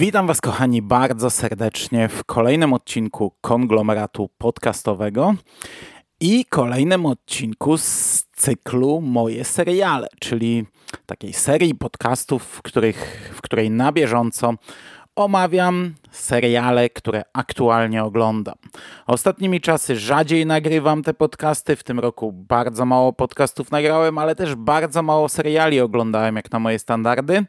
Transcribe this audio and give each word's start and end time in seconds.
Witam 0.00 0.26
Was, 0.26 0.40
kochani, 0.40 0.82
bardzo 0.82 1.30
serdecznie 1.30 2.08
w 2.08 2.24
kolejnym 2.24 2.72
odcinku 2.72 3.32
konglomeratu 3.40 4.30
podcastowego 4.38 5.34
i 6.20 6.44
kolejnym 6.44 7.06
odcinku 7.06 7.78
z 7.78 8.24
cyklu 8.36 9.00
Moje 9.00 9.44
seriale, 9.44 10.08
czyli 10.20 10.66
takiej 11.06 11.32
serii 11.32 11.74
podcastów, 11.74 12.42
w, 12.42 12.62
których, 12.62 13.30
w 13.36 13.40
której 13.40 13.70
na 13.70 13.92
bieżąco 13.92 14.54
omawiam 15.16 15.94
seriale, 16.10 16.88
które 16.88 17.22
aktualnie 17.32 18.04
oglądam. 18.04 18.54
Ostatnimi 19.06 19.60
czasy 19.60 19.96
rzadziej 19.96 20.46
nagrywam 20.46 21.02
te 21.02 21.14
podcasty. 21.14 21.76
W 21.76 21.84
tym 21.84 22.00
roku 22.00 22.32
bardzo 22.32 22.84
mało 22.84 23.12
podcastów 23.12 23.70
nagrałem, 23.70 24.18
ale 24.18 24.34
też 24.34 24.54
bardzo 24.54 25.02
mało 25.02 25.28
seriali 25.28 25.80
oglądałem, 25.80 26.36
jak 26.36 26.52
na 26.52 26.58
moje 26.58 26.78
standardy 26.78 27.44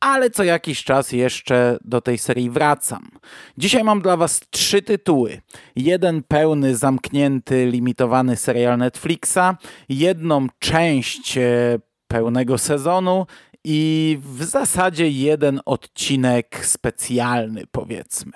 ale 0.00 0.30
co 0.30 0.44
jakiś 0.44 0.84
czas 0.84 1.12
jeszcze 1.12 1.78
do 1.84 2.00
tej 2.00 2.18
serii 2.18 2.50
wracam. 2.50 3.10
Dzisiaj 3.58 3.84
mam 3.84 4.02
dla 4.02 4.16
Was 4.16 4.40
trzy 4.50 4.82
tytuły. 4.82 5.40
Jeden 5.76 6.22
pełny, 6.22 6.76
zamknięty, 6.76 7.66
limitowany 7.66 8.36
serial 8.36 8.78
Netflixa, 8.78 9.56
jedną 9.88 10.46
część 10.58 11.38
e, 11.38 11.78
pełnego 12.08 12.58
sezonu 12.58 13.26
i 13.68 14.18
w 14.22 14.44
zasadzie 14.44 15.08
jeden 15.10 15.60
odcinek 15.64 16.66
specjalny, 16.66 17.64
powiedzmy. 17.72 18.32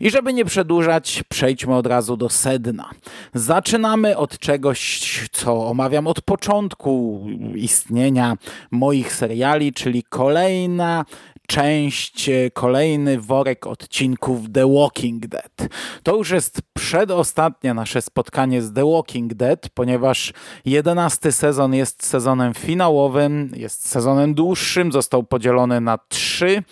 I 0.00 0.10
żeby 0.10 0.32
nie 0.32 0.44
przedłużać, 0.44 1.22
przejdźmy 1.28 1.74
od 1.76 1.86
razu 1.86 2.16
do 2.16 2.28
sedna. 2.28 2.90
Zaczynamy 3.34 4.16
od 4.16 4.38
czegoś, 4.38 5.00
co 5.32 5.66
omawiam 5.66 6.06
od 6.06 6.20
początku 6.20 7.26
istnienia 7.54 8.36
moich 8.70 9.14
seriali, 9.14 9.72
czyli 9.72 10.02
kolejna 10.02 11.04
część, 11.50 12.28
e, 12.28 12.50
kolejny 12.50 13.20
worek 13.20 13.66
odcinków 13.66 14.40
The 14.52 14.74
Walking 14.74 15.26
Dead. 15.26 15.68
To 16.02 16.16
już 16.16 16.30
jest 16.30 16.60
przedostatnie 16.72 17.74
nasze 17.74 18.02
spotkanie 18.02 18.62
z 18.62 18.72
The 18.72 18.92
Walking 18.92 19.34
Dead, 19.34 19.68
ponieważ 19.74 20.32
jedenasty 20.64 21.32
sezon 21.32 21.74
jest 21.74 22.06
sezonem 22.06 22.54
finałowym, 22.54 23.50
jest 23.56 23.88
sezonem 23.88 24.34
dłuższym, 24.34 24.92
został 24.92 25.22
podzielony 25.22 25.80
na 25.80 25.98
trzy 26.08 26.62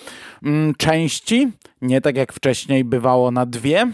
mm, 0.42 0.74
części, 0.74 1.52
nie 1.82 2.00
tak 2.00 2.16
jak 2.16 2.32
wcześniej 2.32 2.84
bywało 2.84 3.30
na 3.30 3.46
dwie. 3.46 3.92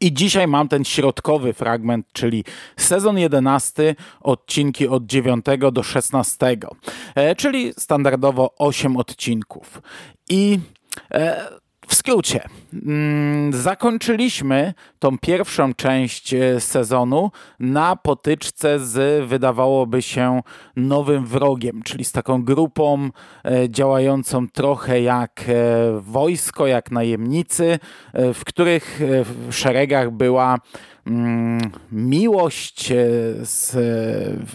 I 0.00 0.12
dzisiaj 0.12 0.46
mam 0.46 0.68
ten 0.68 0.84
środkowy 0.84 1.52
fragment, 1.52 2.06
czyli 2.12 2.44
sezon 2.76 3.18
11, 3.18 3.94
odcinki 4.20 4.88
od 4.88 5.06
9 5.06 5.44
do 5.72 5.82
16, 5.82 6.56
e, 7.14 7.36
czyli 7.36 7.72
standardowo 7.78 8.54
8 8.58 8.96
odcinków. 8.96 9.82
I 10.28 10.58
e, 11.10 11.61
w 11.86 11.94
skrócie, 11.94 12.44
mm, 12.86 13.52
zakończyliśmy 13.52 14.74
tą 14.98 15.18
pierwszą 15.18 15.74
część 15.74 16.34
e, 16.34 16.60
sezonu 16.60 17.30
na 17.60 17.96
potyczce 17.96 18.80
z, 18.80 19.28
wydawałoby 19.28 20.02
się, 20.02 20.40
nowym 20.76 21.26
wrogiem, 21.26 21.82
czyli 21.82 22.04
z 22.04 22.12
taką 22.12 22.44
grupą 22.44 23.10
e, 23.44 23.68
działającą 23.70 24.48
trochę 24.48 25.00
jak 25.02 25.44
e, 25.48 25.52
wojsko, 26.00 26.66
jak 26.66 26.90
najemnicy, 26.90 27.78
w 28.14 28.40
których 28.46 29.00
szeregach 29.50 30.10
była 30.10 30.58
mm, 31.06 31.60
miłość 31.92 32.92
z 33.42 33.76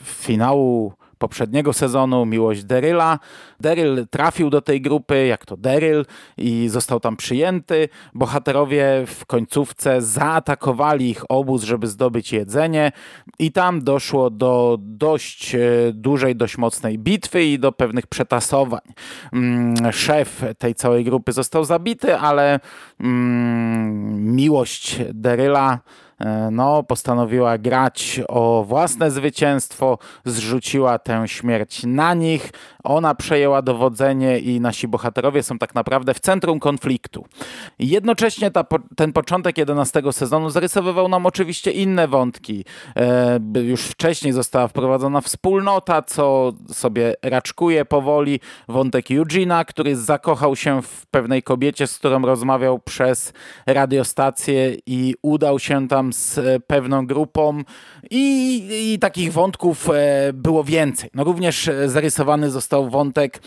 finału 0.03 0.93
poprzedniego 1.17 1.73
sezonu, 1.73 2.25
miłość 2.25 2.63
Deryla. 2.63 3.19
Deryl 3.59 4.07
trafił 4.09 4.49
do 4.49 4.61
tej 4.61 4.81
grupy, 4.81 5.25
jak 5.25 5.45
to 5.45 5.57
Deryl, 5.57 6.05
i 6.37 6.69
został 6.69 6.99
tam 6.99 7.17
przyjęty. 7.17 7.89
Bohaterowie 8.13 9.03
w 9.07 9.25
końcówce 9.25 10.01
zaatakowali 10.01 11.09
ich 11.09 11.23
obóz, 11.29 11.63
żeby 11.63 11.87
zdobyć 11.87 12.33
jedzenie, 12.33 12.91
i 13.39 13.51
tam 13.51 13.83
doszło 13.83 14.29
do 14.29 14.77
dość 14.81 15.55
e, 15.55 15.59
dużej, 15.93 16.35
dość 16.35 16.57
mocnej 16.57 16.99
bitwy 16.99 17.43
i 17.43 17.59
do 17.59 17.71
pewnych 17.71 18.07
przetasowań. 18.07 18.81
Mm, 19.33 19.91
szef 19.91 20.43
tej 20.57 20.75
całej 20.75 21.03
grupy 21.03 21.31
został 21.31 21.65
zabity, 21.65 22.15
ale 22.15 22.59
mm, 22.99 24.35
miłość 24.35 25.01
Deryla 25.13 25.79
no, 26.51 26.83
postanowiła 26.83 27.57
grać 27.57 28.21
o 28.27 28.63
własne 28.67 29.11
zwycięstwo, 29.11 29.97
zrzuciła 30.25 30.99
tę 30.99 31.27
śmierć 31.27 31.83
na 31.83 32.13
nich. 32.13 32.51
Ona 32.83 33.15
przejęła 33.15 33.61
dowodzenie 33.61 34.39
i 34.39 34.59
nasi 34.59 34.87
bohaterowie 34.87 35.43
są 35.43 35.57
tak 35.57 35.75
naprawdę 35.75 36.13
w 36.13 36.19
centrum 36.19 36.59
konfliktu. 36.59 37.25
Jednocześnie 37.79 38.51
ta, 38.51 38.65
ten 38.95 39.13
początek 39.13 39.57
11 39.57 40.01
sezonu 40.11 40.49
zarysowywał 40.49 41.07
nam 41.07 41.25
oczywiście 41.25 41.71
inne 41.71 42.07
wątki. 42.07 42.65
E, 42.95 43.39
już 43.63 43.81
wcześniej 43.81 44.33
została 44.33 44.67
wprowadzona 44.67 45.21
wspólnota, 45.21 46.01
co 46.01 46.53
sobie 46.73 47.13
raczkuje 47.23 47.85
powoli. 47.85 48.39
Wątek 48.67 49.11
Eugena, 49.11 49.65
który 49.65 49.95
zakochał 49.95 50.55
się 50.55 50.81
w 50.81 51.05
pewnej 51.05 51.43
kobiecie, 51.43 51.87
z 51.87 51.97
którą 51.97 52.21
rozmawiał 52.21 52.79
przez 52.79 53.33
radiostację 53.65 54.75
i 54.85 55.15
udał 55.21 55.59
się 55.59 55.87
tam 55.87 56.06
z 56.13 56.37
e, 56.37 56.59
pewną 56.59 57.07
grupą 57.07 57.63
i, 58.11 58.93
i 58.93 58.99
takich 58.99 59.33
wątków 59.33 59.89
e, 59.89 60.33
było 60.33 60.63
więcej. 60.63 61.09
No 61.13 61.23
również 61.23 61.67
e, 61.67 61.89
zarysowany 61.89 62.51
został 62.51 62.89
wątek 62.89 63.41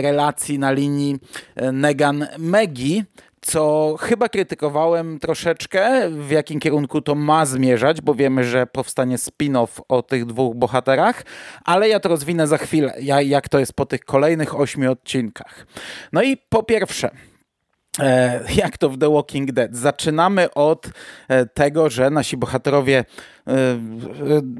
relacji 0.00 0.58
na 0.58 0.72
linii 0.72 1.18
Negan-Megi, 1.56 3.02
co 3.40 3.96
chyba 4.00 4.28
krytykowałem 4.28 5.18
troszeczkę, 5.18 6.10
w 6.10 6.30
jakim 6.30 6.60
kierunku 6.60 7.00
to 7.00 7.14
ma 7.14 7.46
zmierzać, 7.46 8.00
bo 8.00 8.14
wiemy, 8.14 8.44
że 8.44 8.66
powstanie 8.66 9.16
spin-off 9.16 9.80
o 9.88 10.02
tych 10.02 10.26
dwóch 10.26 10.56
bohaterach, 10.56 11.22
ale 11.64 11.88
ja 11.88 12.00
to 12.00 12.08
rozwinę 12.08 12.46
za 12.46 12.58
chwilę, 12.58 12.94
jak 13.24 13.48
to 13.48 13.58
jest 13.58 13.72
po 13.72 13.86
tych 13.86 14.00
kolejnych 14.00 14.60
ośmiu 14.60 14.92
odcinkach. 14.92 15.66
No 16.12 16.22
i 16.22 16.36
po 16.36 16.62
pierwsze, 16.62 17.10
jak 18.54 18.78
to 18.78 18.90
w 18.90 18.98
The 18.98 19.12
Walking 19.12 19.52
Dead. 19.52 19.76
Zaczynamy 19.76 20.54
od 20.54 20.90
e, 21.28 21.46
tego, 21.46 21.90
że 21.90 22.10
nasi 22.10 22.36
bohaterowie 22.36 23.04
e, 23.46 23.52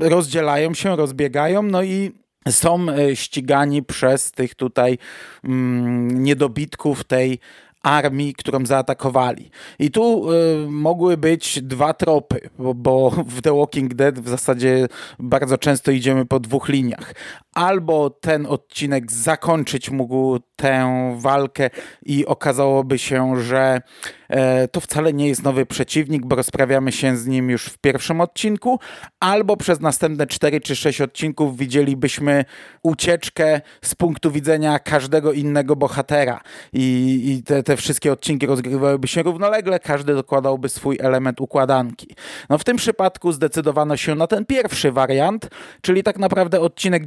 rozdzielają 0.01 0.75
się, 0.75 0.97
rozbiegają, 0.97 1.63
no 1.63 1.83
i 1.83 2.13
są 2.49 2.87
ścigani 3.15 3.83
przez 3.83 4.33
tych 4.33 4.55
tutaj 4.55 4.99
mm, 5.45 6.23
niedobitków 6.23 7.05
tej 7.05 7.39
armii, 7.83 8.35
którą 8.35 8.67
zaatakowali. 8.67 9.51
I 9.79 9.91
tu 9.91 10.27
mogły 10.69 11.17
być 11.17 11.63
dwa 11.63 11.95
tropy, 11.95 12.51
bo, 12.59 13.11
w 13.27 13.43
The 13.43 13.57
Walking 13.57 13.95
Dead 13.95 14.19
w 14.19 14.29
zasadzie 14.29 14.87
bardzo 15.19 15.59
często 15.59 15.91
idziemy 15.91 16.27
po 16.27 16.41
dwóch 16.41 16.69
liniach. 16.69 17.15
Albo 17.59 18.11
ten 18.11 18.47
odcinek 18.47 19.13
zakończyć 19.13 19.91
mógł 19.91 20.39
tę 20.57 21.15
walkę 21.19 21.71
i 22.03 22.27
okazałoby 22.27 22.99
się, 22.99 23.43
że 23.43 23.81
e, 24.29 24.69
to 24.69 24.81
wcale 24.81 25.13
nie 25.13 25.29
jest 25.29 25.43
nowy 25.43 25.67
przeciwnik, 25.67 26.27
bo 26.27 26.37
rozprawiamy 26.37 26.93
się 26.93 27.17
z 27.17 27.27
nim 27.27 27.51
już 27.51 27.67
w 27.67 27.79
pierwszym 27.79 28.21
odcinku, 28.21 28.79
albo 29.21 29.57
przez 29.57 29.81
następne 29.81 30.27
4 30.27 30.61
czy 30.61 30.77
6 30.77 31.01
odcinków 31.01 31.57
widzielibyśmy 31.57 32.45
ucieczkę 32.83 33.61
z 33.83 33.95
punktu 33.95 34.31
widzenia 34.31 34.79
każdego 34.79 35.33
innego 35.33 35.77
bohatera 35.77 36.41
i, 36.73 37.23
i 37.27 37.43
te, 37.43 37.63
te 37.63 37.77
wszystkie 37.77 38.13
odcinki 38.13 38.47
rozgrywałyby 38.47 39.09
się 39.09 39.23
równolegle, 39.23 39.81
każdy 39.81 40.15
dokładałby 40.15 40.69
swój 40.69 40.99
element 41.01 41.41
układanki. 41.41 42.15
No 42.51 42.59
w 42.59 42.65
tym 42.65 42.77
przypadku 42.77 43.33
zdecydowano 43.33 43.97
się 43.97 44.15
na 44.15 44.27
ten 44.27 44.47
pierwszy 44.47 44.93
wariant, 44.93 45.49
czyli 45.83 46.03
tak 46.03 46.19
naprawdę 46.19 46.61
odcinek 46.61 47.05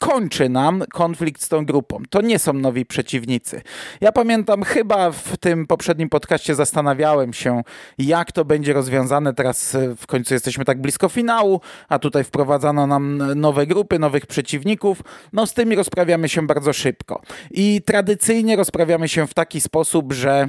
kończy 0.00 0.48
nam 0.48 0.84
konflikt 0.92 1.42
z 1.42 1.48
tą 1.48 1.66
grupą. 1.66 2.02
To 2.10 2.20
nie 2.20 2.38
są 2.38 2.52
nowi 2.52 2.86
przeciwnicy. 2.86 3.62
Ja 4.00 4.12
pamiętam, 4.12 4.62
chyba 4.62 5.10
w 5.10 5.36
tym 5.36 5.66
poprzednim 5.66 6.08
podcaście 6.08 6.54
zastanawiałem 6.54 7.32
się, 7.32 7.62
jak 7.98 8.32
to 8.32 8.44
będzie 8.44 8.72
rozwiązane. 8.72 9.34
Teraz 9.34 9.74
e, 9.74 9.96
w 9.96 10.06
końcu 10.06 10.34
jesteśmy 10.34 10.64
tak 10.64 10.80
blisko 10.80 11.08
finału, 11.08 11.60
a 11.88 11.98
tutaj 11.98 12.24
wprowadzano 12.24 12.86
nam 12.86 13.22
nowe 13.36 13.66
grupy, 13.66 13.98
nowych 13.98 14.26
przeciwników. 14.26 15.02
No 15.32 15.46
z 15.46 15.54
tymi 15.54 15.76
rozprawiamy 15.76 16.28
się 16.28 16.46
bardzo 16.46 16.72
szybko. 16.72 17.22
I 17.50 17.82
tradycyjnie 17.86 18.56
rozprawiamy 18.56 19.08
się 19.08 19.26
w 19.26 19.34
taki 19.34 19.60
sposób, 19.60 20.12
że 20.12 20.48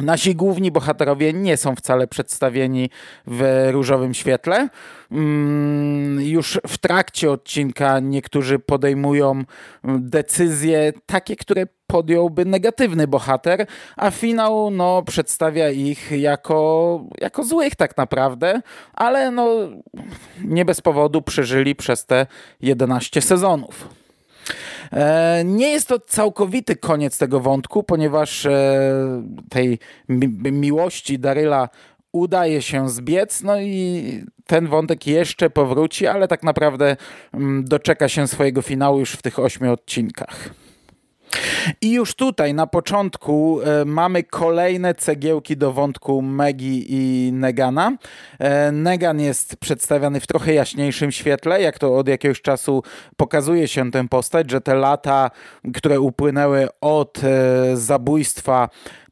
Nasi 0.00 0.34
główni 0.34 0.70
bohaterowie 0.70 1.32
nie 1.32 1.56
są 1.56 1.76
wcale 1.76 2.06
przedstawieni 2.06 2.90
w 3.26 3.68
różowym 3.70 4.14
świetle. 4.14 4.68
Mm, 5.10 6.20
już 6.20 6.60
w 6.66 6.78
trakcie 6.78 7.30
odcinka 7.30 8.00
niektórzy 8.00 8.58
podejmują 8.58 9.44
decyzje 9.84 10.92
takie, 11.06 11.36
które 11.36 11.66
podjąłby 11.86 12.44
negatywny 12.44 13.06
bohater, 13.06 13.66
a 13.96 14.10
finał 14.10 14.70
no, 14.70 15.02
przedstawia 15.02 15.70
ich 15.70 16.10
jako, 16.10 17.00
jako 17.20 17.44
złych 17.44 17.76
tak 17.76 17.96
naprawdę, 17.96 18.62
ale 18.94 19.30
no, 19.30 19.48
nie 20.44 20.64
bez 20.64 20.80
powodu 20.80 21.22
przeżyli 21.22 21.74
przez 21.74 22.06
te 22.06 22.26
11 22.60 23.20
sezonów. 23.20 23.99
E, 24.92 25.42
nie 25.44 25.68
jest 25.68 25.88
to 25.88 25.98
całkowity 25.98 26.76
koniec 26.76 27.18
tego 27.18 27.40
wątku, 27.40 27.82
ponieważ 27.82 28.46
e, 28.46 29.22
tej 29.48 29.78
mi 30.08 30.28
miłości 30.52 31.18
Daryla 31.18 31.68
udaje 32.12 32.62
się 32.62 32.88
zbiec, 32.88 33.42
no 33.42 33.60
i 33.60 34.24
ten 34.46 34.66
wątek 34.66 35.06
jeszcze 35.06 35.50
powróci, 35.50 36.06
ale 36.06 36.28
tak 36.28 36.42
naprawdę 36.42 36.96
mm, 37.34 37.64
doczeka 37.64 38.08
się 38.08 38.28
swojego 38.28 38.62
finału 38.62 38.98
już 38.98 39.12
w 39.12 39.22
tych 39.22 39.38
ośmiu 39.38 39.72
odcinkach. 39.72 40.50
I 41.80 41.92
już 41.92 42.14
tutaj 42.14 42.54
na 42.54 42.66
początku 42.66 43.60
e, 43.60 43.84
mamy 43.84 44.22
kolejne 44.22 44.94
cegiełki 44.94 45.56
do 45.56 45.72
wątku 45.72 46.22
Megi 46.22 46.86
i 46.88 47.32
Negana. 47.32 47.96
E, 48.38 48.72
Negan 48.72 49.20
jest 49.20 49.56
przedstawiany 49.56 50.20
w 50.20 50.26
trochę 50.26 50.54
jaśniejszym 50.54 51.12
świetle, 51.12 51.62
jak 51.62 51.78
to 51.78 51.96
od 51.96 52.08
jakiegoś 52.08 52.42
czasu 52.42 52.82
pokazuje 53.16 53.68
się 53.68 53.90
tę 53.90 54.08
postać, 54.08 54.50
że 54.50 54.60
te 54.60 54.74
lata, 54.74 55.30
które 55.74 56.00
upłynęły 56.00 56.68
od 56.80 57.20
e, 57.24 57.76
zabójstwa 57.76 58.68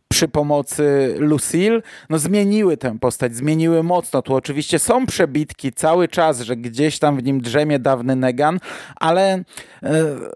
przy 0.09 0.29
pomocy 0.29 1.15
Lucille, 1.19 1.83
no 2.11 2.19
zmieniły 2.19 2.77
tę 2.77 2.99
postać, 2.99 3.37
zmieniły 3.37 3.83
mocno. 3.83 4.23
Tu 4.23 4.35
oczywiście 4.35 4.79
są 4.79 5.07
przebitki 5.07 5.73
cały 5.73 6.09
czas, 6.09 6.41
że 6.41 6.57
gdzieś 6.57 6.99
tam 6.99 7.17
w 7.17 7.23
nim 7.23 7.41
drzemie 7.41 7.79
dawny 7.79 8.17
Negan, 8.17 8.59
ale 8.97 9.33
e, 9.33 9.43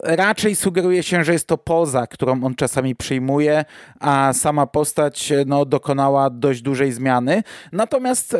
raczej 0.03 0.57
sugeruje 0.57 1.03
się, 1.03 1.25
że 1.25 1.33
jest 1.33 1.49
to 1.49 1.59
poza, 1.59 2.07
którą 2.07 2.45
on 2.45 2.55
czasami 2.55 2.97
przyjmuje, 2.97 3.65
a 4.01 4.33
sama 4.33 4.67
postać 4.67 5.33
no, 5.47 5.65
dokonała 5.65 6.31
dość 6.31 6.63
dużej 6.63 6.93
zmiany. 6.93 7.43
Natomiast 7.73 8.35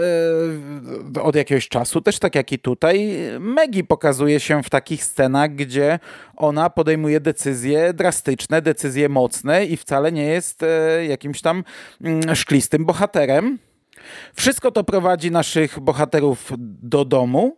e, 1.15 1.23
od 1.23 1.37
jakiegoś 1.37 1.69
czasu, 1.69 2.01
też 2.01 2.19
tak 2.19 2.35
jak 2.35 2.53
i 2.53 2.59
tutaj, 2.59 3.17
Megi 3.41 3.85
pokazuje 3.85 4.41
się 4.41 4.63
w 4.63 4.71
takich 4.71 5.05
scenach, 5.05 5.55
gdzie 5.55 5.99
ona 6.37 6.71
podejmuje 6.71 7.21
decyzje 7.21 7.93
drastyczne, 7.93 8.63
decyzje 8.63 9.09
mocne 9.09 9.65
i 9.65 9.77
wcale 9.77 10.13
nie 10.13 10.25
jest 10.25 10.63
e, 10.63 11.05
jakimś 11.23 11.41
tam 11.41 11.65
mm, 12.01 12.37
szklistym 12.37 12.85
bohaterem. 12.85 13.59
Wszystko 14.35 14.71
to 14.71 14.85
prowadzi 14.85 15.31
naszych 15.31 15.81
bohaterów 15.81 16.53
do 16.83 17.05
domu, 17.05 17.57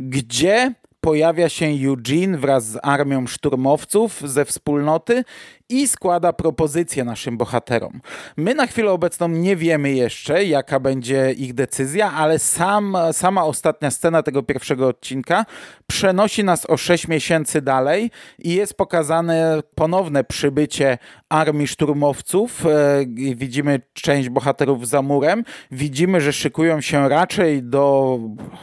gdzie 0.00 0.74
pojawia 1.00 1.48
się 1.48 1.66
Eugene 1.66 2.38
wraz 2.38 2.66
z 2.66 2.78
armią 2.82 3.26
szturmowców 3.26 4.22
ze 4.24 4.44
wspólnoty 4.44 5.24
i 5.68 5.88
składa 5.88 6.32
propozycję 6.32 7.04
naszym 7.04 7.36
bohaterom. 7.36 8.00
My 8.36 8.54
na 8.54 8.66
chwilę 8.66 8.92
obecną 8.92 9.28
nie 9.28 9.56
wiemy 9.56 9.92
jeszcze, 9.92 10.44
jaka 10.44 10.80
będzie 10.80 11.32
ich 11.32 11.54
decyzja, 11.54 12.12
ale 12.12 12.38
sam, 12.38 12.96
sama 13.12 13.44
ostatnia 13.44 13.90
scena 13.90 14.22
tego 14.22 14.42
pierwszego 14.42 14.88
odcinka 14.88 15.46
przenosi 15.86 16.44
nas 16.44 16.70
o 16.70 16.76
6 16.76 17.08
miesięcy 17.08 17.62
dalej 17.62 18.10
i 18.38 18.54
jest 18.54 18.74
pokazane 18.74 19.62
ponowne 19.74 20.24
przybycie 20.24 20.98
armii 21.28 21.66
szturmowców. 21.66 22.66
E, 22.66 23.04
widzimy 23.34 23.80
część 23.92 24.28
bohaterów 24.28 24.88
za 24.88 25.02
murem. 25.02 25.44
Widzimy, 25.70 26.20
że 26.20 26.32
szykują 26.32 26.80
się 26.80 27.08
raczej 27.08 27.62
do, 27.62 28.18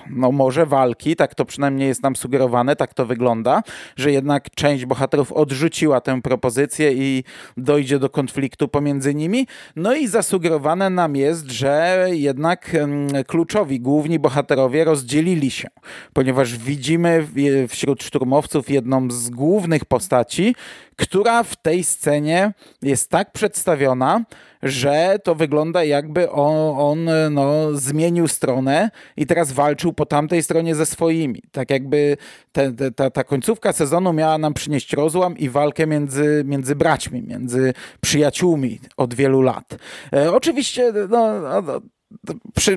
no 0.10 0.32
może 0.32 0.66
walki, 0.66 1.16
tak 1.16 1.36
to 1.36 1.46
przynajmniej 1.46 1.88
jest 1.88 2.04
nam 2.04 2.16
sugerowane, 2.16 2.76
tak 2.76 2.94
to 2.94 3.06
wygląda, 3.06 3.64
że 3.96 4.12
jednak 4.12 4.50
część 4.50 4.86
bohaterów 4.86 5.32
odrzuciła 5.32 6.02
tę 6.02 6.22
propozycję 6.22 6.93
i 6.94 7.24
dojdzie 7.58 8.00
do 8.00 8.10
konfliktu 8.10 8.68
pomiędzy 8.68 9.16
nimi. 9.16 9.48
No 9.76 9.96
i 9.96 10.08
zasugerowane 10.08 10.90
nam 10.90 11.16
jest, 11.16 11.52
że 11.52 12.08
jednak 12.12 12.78
kluczowi, 13.28 13.80
główni 13.80 14.20
bohaterowie 14.20 14.84
rozdzielili 14.84 15.52
się, 15.52 15.68
ponieważ 16.14 16.58
widzimy 16.58 17.28
wśród 17.68 18.04
szturmowców 18.04 18.70
jedną 18.70 19.12
z 19.12 19.30
głównych 19.30 19.86
postaci, 19.86 20.56
która 20.98 21.44
w 21.44 21.56
tej 21.56 21.84
scenie 21.84 22.54
jest 22.82 23.10
tak 23.10 23.32
przedstawiona, 23.32 24.26
że 24.64 25.18
to 25.24 25.36
wygląda 25.36 25.84
jakby 25.84 26.32
on, 26.32 26.80
on 26.80 27.10
no, 27.34 27.74
zmienił 27.74 28.28
stronę 28.28 28.90
i 29.18 29.26
teraz 29.26 29.52
walczył 29.52 29.94
po 29.94 30.06
tamtej 30.06 30.44
stronie 30.44 30.76
ze 30.76 30.86
swoimi. 30.86 31.42
Tak 31.52 31.70
jakby 31.70 32.18
te, 32.52 32.72
te, 32.72 32.92
ta, 32.92 33.10
ta 33.10 33.24
końcówka 33.24 33.74
sezonu 33.74 34.14
miała 34.14 34.38
nam 34.38 34.54
przynieść 34.54 34.94
rozłam 34.94 35.38
i 35.38 35.50
walkę 35.50 35.88
między, 35.88 36.44
między 36.46 36.76
braćmi, 36.76 37.22
między 37.22 37.74
przyjaciółmi 38.02 38.80
od 38.98 39.14
wielu 39.14 39.42
lat. 39.42 39.76
E, 40.14 40.34
oczywiście 40.34 40.94
no, 41.10 41.40
no 41.42 41.82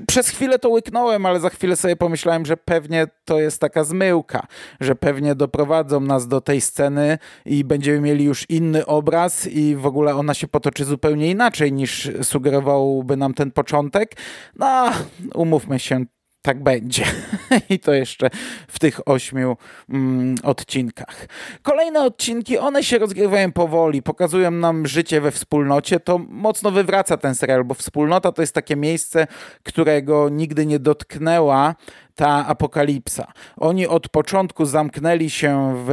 przez 0.06 0.28
chwilę 0.28 0.58
to 0.58 0.68
łyknąłem, 0.68 1.26
ale 1.26 1.40
za 1.40 1.50
chwilę 1.50 1.76
sobie 1.76 1.96
pomyślałem, 1.96 2.46
że 2.46 2.56
pewnie 2.56 3.06
to 3.24 3.40
jest 3.40 3.60
taka 3.60 3.84
zmyłka, 3.84 4.46
że 4.80 4.94
pewnie 4.94 5.34
doprowadzą 5.34 6.00
nas 6.00 6.28
do 6.28 6.40
tej 6.40 6.60
sceny 6.60 7.18
i 7.44 7.64
będziemy 7.64 8.00
mieli 8.00 8.24
już 8.24 8.50
inny 8.50 8.86
obraz 8.86 9.46
i 9.46 9.76
w 9.76 9.86
ogóle 9.86 10.14
ona 10.14 10.34
się 10.34 10.48
potoczy 10.48 10.84
zupełnie 10.84 11.30
inaczej 11.30 11.72
niż 11.72 12.10
sugerowałby 12.22 13.16
nam 13.16 13.34
ten 13.34 13.50
początek. 13.50 14.16
No, 14.56 14.90
umówmy 15.34 15.78
się, 15.78 16.04
tak 16.46 16.62
będzie. 16.62 17.04
I 17.70 17.78
to 17.78 17.94
jeszcze 17.94 18.30
w 18.68 18.78
tych 18.78 19.08
ośmiu 19.08 19.56
mm, 19.88 20.36
odcinkach. 20.42 21.26
Kolejne 21.62 22.02
odcinki, 22.02 22.58
one 22.58 22.84
się 22.84 22.98
rozgrywają 22.98 23.52
powoli, 23.52 24.02
pokazują 24.02 24.50
nam 24.50 24.86
życie 24.86 25.20
we 25.20 25.30
wspólnocie. 25.30 26.00
To 26.00 26.18
mocno 26.18 26.70
wywraca 26.70 27.16
ten 27.16 27.34
serial, 27.34 27.64
bo 27.64 27.74
wspólnota 27.74 28.32
to 28.32 28.42
jest 28.42 28.54
takie 28.54 28.76
miejsce, 28.76 29.26
którego 29.62 30.28
nigdy 30.28 30.66
nie 30.66 30.78
dotknęła 30.78 31.74
ta 32.14 32.46
apokalipsa. 32.46 33.32
Oni 33.56 33.86
od 33.86 34.08
początku 34.08 34.66
zamknęli 34.66 35.30
się 35.30 35.74
w, 35.86 35.90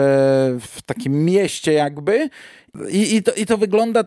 w 0.62 0.82
takim 0.82 1.26
mieście 1.26 1.74
jakby 1.74 2.30
i, 2.90 3.16
i, 3.16 3.24
to, 3.24 3.32
i 3.34 3.46
to 3.46 3.58
wygląda 3.58 4.04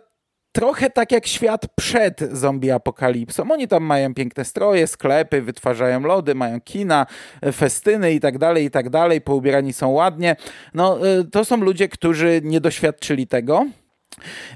trochę 0.56 0.90
tak 0.90 1.12
jak 1.12 1.26
świat 1.26 1.66
przed 1.74 2.20
zombie 2.32 2.70
apokalipsą. 2.70 3.50
Oni 3.50 3.68
tam 3.68 3.82
mają 3.84 4.14
piękne 4.14 4.44
stroje, 4.44 4.86
sklepy, 4.86 5.42
wytwarzają 5.42 6.00
lody, 6.00 6.34
mają 6.34 6.60
kina, 6.60 7.06
festyny 7.52 8.12
i 8.12 8.20
tak 8.20 8.38
dalej, 8.38 8.64
i 8.64 8.70
tak 8.70 8.90
dalej, 8.90 9.20
poubierani 9.20 9.72
są 9.72 9.88
ładnie. 9.88 10.36
No, 10.74 11.06
y, 11.06 11.24
to 11.24 11.44
są 11.44 11.56
ludzie, 11.56 11.88
którzy 11.88 12.40
nie 12.44 12.60
doświadczyli 12.60 13.26
tego. 13.26 13.66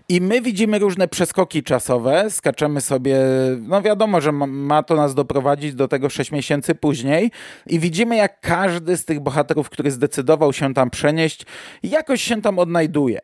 I 0.08 0.20
my 0.20 0.40
widzimy 0.40 0.78
różne 0.78 1.08
przeskoki 1.08 1.62
czasowe, 1.62 2.30
skaczemy 2.30 2.80
sobie, 2.80 3.16
no 3.60 3.82
wiadomo, 3.82 4.20
że 4.20 4.32
ma, 4.32 4.82
to 4.82 4.96
nas 4.96 5.14
doprowadzić 5.14 5.74
do 5.74 5.88
tego 5.88 6.10
6 6.10 6.32
miesięcy 6.32 6.74
później 6.74 7.30
i 7.66 7.78
widzimy 7.78 8.16
jak 8.16 8.40
każdy 8.40 8.96
z 8.96 9.04
tych 9.04 9.20
bohaterów, 9.20 9.70
który 9.70 9.90
zdecydował 9.90 10.52
się 10.52 10.74
tam 10.74 10.90
przenieść, 10.90 11.46
jakoś 11.82 12.22
się 12.22 12.42
tam 12.42 12.58
odnajduje. 12.58 13.20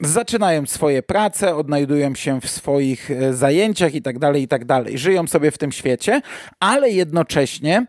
Zaczynają 0.00 0.66
swoje 0.66 1.02
prace, 1.02 1.56
odnajdują 1.56 2.14
się 2.14 2.40
w 2.40 2.50
swoich 2.50 3.10
e, 3.10 3.34
zajęciach 3.34 3.94
i 3.94 4.02
tak 4.02 4.18
dalej, 4.18 4.42
i 4.42 4.48
tak 4.48 4.64
dalej. 4.64 4.98
Żyją 4.98 5.26
sobie 5.26 5.50
w 5.50 5.58
tym 5.58 5.72
świecie, 5.72 6.20
ale 6.60 6.90
jednocześnie 6.90 7.86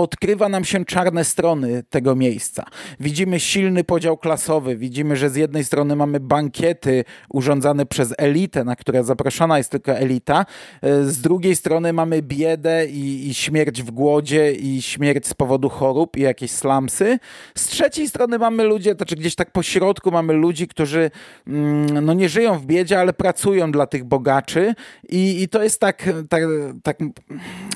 odkrywa 0.00 0.48
nam 0.48 0.64
się 0.64 0.84
czarne 0.84 1.24
strony 1.24 1.82
tego 1.90 2.16
miejsca. 2.16 2.64
Widzimy 3.00 3.40
silny 3.40 3.84
podział 3.84 4.16
klasowy, 4.16 4.76
widzimy, 4.76 5.16
że 5.16 5.30
z 5.30 5.36
jednej 5.36 5.64
strony 5.64 5.96
mamy 5.96 6.20
bankiety 6.20 7.04
urządzane 7.28 7.86
przez 7.86 8.14
elitę, 8.18 8.64
na 8.64 8.76
które 8.76 9.04
zaproszona 9.04 9.58
jest 9.58 9.70
tylko 9.70 9.92
elita, 9.92 10.46
e, 10.82 11.04
z 11.04 11.20
drugiej 11.20 11.56
strony 11.56 11.92
mamy 11.92 12.22
biedę 12.22 12.86
i, 12.86 13.28
i 13.28 13.34
śmierć 13.34 13.82
w 13.82 13.90
głodzie 13.90 14.52
i 14.52 14.82
śmierć 14.82 15.26
z 15.26 15.34
powodu 15.34 15.68
chorób 15.68 16.16
i 16.16 16.20
jakieś 16.20 16.50
slumsy. 16.50 17.18
Z 17.54 17.66
trzeciej 17.66 18.08
strony 18.08 18.38
mamy 18.38 18.64
ludzie, 18.64 18.94
znaczy 18.94 19.16
gdzieś 19.16 19.34
tak 19.34 19.52
po 19.52 19.62
środku 19.62 20.10
mamy 20.10 20.32
ludzi, 20.32 20.68
którzy 20.68 21.10
mm, 21.46 22.04
no 22.04 22.12
nie 22.14 22.28
żyją 22.28 22.58
w 22.58 22.66
biedzie, 22.66 23.00
ale 23.00 23.12
pracują 23.12 23.72
dla 23.72 23.86
tych 23.86 24.04
bogaczy 24.04 24.74
i, 25.08 25.42
i 25.42 25.48
to 25.48 25.62
jest 25.62 25.80
tak, 25.80 26.08
tak, 26.28 26.42
tak 26.82 26.98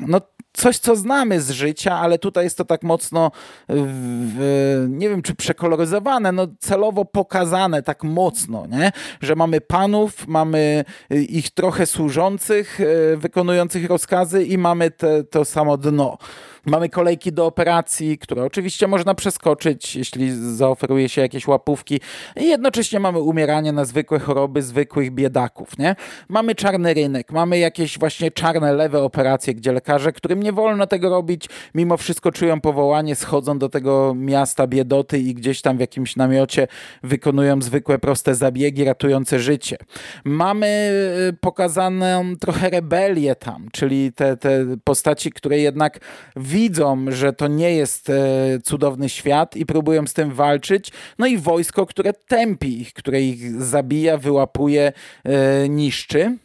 no 0.06 0.20
coś, 0.56 0.78
co 0.78 0.96
znamy 0.96 1.40
z 1.40 1.50
życia, 1.50 1.94
ale 1.94 2.18
tutaj 2.18 2.44
jest 2.44 2.58
to 2.58 2.64
tak 2.64 2.82
mocno, 2.82 3.30
w, 3.68 4.86
nie 4.88 5.08
wiem 5.08 5.22
czy 5.22 5.34
przekoloryzowane, 5.34 6.32
no 6.32 6.46
celowo 6.60 7.04
pokazane 7.04 7.82
tak 7.82 8.04
mocno, 8.04 8.66
nie? 8.66 8.92
że 9.20 9.36
mamy 9.36 9.60
panów, 9.60 10.28
mamy 10.28 10.84
ich 11.10 11.50
trochę 11.50 11.86
służących, 11.86 12.80
e, 12.80 13.16
wykonujących 13.16 13.88
rozkazy 13.88 14.44
i 14.44 14.58
mamy 14.58 14.90
te, 14.90 15.24
to 15.24 15.44
samo 15.44 15.76
dno. 15.76 16.18
Mamy 16.66 16.88
kolejki 16.88 17.32
do 17.32 17.46
operacji, 17.46 18.18
które 18.18 18.44
oczywiście 18.44 18.86
można 18.86 19.14
przeskoczyć, 19.14 19.96
jeśli 19.96 20.54
zaoferuje 20.56 21.08
się 21.08 21.20
jakieś 21.20 21.46
łapówki. 21.46 22.00
I 22.36 22.44
jednocześnie 22.44 23.00
mamy 23.00 23.20
umieranie 23.20 23.72
na 23.72 23.84
zwykłe 23.84 24.18
choroby 24.18 24.62
zwykłych 24.62 25.10
biedaków. 25.10 25.78
Nie? 25.78 25.96
Mamy 26.28 26.54
czarny 26.54 26.94
rynek, 26.94 27.32
mamy 27.32 27.58
jakieś 27.58 27.98
właśnie 27.98 28.30
czarne, 28.30 28.72
lewe 28.72 29.02
operacje, 29.02 29.54
gdzie 29.54 29.72
lekarze, 29.72 30.12
którym 30.12 30.42
nie 30.42 30.52
wolno 30.52 30.86
tego 30.86 31.10
robić, 31.10 31.48
mimo 31.74 31.96
wszystko 31.96 32.32
czują 32.32 32.60
powołanie, 32.60 33.14
schodzą 33.14 33.58
do 33.58 33.68
tego 33.68 34.14
miasta 34.16 34.66
biedoty 34.66 35.18
i 35.18 35.34
gdzieś 35.34 35.60
tam 35.60 35.76
w 35.76 35.80
jakimś 35.80 36.16
namiocie 36.16 36.68
wykonują 37.02 37.62
zwykłe, 37.62 37.98
proste 37.98 38.34
zabiegi 38.34 38.84
ratujące 38.84 39.38
życie. 39.38 39.76
Mamy 40.24 40.90
y, 41.30 41.36
pokazaną 41.40 42.36
trochę 42.40 42.70
rebelię 42.70 43.34
tam, 43.34 43.68
czyli 43.72 44.12
te, 44.12 44.36
te 44.36 44.64
postaci, 44.84 45.30
które 45.30 45.58
jednak 45.58 45.98
w 46.36 46.53
widzą, 46.54 47.04
że 47.08 47.32
to 47.32 47.48
nie 47.48 47.74
jest 47.74 48.10
e, 48.10 48.14
cudowny 48.62 49.08
świat 49.08 49.56
i 49.56 49.66
próbują 49.66 50.06
z 50.06 50.12
tym 50.12 50.32
walczyć. 50.32 50.92
No 51.18 51.26
i 51.26 51.38
wojsko, 51.38 51.86
które 51.86 52.12
tępi 52.12 52.80
ich, 52.80 52.92
które 52.92 53.22
ich 53.22 53.62
zabija, 53.62 54.18
wyłapuje, 54.18 54.92
e, 55.24 55.68
niszczy. 55.68 56.36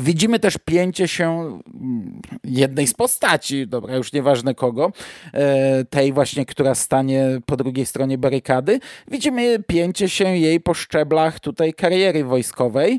Widzimy 0.00 0.38
też 0.38 0.58
pięcie 0.64 1.08
się 1.08 1.60
mm, 1.74 2.20
jednej 2.44 2.86
z 2.86 2.94
postaci, 2.94 3.66
dobra, 3.66 3.96
już 3.96 4.12
nieważne 4.12 4.54
kogo, 4.54 4.92
e, 5.32 5.84
tej 5.84 6.12
właśnie, 6.12 6.46
która 6.46 6.74
stanie 6.74 7.40
po 7.46 7.56
drugiej 7.56 7.86
stronie 7.86 8.18
barykady. 8.18 8.80
Widzimy 9.10 9.58
pięcie 9.66 10.08
się 10.08 10.36
jej 10.36 10.60
po 10.60 10.74
szczeblach 10.74 11.40
tutaj 11.40 11.74
kariery 11.74 12.24
wojskowej, 12.24 12.98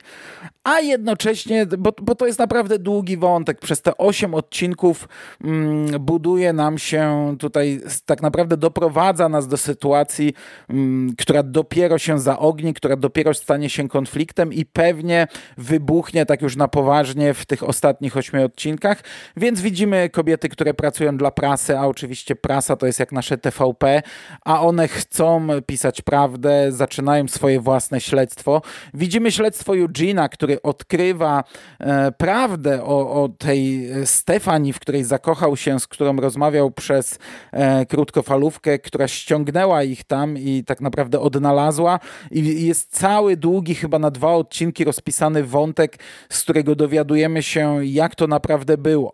a 0.64 0.80
jednocześnie, 0.80 1.66
bo, 1.66 1.92
bo 2.02 2.16
to 2.16 2.28
jest 2.28 2.40
naprawdę 2.40 2.80
długi 2.80 3.18
wątek, 3.18 3.60
przez 3.60 3.82
te 3.82 3.98
osiem 3.98 4.34
odcinków 4.34 5.08
mm, 5.44 6.06
buduje 6.06 6.54
nam 6.54 6.78
się 6.78 7.36
tutaj, 7.40 7.82
tak 8.06 8.22
naprawdę 8.22 8.58
doprowadza 8.58 9.30
nas 9.30 9.48
do 9.48 9.58
sytuacji, 9.58 10.34
mm, 10.70 11.16
która 11.18 11.44
dopiero 11.44 11.98
się 11.98 12.20
zaogni, 12.20 12.74
która 12.74 12.96
dopiero 12.96 13.34
stanie 13.34 13.70
się 13.70 13.88
konfliktem 13.88 14.54
i 14.54 14.66
pewnie 14.66 15.28
wybuchnie 15.58 16.26
tak 16.26 16.42
już 16.42 16.56
na 16.56 16.68
poważnie 16.68 16.87
w 17.34 17.46
tych 17.46 17.64
ostatnich 17.64 18.18
ośmiu 18.18 18.46
odcinkach, 18.46 19.04
więc 19.38 19.62
widzimy 19.62 20.10
kobiety, 20.10 20.50
które 20.50 20.74
pracują 20.74 21.18
dla 21.18 21.32
prasy, 21.32 21.78
a 21.78 21.88
oczywiście 21.88 22.36
prasa 22.36 22.76
to 22.76 22.86
jest 22.86 23.00
jak 23.00 23.12
nasze 23.12 23.38
TVP, 23.38 24.02
a 24.46 24.62
one 24.62 24.88
chcą 24.88 25.48
pisać 25.66 26.02
prawdę, 26.02 26.72
zaczynają 26.72 27.28
swoje 27.28 27.60
własne 27.60 28.02
śledztwo. 28.02 28.62
Widzimy 28.94 29.32
śledztwo 29.32 29.78
Eugena, 29.78 30.30
który 30.30 30.62
odkrywa 30.62 31.44
e, 31.80 32.12
prawdę 32.12 32.84
o, 32.84 33.24
o 33.24 33.30
tej 33.30 33.90
Stefanii, 34.06 34.74
w 34.74 34.80
której 34.80 35.04
zakochał 35.04 35.58
się, 35.58 35.80
z 35.80 35.88
którą 35.88 36.16
rozmawiał 36.16 36.72
przez 36.72 37.20
e, 37.52 37.86
krótkofalówkę, 37.86 38.80
która 38.80 39.08
ściągnęła 39.08 39.84
ich 39.84 40.04
tam 40.04 40.38
i 40.38 40.64
tak 40.64 40.82
naprawdę 40.82 41.20
odnalazła. 41.20 42.00
I 42.32 42.66
jest 42.66 42.96
cały 42.96 43.38
długi, 43.38 43.76
chyba 43.76 44.00
na 44.00 44.12
dwa 44.12 44.34
odcinki 44.34 44.84
rozpisany 44.84 45.44
wątek, 45.44 45.98
z 46.30 46.44
którego 46.44 46.76
dowiadujemy 46.78 47.44
się, 47.44 47.86
jak 47.86 48.16
to 48.16 48.28
naprawdę 48.28 48.78
było. 48.78 49.14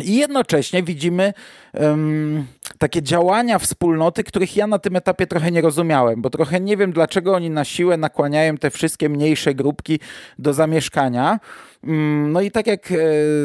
I 0.00 0.16
jednocześnie 0.16 0.82
widzimy 0.82 1.32
um, 1.74 2.46
takie 2.78 3.02
działania 3.02 3.58
wspólnoty, 3.58 4.24
których 4.24 4.56
ja 4.56 4.66
na 4.66 4.78
tym 4.78 4.96
etapie 4.96 5.26
trochę 5.26 5.50
nie 5.50 5.60
rozumiałem, 5.60 6.22
bo 6.22 6.30
trochę 6.30 6.60
nie 6.60 6.76
wiem, 6.76 6.92
dlaczego 6.92 7.34
oni 7.34 7.50
na 7.50 7.64
siłę 7.64 7.96
nakłaniają 7.96 8.56
te 8.56 8.70
wszystkie 8.70 9.08
mniejsze 9.08 9.54
grupki 9.54 10.00
do 10.38 10.52
zamieszkania. 10.52 11.40
Um, 11.82 12.32
no 12.32 12.40
i 12.40 12.50
tak 12.50 12.66
jak 12.66 12.92
e, 12.92 12.96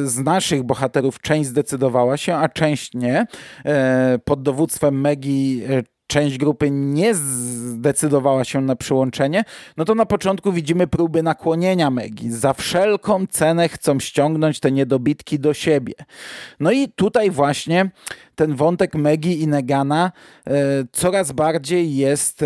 z 0.04 0.20
naszych 0.20 0.64
bohaterów 0.64 1.22
część 1.22 1.50
zdecydowała 1.50 2.18
się, 2.18 2.36
a 2.36 2.50
część 2.50 2.94
nie, 2.94 3.26
e, 3.66 4.20
pod 4.26 4.44
dowództwem 4.44 5.02
Megi 5.02 5.64
część 6.10 6.38
grupy 6.38 6.72
nie 6.72 7.16
zdecydowała 7.16 8.44
się 8.44 8.62
na 8.62 8.76
przyłączenie, 8.76 9.44
no 9.78 9.86
to 9.86 9.96
na 9.96 10.06
początku 10.06 10.52
widzimy 10.52 10.88
próby 10.88 11.24
nakłonienia 11.24 11.90
Megi. 11.90 12.32
Za 12.32 12.54
wszelką 12.54 13.28
cenę 13.28 13.70
chcą 13.70 14.00
ściągnąć 14.00 14.60
te 14.60 14.72
niedobitki 14.72 15.40
do 15.40 15.54
siebie. 15.54 15.94
No 16.60 16.72
i 16.72 16.88
tutaj 16.88 17.32
właśnie 17.32 17.92
ten 18.40 18.56
wątek 18.56 18.96
Megi 18.96 19.42
i 19.42 19.48
Negana 19.48 20.12
e, 20.48 20.52
coraz 20.92 21.32
bardziej 21.32 21.96
jest, 21.96 22.44
e, 22.44 22.46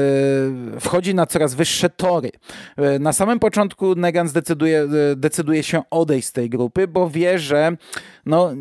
wchodzi 0.80 1.16
na 1.16 1.26
coraz 1.26 1.54
wyższe 1.54 1.90
tory. 1.90 2.32
E, 2.78 3.00
na 3.00 3.14
samym 3.14 3.40
początku 3.40 3.96
Negan 3.96 4.28
zdecyduje, 4.28 4.88
decyduje 5.16 5.64
się 5.64 5.82
odejść 5.90 6.28
z 6.28 6.32
tej 6.32 6.50
grupy, 6.50 6.88
bo 6.88 7.10
wie, 7.10 7.40
że 7.40 7.78
no, 8.26 8.52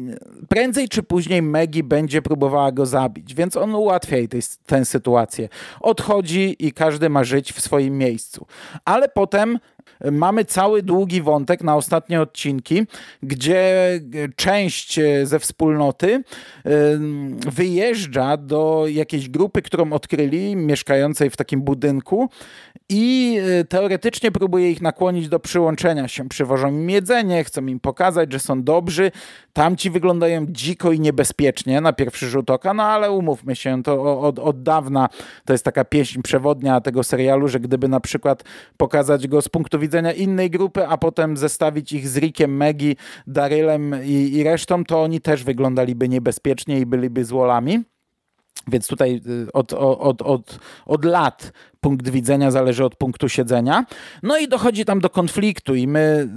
prędzej 0.49 0.89
czy 0.89 1.03
później 1.03 1.43
Megi 1.43 1.83
będzie 1.83 2.23
próbowała 2.23 2.73
go 2.73 2.87
zabić, 2.87 3.35
więc 3.35 3.57
on 3.57 3.75
ułatwia 3.75 4.17
jej 4.17 4.29
tę 4.67 4.85
sytuację. 4.85 5.49
Odchodzi 5.81 6.57
i 6.59 6.73
każdy 6.73 7.09
ma 7.11 7.25
żyć 7.25 7.53
w 7.53 7.61
swoim 7.61 7.99
miejscu. 7.99 8.47
Ale 8.85 9.09
potem 9.09 9.59
mamy 10.11 10.45
cały 10.45 10.83
długi 10.83 11.23
wątek 11.23 11.63
na 11.63 11.77
ostatnie 11.77 12.21
odcinki, 12.21 12.87
gdzie 13.23 14.01
część 14.37 15.01
ze 15.25 15.39
wspólnoty 15.39 16.25
wyjeżdża 17.53 18.37
do 18.37 18.85
jakiejś 18.89 19.29
grupy, 19.29 19.63
którą 19.63 19.93
odkryli, 19.93 20.57
mieszkającej 20.57 21.31
w 21.31 21.37
takim 21.37 21.63
budynku 21.63 22.31
i 22.93 23.39
e, 23.61 23.65
teoretycznie 23.65 24.33
próbuje 24.33 24.71
ich 24.71 24.83
nakłonić 24.83 25.29
do 25.29 25.41
przyłączenia 25.41 26.09
się. 26.09 26.29
Przywożą 26.29 26.69
im 26.69 26.91
jedzenie, 26.91 27.45
chcą 27.45 27.67
im 27.67 27.81
pokazać, 27.81 28.33
że 28.33 28.39
są 28.39 28.63
dobrzy. 28.63 29.11
Tamci 29.53 29.91
wyglądają 29.91 30.47
dziko 30.49 30.93
i 30.93 31.01
niebezpiecznie 31.01 31.81
na 31.81 31.93
pierwszy 31.93 32.29
rzut 32.29 32.51
oka, 32.51 32.75
no 32.75 32.83
ale 32.83 33.11
umówmy 33.11 33.57
się, 33.57 33.83
to 33.83 34.21
od, 34.21 34.39
od 34.39 34.63
dawna 34.63 35.09
to 35.45 35.53
jest 35.53 35.65
taka 35.65 35.85
pieśń 35.85 36.23
przewodnia 36.23 36.81
tego 36.81 37.05
serialu, 37.05 37.49
że 37.49 37.61
gdyby 37.61 37.89
na 37.89 38.01
przykład 38.01 38.45
pokazać 38.77 39.29
go 39.29 39.43
z 39.43 39.49
punktu 39.49 39.79
widzenia 39.79 40.13
innej 40.13 40.51
grupy, 40.51 40.87
a 40.87 40.99
potem 40.99 41.37
zestawić 41.37 41.93
ich 41.93 42.09
z 42.09 42.17
Rickiem, 42.17 42.57
Megi, 42.57 42.97
Darylem 43.27 43.97
i, 44.05 44.33
i 44.33 44.43
resztą, 44.45 44.85
to 44.85 45.03
oni 45.03 45.21
też 45.21 45.45
wyglądaliby 45.45 46.09
niebezpiecznie 46.09 46.81
i 46.81 46.87
byliby 46.87 47.25
złolami. 47.25 47.92
Więc 48.69 48.87
tutaj 48.87 49.21
y, 49.27 49.53
od, 49.53 49.73
od, 49.73 50.23
od, 50.23 50.59
od 50.87 51.05
lat 51.05 51.53
punkt 51.81 52.09
widzenia 52.09 52.51
zależy 52.51 52.85
od 52.85 52.97
punktu 52.97 53.29
siedzenia. 53.29 53.85
No 54.23 54.39
i 54.39 54.49
dochodzi 54.49 54.85
tam 54.85 55.01
do 55.01 55.11
konfliktu 55.11 55.75
i 55.75 55.87
my 55.87 56.29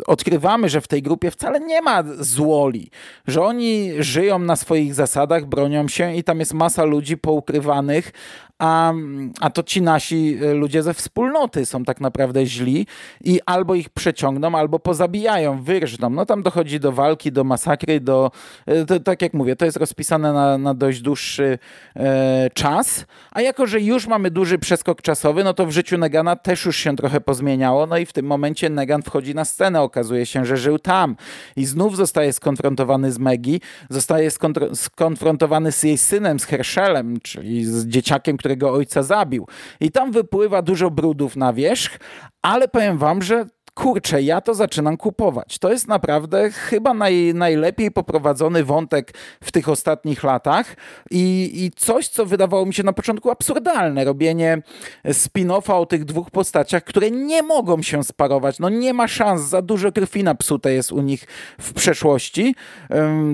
y, 0.00 0.06
odkrywamy, 0.06 0.68
że 0.68 0.80
w 0.80 0.88
tej 0.88 1.02
grupie 1.02 1.30
wcale 1.30 1.60
nie 1.60 1.82
ma 1.82 2.04
złoli, 2.20 2.90
że 3.26 3.42
oni 3.42 3.92
żyją 3.98 4.38
na 4.38 4.56
swoich 4.56 4.94
zasadach, 4.94 5.46
bronią 5.46 5.88
się 5.88 6.14
i 6.14 6.24
tam 6.24 6.40
jest 6.40 6.54
masa 6.54 6.84
ludzi 6.84 7.16
poukrywanych, 7.16 8.12
a, 8.58 8.92
a 9.40 9.50
to 9.50 9.62
ci 9.62 9.82
nasi 9.82 10.38
e, 10.42 10.54
ludzie 10.54 10.82
ze 10.82 10.94
wspólnoty 10.94 11.66
są 11.66 11.84
tak 11.84 12.00
naprawdę 12.00 12.46
źli 12.46 12.86
i 13.24 13.40
albo 13.46 13.74
ich 13.74 13.90
przeciągną, 13.90 14.58
albo 14.58 14.78
pozabijają, 14.78 15.62
wyrżną. 15.62 16.10
No 16.10 16.26
tam 16.26 16.42
dochodzi 16.42 16.80
do 16.80 16.92
walki, 16.92 17.32
do 17.32 17.44
masakry, 17.44 18.00
do, 18.00 18.30
e, 18.66 18.84
to, 18.84 19.00
tak 19.00 19.22
jak 19.22 19.34
mówię, 19.34 19.56
to 19.56 19.64
jest 19.64 19.76
rozpisane 19.76 20.32
na, 20.32 20.58
na 20.58 20.74
dość 20.74 21.00
dłuższy 21.00 21.58
e, 21.96 22.50
czas, 22.54 23.04
a 23.30 23.40
jako, 23.40 23.66
że 23.66 23.80
już 23.80 24.06
mamy 24.06 24.30
duży 24.30 24.58
przeskok 24.58 25.02
czasowy, 25.02 25.44
no 25.44 25.54
to 25.54 25.66
w 25.66 25.70
życiu 25.70 25.98
Negana 25.98 26.36
też 26.36 26.64
już 26.64 26.76
się 26.76 26.96
trochę 26.96 27.20
pozmieniało, 27.20 27.86
no 27.86 27.98
i 27.98 28.06
w 28.06 28.12
tym 28.12 28.26
momencie 28.26 28.70
Negan 28.70 29.02
wchodzi 29.02 29.34
na 29.34 29.44
scenę, 29.44 29.82
okazuje 29.82 30.26
się, 30.26 30.44
że 30.44 30.56
żył 30.56 30.78
tam. 30.78 31.16
I 31.56 31.66
znów 31.66 31.96
zostaje 31.96 32.32
skonfrontowany 32.32 33.12
z 33.12 33.18
Megi, 33.18 33.60
zostaje 33.90 34.30
skonfrontowany 34.74 35.72
z 35.72 35.82
jej 35.82 35.98
synem, 35.98 36.40
z 36.40 36.44
Hershelem, 36.44 37.20
czyli 37.20 37.64
z 37.64 37.86
dzieciakiem, 37.86 38.36
który 38.36 38.47
którego 38.48 38.72
ojca 38.72 39.02
zabił. 39.02 39.46
I 39.80 39.90
tam 39.90 40.12
wypływa 40.12 40.62
dużo 40.62 40.90
brudów 40.90 41.36
na 41.36 41.52
wierzch, 41.52 41.98
ale 42.42 42.68
powiem 42.68 42.98
wam, 42.98 43.22
że 43.22 43.46
kurczę, 43.78 44.22
ja 44.22 44.40
to 44.40 44.54
zaczynam 44.54 44.96
kupować. 44.96 45.58
To 45.58 45.70
jest 45.70 45.88
naprawdę 45.88 46.50
chyba 46.50 46.94
naj, 46.94 47.34
najlepiej 47.34 47.90
poprowadzony 47.90 48.64
wątek 48.64 49.14
w 49.42 49.52
tych 49.52 49.68
ostatnich 49.68 50.22
latach 50.22 50.76
i, 51.10 51.50
i 51.54 51.70
coś, 51.70 52.08
co 52.08 52.26
wydawało 52.26 52.66
mi 52.66 52.74
się 52.74 52.82
na 52.82 52.92
początku 52.92 53.30
absurdalne. 53.30 54.04
Robienie 54.04 54.62
spin-offa 55.04 55.74
o 55.74 55.86
tych 55.86 56.04
dwóch 56.04 56.30
postaciach, 56.30 56.84
które 56.84 57.10
nie 57.10 57.42
mogą 57.42 57.82
się 57.82 58.04
sparować. 58.04 58.58
No 58.58 58.68
nie 58.68 58.94
ma 58.94 59.08
szans, 59.08 59.42
za 59.42 59.62
dużo 59.62 59.92
krwi 59.92 60.24
napsute 60.24 60.72
jest 60.72 60.92
u 60.92 61.02
nich 61.02 61.26
w 61.60 61.72
przeszłości. 61.72 62.54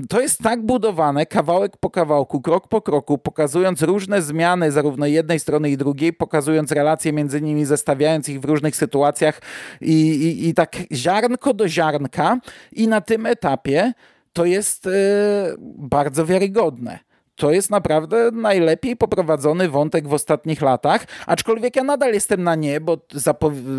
To 0.08 0.20
jest 0.20 0.42
tak 0.42 0.62
budowane, 0.62 1.26
kawałek 1.26 1.76
po 1.76 1.90
kawałku, 1.90 2.40
krok 2.40 2.68
po 2.68 2.82
kroku, 2.82 3.18
pokazując 3.18 3.82
różne 3.82 4.22
zmiany 4.22 4.72
zarówno 4.72 5.06
jednej 5.06 5.40
strony 5.40 5.70
i 5.70 5.76
drugiej, 5.76 6.12
pokazując 6.12 6.72
relacje 6.72 7.12
między 7.12 7.40
nimi, 7.40 7.64
zestawiając 7.64 8.28
ich 8.28 8.40
w 8.40 8.44
różnych 8.44 8.76
sytuacjach 8.76 9.40
i, 9.80 10.24
i 10.24 10.33
i, 10.34 10.54
tak 10.54 10.76
ziarnko 10.92 11.54
do 11.54 11.68
ziarnka 11.68 12.38
i 12.72 12.88
na 12.88 13.00
tym 13.00 13.26
etapie 13.26 13.92
to 14.32 14.44
jest 14.44 14.86
e, 14.86 14.90
bardzo 15.60 16.26
wiarygodne. 16.26 16.98
To 17.36 17.50
jest 17.50 17.70
naprawdę 17.70 18.30
najlepiej 18.30 18.96
poprowadzony 18.96 19.68
wątek 19.68 20.08
w 20.08 20.12
ostatnich 20.12 20.62
latach, 20.62 21.06
aczkolwiek 21.26 21.76
ja 21.76 21.84
nadal 21.84 22.12
jestem 22.12 22.42
na 22.42 22.54
nie, 22.54 22.80
bo 22.80 22.98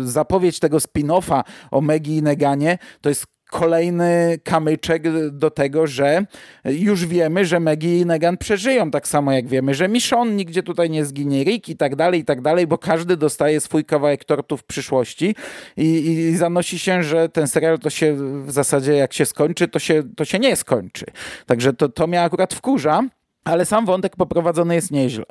zapowiedź 0.04 0.58
tego 0.58 0.78
spin-offa 0.78 1.42
o 1.70 1.80
Megi 1.80 2.16
i 2.16 2.22
Neganie 2.22 2.78
to 3.00 3.08
jest 3.08 3.26
kolejny 3.50 4.38
kamyczek 4.44 5.02
do 5.30 5.50
tego, 5.50 5.86
że 5.86 6.26
już 6.64 7.06
wiemy, 7.06 7.44
że 7.44 7.60
Maggie 7.60 8.00
i 8.00 8.06
Negan 8.06 8.36
przeżyją, 8.36 8.90
tak 8.90 9.08
samo 9.08 9.32
jak 9.32 9.48
wiemy, 9.48 9.74
że 9.74 9.88
Michonne 9.88 10.34
nigdzie 10.34 10.62
tutaj 10.62 10.90
nie 10.90 11.04
zginie, 11.04 11.44
Rick 11.44 11.68
i 11.68 11.76
tak 11.76 11.96
dalej, 11.96 12.20
i 12.20 12.24
tak 12.24 12.40
dalej, 12.40 12.66
bo 12.66 12.78
każdy 12.78 13.16
dostaje 13.16 13.60
swój 13.60 13.84
kawałek 13.84 14.24
tortu 14.24 14.56
w 14.56 14.64
przyszłości 14.64 15.34
i, 15.76 15.84
i 15.84 16.36
zanosi 16.36 16.78
się, 16.78 17.02
że 17.02 17.28
ten 17.28 17.46
serial 17.46 17.78
to 17.78 17.90
się 17.90 18.14
w 18.44 18.52
zasadzie 18.52 18.92
jak 18.92 19.12
się 19.12 19.26
skończy, 19.26 19.68
to 19.68 19.78
się, 19.78 20.02
to 20.16 20.24
się 20.24 20.38
nie 20.38 20.56
skończy. 20.56 21.06
Także 21.46 21.72
to, 21.72 21.88
to 21.88 22.06
mnie 22.06 22.22
akurat 22.22 22.54
wkurza, 22.54 23.02
ale 23.46 23.64
sam 23.64 23.86
wątek 23.86 24.16
poprowadzony 24.16 24.74
jest 24.74 24.90
nieźle. 24.90 25.24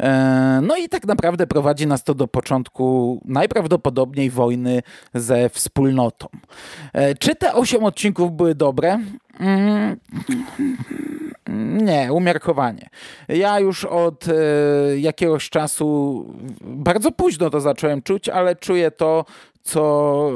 E, 0.00 0.60
no 0.62 0.76
i 0.76 0.88
tak 0.88 1.06
naprawdę 1.06 1.46
prowadzi 1.46 1.86
nas 1.86 2.04
to 2.04 2.14
do 2.14 2.28
początku 2.28 3.20
najprawdopodobniej 3.24 4.30
wojny 4.30 4.82
ze 5.14 5.48
wspólnotą. 5.48 6.26
E, 6.92 7.14
czy 7.14 7.34
te 7.34 7.54
osiem 7.54 7.84
odcinków 7.84 8.32
były 8.32 8.54
dobre? 8.54 8.98
Mm, 9.40 9.96
nie, 11.82 12.12
umiarkowanie. 12.12 12.88
Ja 13.28 13.60
już 13.60 13.84
od 13.84 14.28
e, 14.28 14.32
jakiegoś 14.98 15.50
czasu, 15.50 16.24
bardzo 16.60 17.12
późno 17.12 17.50
to 17.50 17.60
zacząłem 17.60 18.02
czuć, 18.02 18.28
ale 18.28 18.56
czuję 18.56 18.90
to, 18.90 19.24
co 19.62 20.30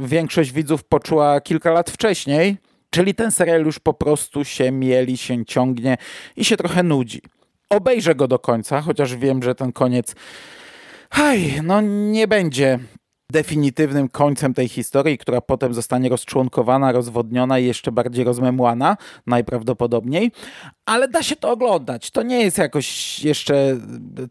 większość 0.00 0.52
widzów 0.52 0.84
poczuła 0.84 1.40
kilka 1.40 1.70
lat 1.70 1.90
wcześniej, 1.90 2.56
czyli 2.94 3.14
ten 3.14 3.30
serial 3.30 3.64
już 3.64 3.78
po 3.78 3.94
prostu 3.94 4.44
się 4.44 4.72
mieli, 4.72 5.16
się 5.16 5.44
ciągnie 5.44 5.96
i 6.36 6.44
się 6.44 6.56
trochę 6.56 6.82
nudzi. 6.82 7.20
Obejrzę 7.70 8.14
go 8.14 8.28
do 8.28 8.38
końca, 8.38 8.80
chociaż 8.80 9.16
wiem, 9.16 9.42
że 9.42 9.54
ten 9.54 9.72
koniec 9.72 10.14
haj, 11.10 11.60
no 11.62 11.80
nie 11.80 12.28
będzie 12.28 12.78
definitywnym 13.32 14.08
końcem 14.08 14.54
tej 14.54 14.68
historii, 14.68 15.18
która 15.18 15.40
potem 15.40 15.74
zostanie 15.74 16.08
rozczłonkowana, 16.08 16.92
rozwodniona 16.92 17.58
i 17.58 17.66
jeszcze 17.66 17.92
bardziej 17.92 18.24
rozmemłana, 18.24 18.96
najprawdopodobniej, 19.26 20.32
ale 20.86 21.08
da 21.08 21.22
się 21.22 21.36
to 21.36 21.50
oglądać. 21.50 22.10
To 22.10 22.22
nie 22.22 22.40
jest 22.40 22.58
jakoś 22.58 23.18
jeszcze 23.24 23.76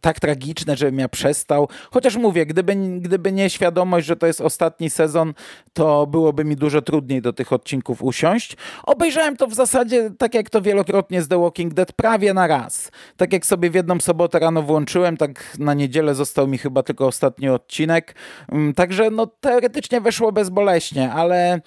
tak 0.01 0.19
tragiczne, 0.19 0.77
żebym 0.77 0.99
ja 0.99 1.09
przestał. 1.09 1.67
Chociaż 1.91 2.15
mówię, 2.15 2.45
gdyby, 2.45 2.75
gdyby 2.75 3.31
nie 3.31 3.49
świadomość, 3.49 4.07
że 4.07 4.15
to 4.15 4.27
jest 4.27 4.41
ostatni 4.41 4.89
sezon, 4.89 5.33
to 5.73 6.07
byłoby 6.07 6.45
mi 6.45 6.55
dużo 6.55 6.81
trudniej 6.81 7.21
do 7.21 7.33
tych 7.33 7.53
odcinków 7.53 8.03
usiąść. 8.03 8.57
Obejrzałem 8.83 9.37
to 9.37 9.47
w 9.47 9.53
zasadzie, 9.53 10.11
tak 10.17 10.33
jak 10.33 10.49
to 10.49 10.61
wielokrotnie 10.61 11.21
z 11.21 11.27
The 11.27 11.41
Walking 11.41 11.73
Dead, 11.73 11.91
prawie 11.91 12.33
na 12.33 12.47
raz. 12.47 12.91
Tak 13.17 13.33
jak 13.33 13.45
sobie 13.45 13.69
w 13.69 13.75
jedną 13.75 13.99
sobotę 13.99 14.39
rano 14.39 14.61
włączyłem, 14.61 15.17
tak 15.17 15.57
na 15.59 15.73
niedzielę 15.73 16.15
został 16.15 16.47
mi 16.47 16.57
chyba 16.57 16.83
tylko 16.83 17.07
ostatni 17.07 17.49
odcinek. 17.49 18.15
Mm, 18.51 18.73
także 18.73 19.09
no 19.09 19.27
teoretycznie 19.27 20.01
weszło 20.01 20.31
bezboleśnie, 20.31 21.11
ale 21.11 21.61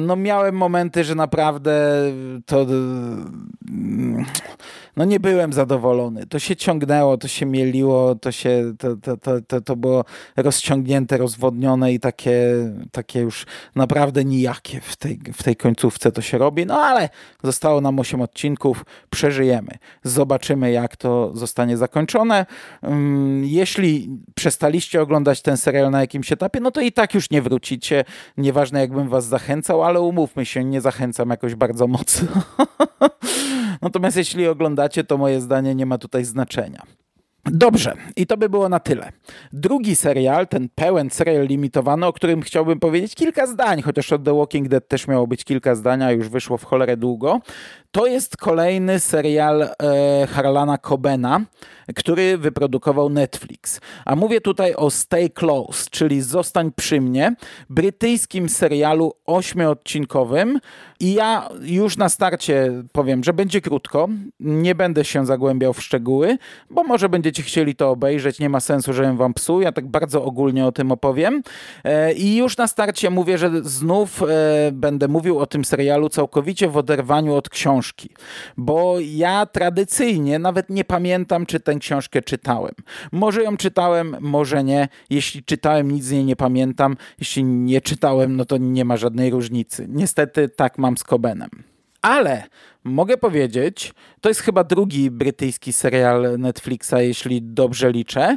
no 0.00 0.16
miałem 0.16 0.56
momenty, 0.56 1.04
że 1.04 1.14
naprawdę 1.14 1.72
to 2.46 2.66
no 4.96 5.04
nie 5.04 5.20
byłem 5.20 5.52
zadowolony. 5.52 6.26
To 6.26 6.38
się 6.38 6.56
ciągnęło, 6.56 7.18
to 7.18 7.28
się 7.28 7.46
mieliło, 7.46 8.14
to 8.14 8.32
się, 8.32 8.74
to, 8.78 8.96
to, 8.96 9.16
to, 9.16 9.40
to, 9.40 9.60
to 9.60 9.76
było 9.76 10.04
rozciągnięte, 10.36 11.16
rozwodnione 11.16 11.92
i 11.92 12.00
takie, 12.00 12.40
takie 12.92 13.20
już 13.20 13.46
naprawdę 13.74 14.24
nijakie 14.24 14.80
w 14.80 14.96
tej, 14.96 15.20
w 15.34 15.42
tej 15.42 15.56
końcówce 15.56 16.12
to 16.12 16.22
się 16.22 16.38
robi. 16.38 16.66
No 16.66 16.80
ale 16.80 17.08
zostało 17.42 17.80
nam 17.80 17.98
8 17.98 18.20
odcinków, 18.20 18.84
przeżyjemy. 19.10 19.72
Zobaczymy, 20.02 20.72
jak 20.72 20.96
to 20.96 21.30
zostanie 21.34 21.76
zakończone. 21.76 22.46
Mm, 22.82 23.44
jeśli 23.44 24.10
przestaliście 24.34 25.02
oglądać 25.02 25.42
ten 25.42 25.56
serial 25.56 25.90
na 25.90 26.00
jakimś 26.00 26.32
etapie, 26.32 26.60
no 26.60 26.70
to 26.70 26.80
i 26.80 26.92
tak 26.92 27.14
już 27.14 27.30
nie 27.30 27.42
wrócicie. 27.42 28.04
Nieważne, 28.36 28.80
jakbym 28.80 29.08
was 29.08 29.26
zachęcał, 29.26 29.82
ale 29.82 30.00
umówmy 30.00 30.46
się, 30.46 30.64
nie 30.64 30.80
zachęcam 30.80 31.30
jakoś 31.30 31.54
bardzo 31.54 31.86
mocno. 31.86 32.28
Natomiast 33.82 34.16
jeśli 34.16 34.48
oglądacie, 34.48 35.04
to 35.04 35.18
moje 35.18 35.40
zdanie 35.40 35.74
nie 35.74 35.86
ma 35.86 35.98
tutaj 35.98 36.24
znaczenia. 36.24 36.82
Dobrze, 37.50 37.94
i 38.16 38.26
to 38.26 38.36
by 38.36 38.48
było 38.48 38.68
na 38.68 38.80
tyle. 38.80 39.12
Drugi 39.52 39.96
serial, 39.96 40.48
ten 40.48 40.68
pełen 40.74 41.10
serial 41.10 41.46
limitowany, 41.46 42.06
o 42.06 42.12
którym 42.12 42.42
chciałbym 42.42 42.80
powiedzieć 42.80 43.14
kilka 43.14 43.46
zdań, 43.46 43.82
chociaż 43.82 44.12
od 44.12 44.24
The 44.24 44.36
Walking 44.36 44.68
Dead 44.68 44.88
też 44.88 45.08
miało 45.08 45.26
być 45.26 45.44
kilka 45.44 45.74
zdań, 45.74 46.02
a 46.02 46.12
już 46.12 46.28
wyszło 46.28 46.58
w 46.58 46.64
cholerę 46.64 46.96
długo, 46.96 47.40
to 47.96 48.06
jest 48.06 48.36
kolejny 48.36 49.00
serial 49.00 49.62
e, 49.62 50.26
Harlana 50.26 50.78
Cobena, 50.78 51.40
który 51.94 52.38
wyprodukował 52.38 53.08
Netflix. 53.08 53.80
A 54.04 54.16
mówię 54.16 54.40
tutaj 54.40 54.74
o 54.74 54.90
Stay 54.90 55.30
Close, 55.30 55.90
czyli 55.90 56.22
Zostań 56.22 56.72
przy 56.76 57.00
mnie, 57.00 57.34
brytyjskim 57.70 58.48
serialu 58.48 59.12
ośmiodcinkowym. 59.26 60.60
I 61.00 61.14
ja 61.14 61.48
już 61.60 61.96
na 61.96 62.08
starcie 62.08 62.82
powiem, 62.92 63.24
że 63.24 63.32
będzie 63.32 63.60
krótko. 63.60 64.08
Nie 64.40 64.74
będę 64.74 65.04
się 65.04 65.26
zagłębiał 65.26 65.72
w 65.72 65.82
szczegóły, 65.82 66.38
bo 66.70 66.82
może 66.82 67.08
będziecie 67.08 67.42
chcieli 67.42 67.74
to 67.74 67.90
obejrzeć. 67.90 68.38
Nie 68.38 68.48
ma 68.48 68.60
sensu, 68.60 68.92
żebym 68.92 69.16
wam 69.16 69.34
psuł. 69.34 69.60
Ja 69.60 69.72
tak 69.72 69.86
bardzo 69.86 70.24
ogólnie 70.24 70.66
o 70.66 70.72
tym 70.72 70.92
opowiem. 70.92 71.42
E, 71.84 72.12
I 72.12 72.36
już 72.36 72.56
na 72.56 72.66
starcie 72.66 73.10
mówię, 73.10 73.38
że 73.38 73.50
znów 73.62 74.22
e, 74.22 74.26
będę 74.72 75.08
mówił 75.08 75.38
o 75.38 75.46
tym 75.46 75.64
serialu 75.64 76.08
całkowicie 76.08 76.68
w 76.68 76.76
oderwaniu 76.76 77.34
od 77.34 77.48
książki. 77.48 77.85
Bo 78.56 78.96
ja 79.00 79.46
tradycyjnie 79.46 80.38
nawet 80.38 80.70
nie 80.70 80.84
pamiętam, 80.84 81.46
czy 81.46 81.60
tę 81.60 81.74
książkę 81.74 82.22
czytałem. 82.22 82.74
Może 83.12 83.42
ją 83.42 83.56
czytałem, 83.56 84.16
może 84.20 84.64
nie. 84.64 84.88
Jeśli 85.10 85.44
czytałem, 85.44 85.90
nic 85.90 86.04
z 86.04 86.12
niej 86.12 86.24
nie 86.24 86.36
pamiętam. 86.36 86.96
Jeśli 87.18 87.44
nie 87.44 87.80
czytałem, 87.80 88.36
no 88.36 88.44
to 88.44 88.56
nie 88.56 88.84
ma 88.84 88.96
żadnej 88.96 89.30
różnicy. 89.30 89.86
Niestety 89.88 90.48
tak 90.48 90.78
mam 90.78 90.96
z 90.96 91.04
Cobenem. 91.04 91.50
Ale 92.02 92.42
mogę 92.84 93.16
powiedzieć, 93.16 93.94
to 94.20 94.28
jest 94.28 94.40
chyba 94.40 94.64
drugi 94.64 95.10
brytyjski 95.10 95.72
serial 95.72 96.38
Netflixa, 96.38 96.94
jeśli 96.98 97.42
dobrze 97.42 97.92
liczę. 97.92 98.36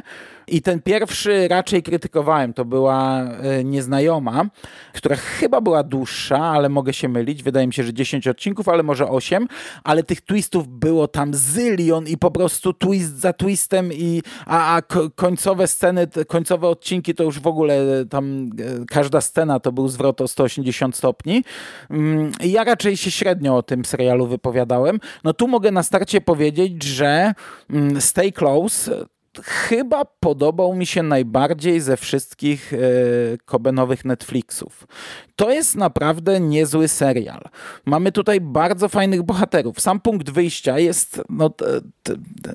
I 0.50 0.62
ten 0.62 0.82
pierwszy 0.82 1.48
raczej 1.48 1.82
krytykowałem. 1.82 2.52
To 2.52 2.64
była 2.64 3.22
e, 3.22 3.64
Nieznajoma, 3.64 4.44
która 4.92 5.16
chyba 5.16 5.60
była 5.60 5.82
dłuższa, 5.82 6.38
ale 6.38 6.68
mogę 6.68 6.92
się 6.92 7.08
mylić. 7.08 7.42
Wydaje 7.42 7.66
mi 7.66 7.72
się, 7.72 7.82
że 7.82 7.94
10 7.94 8.28
odcinków, 8.28 8.68
ale 8.68 8.82
może 8.82 9.08
8. 9.08 9.48
Ale 9.84 10.02
tych 10.02 10.20
twistów 10.20 10.68
było 10.68 11.08
tam 11.08 11.34
zylion 11.34 12.06
i 12.06 12.18
po 12.18 12.30
prostu 12.30 12.72
twist 12.72 13.20
za 13.20 13.32
twistem 13.32 13.92
i 13.92 14.22
a, 14.46 14.76
a 14.76 14.82
końcowe 15.14 15.66
sceny, 15.66 16.06
końcowe 16.28 16.68
odcinki 16.68 17.14
to 17.14 17.24
już 17.24 17.40
w 17.40 17.46
ogóle 17.46 17.80
tam 18.10 18.50
e, 18.82 18.84
każda 18.86 19.20
scena 19.20 19.60
to 19.60 19.72
był 19.72 19.88
zwrot 19.88 20.20
o 20.20 20.28
180 20.28 20.96
stopni. 20.96 21.44
Mm, 21.90 22.32
ja 22.44 22.64
raczej 22.64 22.96
się 22.96 23.10
średnio 23.10 23.56
o 23.56 23.62
tym 23.62 23.84
serialu 23.84 24.26
wypowiadałem. 24.26 25.00
No 25.24 25.32
tu 25.32 25.48
mogę 25.48 25.70
na 25.70 25.82
starcie 25.82 26.20
powiedzieć, 26.20 26.82
że 26.82 27.34
mm, 27.70 28.00
Stay 28.00 28.32
Close 28.32 29.06
chyba 29.42 30.04
podobał 30.04 30.74
mi 30.74 30.86
się 30.86 31.02
najbardziej 31.02 31.80
ze 31.80 31.96
wszystkich 31.96 32.72
e, 32.72 32.78
Kobenowych 33.44 34.04
Netflixów. 34.04 34.86
To 35.36 35.50
jest 35.50 35.76
naprawdę 35.76 36.40
niezły 36.40 36.88
serial. 36.88 37.42
Mamy 37.84 38.12
tutaj 38.12 38.40
bardzo 38.40 38.88
fajnych 38.88 39.22
bohaterów. 39.22 39.80
Sam 39.80 40.00
punkt 40.00 40.30
wyjścia 40.30 40.78
jest 40.78 41.22
no, 41.28 41.50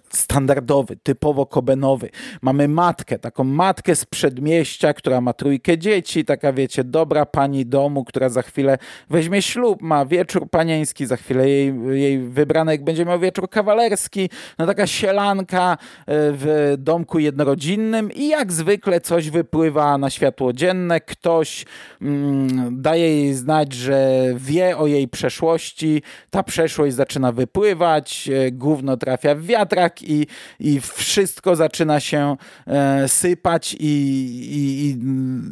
standardowy, 0.10 0.98
typowo 1.04 1.46
Kobenowy. 1.46 2.10
Mamy 2.42 2.68
matkę, 2.68 3.20
taką 3.20 3.44
matkę 3.44 3.96
z 3.96 4.06
przedmieścia, 4.06 4.94
która 4.94 5.22
ma 5.22 5.34
trójkę 5.34 5.78
dzieci, 5.78 6.26
taka 6.26 6.54
wiecie, 6.54 6.84
dobra 6.84 7.26
pani 7.26 7.66
domu, 7.66 8.04
która 8.04 8.30
za 8.30 8.42
chwilę 8.42 8.78
weźmie 9.10 9.42
ślub, 9.42 9.82
ma 9.82 10.06
wieczór 10.06 10.50
panieński, 10.50 11.06
za 11.06 11.18
chwilę 11.18 11.50
jej, 11.50 11.74
jej 11.92 12.20
wybranek 12.20 12.84
będzie 12.84 13.06
miał 13.06 13.20
wieczór 13.20 13.50
kawalerski. 13.50 14.30
No 14.60 14.66
taka 14.66 14.88
sielanka 14.88 15.72
e, 15.72 15.78
w 16.08 16.65
domku 16.78 17.20
jednorodzinnym 17.20 18.12
i 18.12 18.28
jak 18.28 18.54
zwykle 18.54 19.02
coś 19.02 19.30
wypływa 19.30 19.98
na 19.98 20.10
światło 20.10 20.54
dzienne, 20.54 21.02
ktoś 21.02 21.66
mm, 22.02 22.82
daje 22.82 23.16
jej 23.22 23.34
znać, 23.34 23.74
że 23.74 24.24
wie 24.38 24.78
o 24.78 24.88
jej 24.88 25.08
przeszłości, 25.08 26.02
ta 26.30 26.44
przeszłość 26.44 26.96
zaczyna 26.96 27.32
wypływać, 27.32 28.30
e, 28.30 28.52
gówno 28.52 28.98
trafia 28.98 29.36
w 29.36 29.42
wiatrak 29.42 30.02
i, 30.02 30.28
i 30.60 30.82
wszystko 30.82 31.56
zaczyna 31.56 32.00
się 32.00 32.38
e, 32.68 33.08
sypać 33.08 33.76
i, 33.80 33.86
i, 33.86 34.86
i 34.86 34.96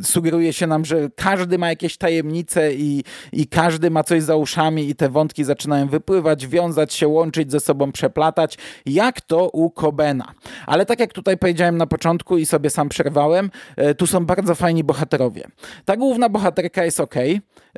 sugeruje 0.03 0.53
się 0.53 0.67
nam, 0.67 0.85
że 0.85 1.09
każdy 1.15 1.57
ma 1.57 1.69
jakieś 1.69 1.97
tajemnice 1.97 2.73
i, 2.73 3.03
i 3.33 3.47
każdy 3.47 3.89
ma 3.91 4.03
coś 4.03 4.23
za 4.23 4.35
uszami 4.35 4.89
i 4.89 4.95
te 4.95 5.09
wątki 5.09 5.43
zaczynają 5.43 5.87
wypływać, 5.87 6.47
wiązać 6.47 6.93
się, 6.93 7.07
łączyć 7.07 7.51
ze 7.51 7.59
sobą, 7.59 7.91
przeplatać, 7.91 8.57
jak 8.85 9.21
to 9.21 9.49
u 9.49 9.69
Kobena. 9.69 10.33
Ale 10.65 10.85
tak 10.85 10.99
jak 10.99 11.02
tutaj 11.11 11.37
powiedziałem 11.37 11.77
na 11.77 11.87
początku 11.87 12.37
i 12.37 12.45
sobie 12.45 12.69
sam 12.69 12.89
przerwałem, 12.89 13.51
e, 13.75 13.95
tu 13.95 14.07
są 14.07 14.25
bardzo 14.25 14.55
fajni 14.55 14.83
bohaterowie. 14.83 15.43
Ta 15.85 15.97
główna 15.97 16.29
bohaterka 16.29 16.85
jest 16.85 16.99
ok, 16.99 17.15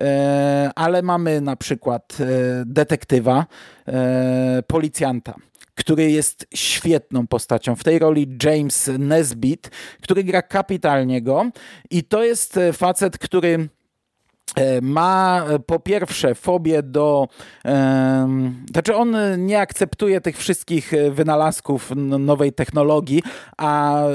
e, 0.01 0.71
ale 0.75 1.01
mamy 1.01 1.41
na 1.41 1.55
przykład 1.55 2.17
e, 2.19 2.25
detektywa, 2.65 3.45
policjanta 4.67 5.35
który 5.75 6.11
jest 6.11 6.47
świetną 6.53 7.27
postacią. 7.27 7.75
W 7.75 7.83
tej 7.83 7.99
roli 7.99 8.38
James 8.43 8.91
Nesbitt, 8.99 9.69
który 10.01 10.23
gra 10.23 10.41
kapitalnie 10.41 11.21
go 11.21 11.45
i 11.89 12.03
to 12.03 12.23
jest 12.23 12.59
facet, 12.73 13.17
który 13.17 13.69
ma 14.82 15.44
e, 15.50 15.60
po 15.60 15.80
pierwsze 15.80 16.36
fobię 16.36 16.84
do. 16.84 17.28
E, 17.65 18.28
znaczy, 18.72 18.96
on 18.96 19.18
nie 19.38 19.60
akceptuje 19.60 20.22
tych 20.22 20.38
wszystkich 20.38 20.91
wynalazków 21.12 21.91
nowej 22.20 22.54
technologii, 22.54 23.24
a 23.58 24.04
e, 24.04 24.12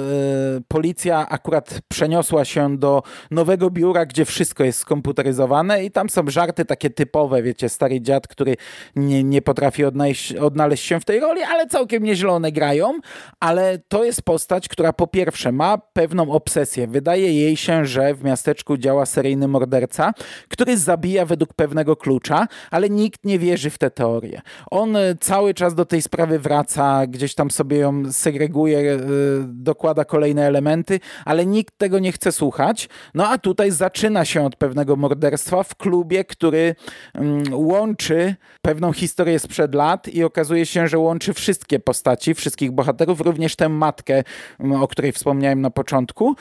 policja 0.69 1.29
akurat 1.29 1.81
przeniosła 1.89 2.45
się 2.45 2.79
do 2.79 3.03
nowego 3.31 3.71
biura, 3.71 4.07
gdzie 4.07 4.25
wszystko 4.25 4.65
jest 4.65 4.79
skomputeryzowane, 4.79 5.85
i 5.85 5.91
tam 5.91 6.11
są 6.11 6.31
żarty 6.31 6.65
takie 6.65 6.91
typowe, 6.91 7.43
wiecie, 7.43 7.69
stary 7.69 8.01
dziad, 8.01 8.29
który 8.29 8.57
nie, 8.97 9.25
nie 9.25 9.43
potrafi 9.43 9.85
odnaleźć, 9.85 10.33
odnaleźć 10.33 10.85
się 10.85 11.01
w 11.01 11.05
tej 11.05 11.21
roli, 11.21 11.43
ale 11.43 11.67
całkiem 11.67 12.03
nieźle 12.03 12.31
one 12.31 12.53
grają. 12.53 12.99
Ale 13.41 13.79
to 13.89 14.05
jest 14.05 14.23
postać, 14.23 14.69
która 14.69 14.93
po 14.93 15.07
pierwsze 15.07 15.53
ma 15.53 15.79
pewną 15.79 16.31
obsesję. 16.33 16.87
Wydaje 16.87 17.33
jej 17.33 17.57
się, 17.57 17.87
że 17.87 18.15
w 18.15 18.25
miasteczku 18.25 18.77
działa 18.77 19.07
seryjny 19.07 19.49
morderca 19.49 20.13
który 20.49 20.79
zabija 20.79 21.27
według 21.27 21.55
pewnego 21.55 21.97
klucza, 21.97 22.47
ale 22.71 22.91
nikt 22.91 23.25
nie 23.25 23.39
wierzy 23.39 23.71
w 23.71 23.79
tę 23.79 23.91
teorię. 23.91 24.41
On 24.71 24.97
e, 24.97 25.15
cały 25.21 25.55
czas 25.55 25.75
do 25.75 25.85
tej 25.85 26.03
sprawy 26.03 26.39
wraca, 26.39 27.07
gdzieś 27.07 27.35
tam 27.35 27.51
sobie 27.51 27.77
ją 27.77 28.13
segreguje, 28.13 28.79
e, 28.79 28.99
dokłada 29.47 30.05
kolejne 30.05 30.47
elementy, 30.47 31.01
ale 31.25 31.47
nikt 31.47 31.79
tego 31.79 31.99
nie 31.99 32.13
chce 32.13 32.33
słuchać. 32.33 32.89
No 33.15 33.29
a 33.29 33.39
tutaj 33.39 33.71
zaczyna 33.71 34.25
się 34.25 34.45
od 34.45 34.57
pewnego 34.57 34.97
morderstwa 34.97 35.63
w 35.63 35.75
klubie, 35.75 36.25
który 36.25 36.75
mm, 37.15 37.45
łączy 37.53 38.35
pewną 38.63 38.93
historię 38.93 39.39
sprzed 39.39 39.75
lat 39.75 40.09
i 40.09 40.25
okazuje 40.25 40.67
się, 40.67 40.89
że 40.89 40.99
łączy 40.99 41.35
wszystkie 41.35 41.79
postaci, 41.79 42.35
wszystkich 42.35 42.73
bohaterów, 42.73 43.21
również 43.21 43.57
tę 43.57 43.69
matkę, 43.69 44.23
mm, 44.61 44.83
o 44.83 44.89
której 44.89 45.13
wspomniałem 45.13 45.61
na 45.61 45.71
początku. 45.71 46.37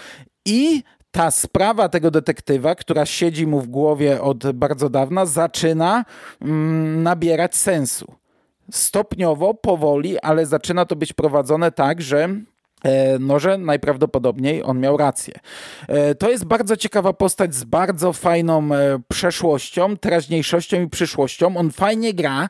I 0.45 0.83
ta 1.11 1.31
sprawa 1.31 1.89
tego 1.89 2.11
detektywa, 2.11 2.75
która 2.75 3.05
siedzi 3.05 3.47
mu 3.47 3.61
w 3.61 3.67
głowie 3.67 4.21
od 4.21 4.51
bardzo 4.51 4.89
dawna, 4.89 5.25
zaczyna 5.25 6.05
mm, 6.41 7.03
nabierać 7.03 7.55
sensu. 7.55 8.13
Stopniowo, 8.71 9.53
powoli, 9.53 10.19
ale 10.19 10.45
zaczyna 10.45 10.85
to 10.85 10.95
być 10.95 11.13
prowadzone 11.13 11.71
tak, 11.71 12.01
że 12.01 12.29
no, 13.19 13.39
że 13.39 13.57
najprawdopodobniej 13.57 14.63
on 14.63 14.79
miał 14.79 14.97
rację. 14.97 15.33
E, 15.87 16.15
to 16.15 16.29
jest 16.29 16.45
bardzo 16.45 16.77
ciekawa 16.77 17.13
postać 17.13 17.55
z 17.55 17.63
bardzo 17.63 18.13
fajną 18.13 18.75
e, 18.75 18.99
przeszłością, 19.07 19.97
teraźniejszością 19.97 20.81
i 20.81 20.89
przyszłością. 20.89 21.57
On 21.57 21.71
fajnie 21.71 22.13
gra, 22.13 22.49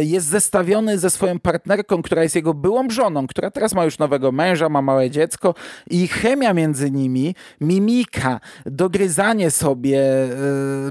jest 0.00 0.26
zestawiony 0.26 0.98
ze 0.98 1.10
swoją 1.10 1.38
partnerką, 1.38 2.02
która 2.02 2.22
jest 2.22 2.36
jego 2.36 2.54
byłą 2.54 2.90
żoną, 2.90 3.26
która 3.26 3.50
teraz 3.50 3.74
ma 3.74 3.84
już 3.84 3.98
nowego 3.98 4.32
męża, 4.32 4.68
ma 4.68 4.82
małe 4.82 5.10
dziecko 5.10 5.54
i 5.90 6.08
chemia 6.08 6.54
między 6.54 6.90
nimi, 6.90 7.34
mimika, 7.60 8.40
dogryzanie 8.66 9.50
sobie, 9.50 10.02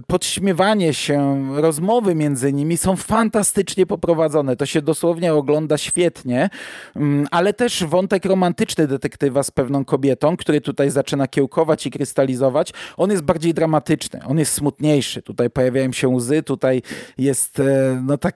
podśmiewanie 0.08 0.94
się, 0.94 1.48
rozmowy 1.56 2.16
między 2.16 2.54
nimi 2.54 2.78
są 2.78 2.96
fantastycznie 2.96 3.86
poprowadzone. 3.86 4.56
To 4.56 4.66
się 4.66 4.82
dosłownie 4.82 5.34
ogląda 5.34 5.78
świetnie, 5.78 6.50
mm, 6.96 7.28
ale 7.32 7.54
też 7.54 7.84
wątek 7.84 8.26
romantyczny 8.26 8.51
romantyczny 8.52 8.88
detektywa 8.88 9.44
z 9.44 9.52
pewną 9.52 9.86
kobietą, 9.86 10.38
który 10.38 10.62
tutaj 10.62 10.90
zaczyna 10.90 11.28
kiełkować 11.28 11.88
i 11.88 11.92
krystalizować, 11.92 12.74
on 12.98 13.12
jest 13.12 13.24
bardziej 13.24 13.54
dramatyczny, 13.54 14.20
on 14.28 14.40
jest 14.40 14.54
smutniejszy. 14.54 15.22
Tutaj 15.22 15.50
pojawiają 15.50 15.92
się 15.92 16.08
łzy, 16.08 16.44
tutaj 16.44 16.82
jest 17.18 17.60
e, 17.60 18.02
no 18.04 18.18
tak, 18.18 18.36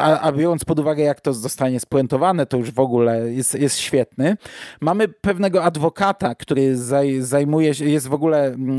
a, 0.00 0.20
a 0.20 0.32
biorąc 0.32 0.64
pod 0.64 0.78
uwagę 0.78 1.02
jak 1.02 1.20
to 1.20 1.32
zostanie 1.32 1.80
spuentowane, 1.80 2.46
to 2.46 2.56
już 2.56 2.70
w 2.70 2.80
ogóle 2.80 3.32
jest, 3.32 3.54
jest 3.54 3.78
świetny. 3.78 4.36
Mamy 4.80 5.08
pewnego 5.08 5.64
adwokata, 5.64 6.34
który 6.34 6.76
zaj, 6.76 7.20
zajmuje 7.20 7.74
się, 7.74 7.84
jest 7.84 8.08
w 8.08 8.14
ogóle 8.14 8.46
mm, 8.46 8.78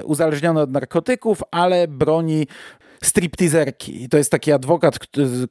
e, 0.00 0.04
uzależniony 0.04 0.60
od 0.60 0.70
narkotyków, 0.70 1.42
ale 1.50 1.88
broni 1.88 2.46
stripteaserki. 3.02 4.02
I 4.02 4.08
to 4.08 4.18
jest 4.18 4.30
taki 4.30 4.52
adwokat, 4.52 4.98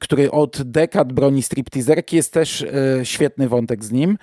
który 0.00 0.30
od 0.30 0.62
dekad 0.62 1.12
broni 1.12 1.42
stripteaserki. 1.42 2.16
Jest 2.16 2.32
też 2.32 2.62
e, 2.62 3.04
świetny 3.04 3.48
wątek 3.48 3.84
z 3.84 3.92
nim. 3.92 4.18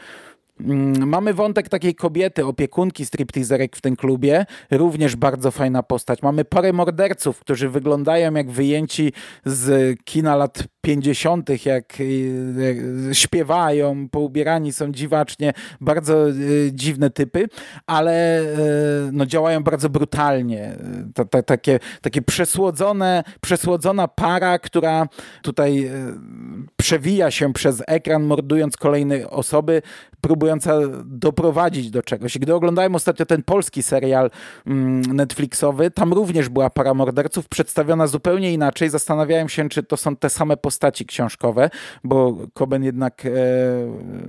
Mm, 0.60 1.10
mamy 1.10 1.34
wątek 1.34 1.69
takiej 1.69 1.95
kobiety, 1.95 2.45
opiekunki 2.45 3.05
stripteaserek 3.05 3.75
w 3.75 3.81
tym 3.81 3.95
klubie, 3.95 4.45
również 4.71 5.15
bardzo 5.15 5.51
fajna 5.51 5.84
postać. 5.84 6.21
Mamy 6.21 6.45
parę 6.45 6.73
morderców, 6.73 7.39
którzy 7.39 7.69
wyglądają 7.69 8.34
jak 8.34 8.51
wyjęci 8.51 9.13
z 9.45 9.97
kina 10.03 10.36
lat 10.36 10.63
50., 10.81 11.65
jak 11.65 11.97
śpiewają, 13.13 14.09
poubierani 14.09 14.73
są 14.73 14.91
dziwacznie, 14.91 15.53
bardzo 15.81 16.29
e, 16.29 16.33
dziwne 16.71 17.09
typy, 17.09 17.47
ale 17.85 18.43
no, 19.11 19.25
działają 19.25 19.63
bardzo 19.63 19.89
brutalnie. 19.89 20.75
Ta, 21.13 21.25
ta, 21.25 21.43
takie, 21.43 21.79
takie 22.01 22.21
przesłodzone, 22.21 23.23
przesłodzona 23.41 24.07
para, 24.07 24.59
która 24.59 25.07
tutaj 25.41 25.91
przewija 26.77 27.31
się 27.31 27.53
przez 27.53 27.83
ekran, 27.87 28.23
mordując 28.23 28.77
kolejne 28.77 29.29
osoby, 29.29 29.81
próbująca 30.21 30.73
doprowadzić 31.05 31.91
do 31.91 32.03
czegoś. 32.03 32.35
I 32.35 32.39
gdy 32.39 32.55
oglądałem 32.55 32.95
ostatnio 32.95 33.25
ten 33.25 33.43
polski 33.43 33.83
serial 33.83 34.31
mm, 34.67 35.01
Netflixowy, 35.01 35.91
tam 35.91 36.13
również 36.13 36.49
była 36.49 36.69
para 36.69 36.93
morderców 36.93 37.47
przedstawiona 37.47 38.07
zupełnie 38.07 38.53
inaczej. 38.53 38.89
Zastanawiałem 38.89 39.49
się, 39.49 39.69
czy 39.69 39.83
to 39.83 39.97
są 39.97 40.15
te 40.15 40.29
same 40.29 40.57
postaci 40.71 41.05
książkowe, 41.05 41.69
bo 42.03 42.38
Koben 42.53 42.84
jednak 42.84 43.25
e, 43.25 43.29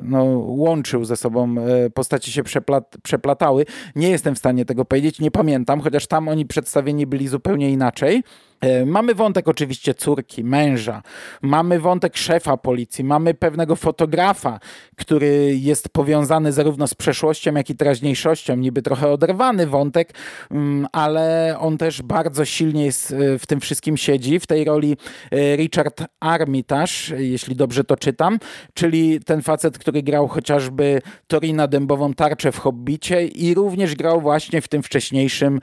no, 0.03 0.25
łączył 0.35 1.05
ze 1.05 1.17
sobą, 1.17 1.55
e, 1.59 1.91
postaci 1.91 2.33
się 2.33 2.43
przeplat, 2.43 2.97
przeplatały. 3.03 3.65
Nie 3.97 4.11
jestem 4.11 4.35
w 4.35 4.39
stanie 4.39 4.65
tego 4.65 4.85
powiedzieć, 4.85 5.21
nie 5.21 5.31
pamiętam, 5.31 5.81
chociaż 5.81 6.07
tam 6.07 6.29
oni 6.29 6.47
przedstawieni 6.47 7.07
byli 7.07 7.29
zupełnie 7.29 7.71
inaczej. 7.71 8.23
E, 8.63 8.87
mamy 8.87 9.15
wątek 9.15 9.49
oczywiście 9.49 9.95
córki, 9.95 10.45
męża, 10.45 11.03
mamy 11.43 11.81
wątek 11.81 12.17
szefa 12.17 12.57
policji, 12.57 13.05
mamy 13.05 13.35
pewnego 13.35 13.77
fotografa, 13.77 14.61
który 14.97 15.57
jest 15.57 15.89
powiązany 15.89 16.53
zarówno 16.53 16.87
z 16.87 16.95
przeszłością, 16.95 17.55
jak 17.55 17.71
i 17.71 17.77
teraźniejszością, 17.77 18.57
niby 18.57 18.83
trochę 18.83 19.09
oderwany 19.09 19.67
wątek, 19.67 20.15
mm, 20.51 20.87
ale 20.93 21.57
on 21.59 21.79
też 21.79 22.03
bardzo 22.03 22.45
silnie 22.45 22.85
jest 22.85 23.13
e, 23.13 23.39
w 23.39 23.47
tym 23.47 23.61
wszystkim 23.61 23.97
siedzi. 23.97 24.41
W 24.41 24.47
tej 24.47 24.65
roli 24.65 24.97
e, 25.31 25.57
Richard 25.57 26.03
Armitage, 26.21 26.93
jeśli 27.17 27.57
dobrze 27.57 27.85
to 27.85 27.97
czytam, 27.97 28.39
czyli 28.75 29.21
ten 29.21 29.43
facet, 29.43 29.79
który 29.79 30.03
grał 30.03 30.29
chociażby 30.29 31.03
Torina 31.27 31.67
Dębową 31.67 32.15
Tarczę 32.15 32.53
w 32.53 32.59
Hobbicie 32.59 33.27
i 33.27 33.55
również 33.55 33.95
grał 33.95 34.21
właśnie 34.21 34.61
w 34.61 34.69
tym 34.69 34.83
wcześniejszym 34.83 35.61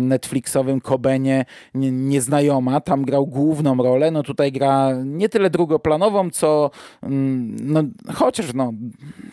Netflixowym 0.00 0.80
Kobenie 0.80 1.44
nie 1.74 2.17
nieznajoma, 2.18 2.80
tam 2.80 3.04
grał 3.04 3.26
główną 3.26 3.76
rolę, 3.76 4.10
no 4.10 4.22
tutaj 4.22 4.52
gra 4.52 4.92
nie 5.04 5.28
tyle 5.28 5.50
drugoplanową, 5.50 6.30
co 6.30 6.70
mm, 7.02 7.56
no, 7.62 7.82
chociaż 8.14 8.54
no, 8.54 8.72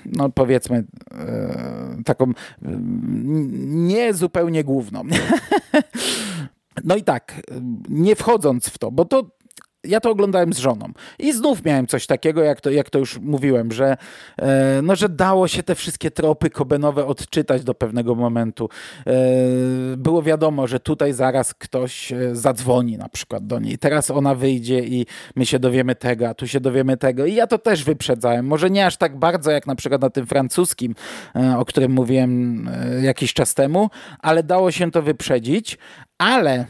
no 0.06 0.30
powiedzmy 0.30 0.84
e, 1.12 2.04
taką 2.06 2.32
nie 3.68 4.14
zupełnie 4.14 4.64
główną. 4.64 5.02
No 6.84 6.96
i 6.96 7.04
tak, 7.04 7.42
nie 7.90 8.16
wchodząc 8.16 8.70
w 8.70 8.78
to, 8.78 8.92
bo 8.92 9.06
to 9.06 9.30
ja 9.88 10.00
to 10.00 10.12
oglądałem 10.12 10.54
z 10.54 10.58
żoną 10.58 10.92
i 11.20 11.34
znów 11.34 11.66
miałem 11.66 11.88
coś 11.88 12.06
takiego, 12.06 12.44
jak 12.44 12.62
to, 12.62 12.70
jak 12.70 12.90
to 12.90 13.00
już 13.00 13.20
mówiłem, 13.20 13.72
że, 13.72 13.98
e, 14.38 14.82
no, 14.84 14.96
że 14.96 15.10
dało 15.10 15.48
się 15.48 15.64
te 15.64 15.76
wszystkie 15.76 16.12
tropy 16.12 16.50
kobenowe 16.50 17.06
odczytać 17.06 17.64
do 17.64 17.74
pewnego 17.74 18.16
momentu. 18.16 18.70
E, 19.08 19.12
było 19.98 20.24
wiadomo, 20.24 20.68
że 20.68 20.80
tutaj 20.80 21.14
zaraz 21.14 21.54
ktoś 21.54 22.12
e, 22.12 22.36
zadzwoni 22.36 22.98
na 22.98 23.10
przykład 23.10 23.48
do 23.48 23.60
niej. 23.60 23.78
Teraz 23.78 24.12
ona 24.12 24.36
wyjdzie 24.36 24.80
i 24.80 25.06
my 25.36 25.46
się 25.46 25.60
dowiemy 25.60 25.96
tego, 25.96 26.30
a 26.30 26.34
tu 26.34 26.48
się 26.48 26.60
dowiemy 26.60 26.98
tego. 26.98 27.26
I 27.26 27.34
ja 27.34 27.48
to 27.48 27.58
też 27.58 27.84
wyprzedzałem. 27.84 28.46
Może 28.46 28.70
nie 28.70 28.86
aż 28.86 28.98
tak 28.98 29.20
bardzo, 29.20 29.52
jak 29.52 29.68
na 29.68 29.76
przykład 29.76 30.02
na 30.02 30.10
tym 30.10 30.26
francuskim, 30.26 30.96
e, 31.36 31.58
o 31.58 31.66
którym 31.66 31.92
mówiłem 31.92 32.68
e, 32.68 33.02
jakiś 33.02 33.34
czas 33.34 33.54
temu, 33.54 33.90
ale 34.20 34.44
dało 34.44 34.72
się 34.72 34.92
to 34.92 35.02
wyprzedzić. 35.02 35.78
Ale 36.18 36.66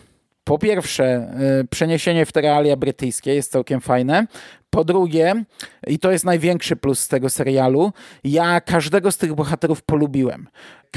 po 0.45 0.57
pierwsze, 0.57 1.29
y, 1.61 1.67
przeniesienie 1.67 2.25
w 2.25 2.31
te 2.31 2.41
realia 2.41 2.75
brytyjskie 2.75 3.35
jest 3.35 3.51
całkiem 3.51 3.81
fajne. 3.81 4.27
Po 4.75 4.83
drugie, 4.83 5.43
i 5.87 5.99
to 5.99 6.11
jest 6.11 6.25
największy 6.25 6.75
plus 6.75 6.99
z 6.99 7.07
tego 7.07 7.29
serialu, 7.29 7.93
ja 8.23 8.61
każdego 8.61 9.11
z 9.11 9.17
tych 9.17 9.33
bohaterów 9.33 9.81
polubiłem. 9.83 10.47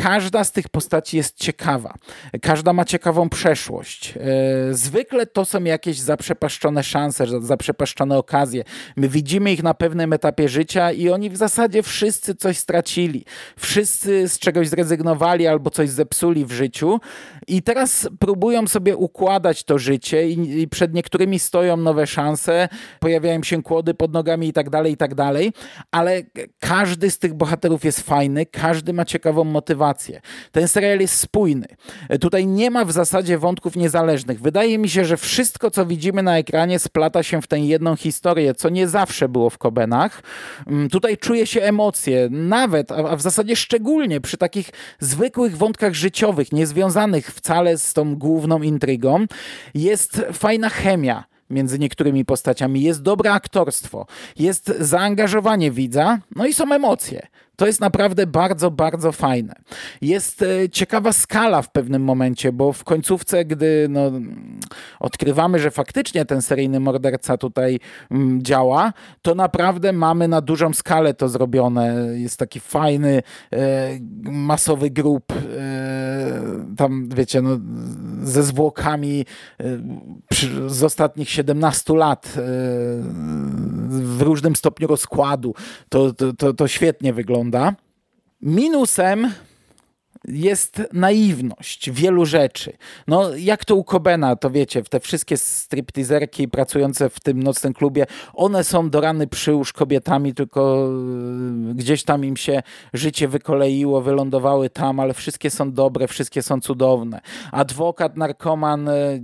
Każda 0.03 0.45
z 0.45 0.53
tych 0.53 0.69
postaci 0.69 1.17
jest 1.17 1.37
ciekawa. 1.37 1.95
Każda 2.43 2.73
ma 2.73 2.85
ciekawą 2.85 3.29
przeszłość. 3.29 4.15
E, 4.17 4.75
zwykle 4.75 5.27
to 5.27 5.45
są 5.45 5.65
jakieś 5.65 5.99
zaprzepaszczone 5.99 6.83
szanse, 6.83 7.27
zaprzepaszczone 7.41 8.19
okazje. 8.19 8.65
My 8.97 9.09
widzimy 9.09 9.53
ich 9.53 9.63
na 9.63 9.75
pewnym 9.75 10.13
etapie 10.13 10.49
życia 10.49 10.93
i 10.93 11.09
oni 11.09 11.31
w 11.31 11.37
zasadzie 11.37 11.83
wszyscy 11.83 12.35
coś 12.35 12.59
stracili. 12.59 13.25
Wszyscy 13.57 14.29
z 14.29 14.39
czegoś 14.39 14.69
zrezygnowali 14.69 15.47
albo 15.47 15.71
coś 15.71 15.91
zepsuli 15.91 16.45
w 16.45 16.53
życiu 16.53 17.01
i 17.49 17.63
teraz 17.63 18.09
próbują 18.19 18.67
sobie 18.67 18.97
układać 18.97 19.65
to 19.65 19.79
życie 19.79 20.29
i, 20.29 20.61
i 20.61 20.69
przed 20.69 20.95
niektórymi 20.95 21.39
stoją 21.39 21.77
nowe 21.77 22.07
szanse, 22.07 22.69
pojawiają 23.01 23.43
się 23.43 23.63
kłody 23.69 23.95
pod 23.95 24.13
nogami 24.13 24.49
i 24.49 24.53
tak 24.53 24.71
dalej, 24.71 24.93
i 24.93 24.97
tak 24.97 25.15
dalej, 25.15 25.53
ale 25.91 26.23
każdy 26.59 27.11
z 27.11 27.19
tych 27.19 27.35
bohaterów 27.35 27.85
jest 27.85 28.01
fajny, 28.01 28.47
każdy 28.47 28.93
ma 28.93 29.05
ciekawą 29.05 29.45
motywację. 29.45 30.21
Ten 30.53 30.69
serial 30.69 31.01
jest 31.01 31.15
spójny. 31.15 31.67
Tutaj 32.21 32.47
nie 32.47 32.71
ma 32.71 32.85
w 32.85 32.93
zasadzie 32.93 33.39
wątków 33.39 33.77
niezależnych. 33.77 34.41
Wydaje 34.41 34.79
mi 34.79 34.89
się, 34.89 35.05
że 35.05 35.17
wszystko, 35.17 35.71
co 35.71 35.87
widzimy 35.87 36.23
na 36.23 36.39
ekranie, 36.39 36.79
splata 36.79 37.23
się 37.23 37.43
w 37.43 37.47
tę 37.47 37.59
jedną 37.59 37.97
historię, 37.97 38.55
co 38.55 38.69
nie 38.69 38.89
zawsze 38.89 39.29
było 39.29 39.51
w 39.51 39.59
Kobenach. 39.59 40.23
Mm, 40.67 40.89
tutaj 40.89 41.17
czuje 41.17 41.47
się 41.47 41.63
emocje, 41.63 42.29
nawet, 42.31 42.93
a 42.93 43.17
w 43.17 43.23
zasadzie 43.23 43.57
szczególnie 43.57 44.21
przy 44.21 44.37
takich 44.37 44.71
zwykłych 45.01 45.57
wątkach 45.57 45.95
życiowych, 45.95 46.53
niezwiązanych 46.53 47.27
wcale 47.27 47.79
z 47.79 47.93
tą 47.93 48.17
główną 48.17 48.63
intrygą, 48.63 49.27
jest 49.75 50.23
fajna 50.33 50.69
chemia 50.69 51.25
między 51.51 51.79
niektórymi 51.79 52.25
postaciami, 52.25 52.83
jest 52.83 53.03
dobre 53.03 53.33
aktorstwo, 53.33 54.07
jest 54.39 54.75
zaangażowanie 54.81 55.71
widza, 55.71 56.19
no 56.37 56.47
i 56.47 56.55
są 56.55 56.73
emocje. 56.73 57.29
To 57.59 57.67
jest 57.67 57.81
naprawdę 57.81 58.27
bardzo, 58.27 58.71
bardzo 58.71 59.13
fajne. 59.13 59.55
Jest 60.01 60.43
e, 60.43 60.69
ciekawa 60.69 61.13
skala 61.13 61.63
w 61.63 61.73
pewnym 61.73 62.03
momencie, 62.03 62.53
bo 62.53 62.73
w 62.73 62.85
końcówce, 62.85 63.45
gdy 63.45 63.87
no, 63.91 64.13
odkrywamy, 65.01 65.59
że 65.59 65.71
faktycznie 65.71 66.25
ten 66.25 66.43
seryjny 66.43 66.81
morderca 66.81 67.37
tutaj 67.37 67.81
mm, 68.11 68.43
działa, 68.43 68.93
to 69.23 69.35
naprawdę 69.35 69.93
mamy 69.93 70.29
na 70.29 70.41
dużą 70.41 70.75
skalę 70.75 71.15
to 71.15 71.29
zrobione. 71.29 71.95
Jest 72.15 72.37
taki 72.37 72.61
fajny, 72.61 73.23
e, 73.53 73.59
masowy 74.23 74.91
grup, 74.91 75.33
tam 76.77 77.09
wiecie, 77.09 77.43
no, 77.43 77.59
ze 78.23 78.43
zwłokami 78.43 79.25
z 80.67 80.83
ostatnich 80.83 81.31
17 81.31 81.95
lat 81.95 82.33
w 83.89 84.23
różnym 84.23 84.57
stopniu 84.57 84.89
rozkładu. 84.89 85.55
To, 85.89 86.13
to, 86.13 86.33
to, 86.33 86.55
to 86.55 86.69
świetnie 86.69 87.13
wygląda. 87.13 87.75
Minusem 88.43 89.31
jest 90.25 90.83
naiwność 90.93 91.91
wielu 91.91 92.27
rzeczy. 92.27 92.73
No, 93.07 93.37
jak 93.37 93.65
to 93.65 93.77
u 93.77 93.85
Kobena, 93.85 94.37
to 94.37 94.51
wiecie, 94.51 94.83
te 94.83 95.01
wszystkie 95.01 95.37
stripteaserki 95.37 96.49
pracujące 96.49 97.11
w 97.11 97.21
tym 97.21 97.43
nocnym 97.43 97.73
klubie, 97.73 98.07
one 98.35 98.65
są 98.65 98.91
do 98.91 99.01
rany 99.01 99.27
przyłóż 99.27 99.73
kobietami, 99.73 100.35
tylko 100.35 100.89
e, 101.71 101.75
gdzieś 101.75 102.05
tam 102.05 102.25
im 102.25 102.37
się 102.37 102.63
życie 102.93 103.29
wykoleiło, 103.29 104.01
wylądowały 104.01 104.71
tam, 104.71 105.01
ale 105.01 105.15
wszystkie 105.15 105.51
są 105.51 105.73
dobre, 105.73 106.09
wszystkie 106.09 106.43
są 106.43 106.61
cudowne. 106.61 107.21
Adwokat, 107.53 108.17
narkoman, 108.17 108.89
Y, 108.89 109.23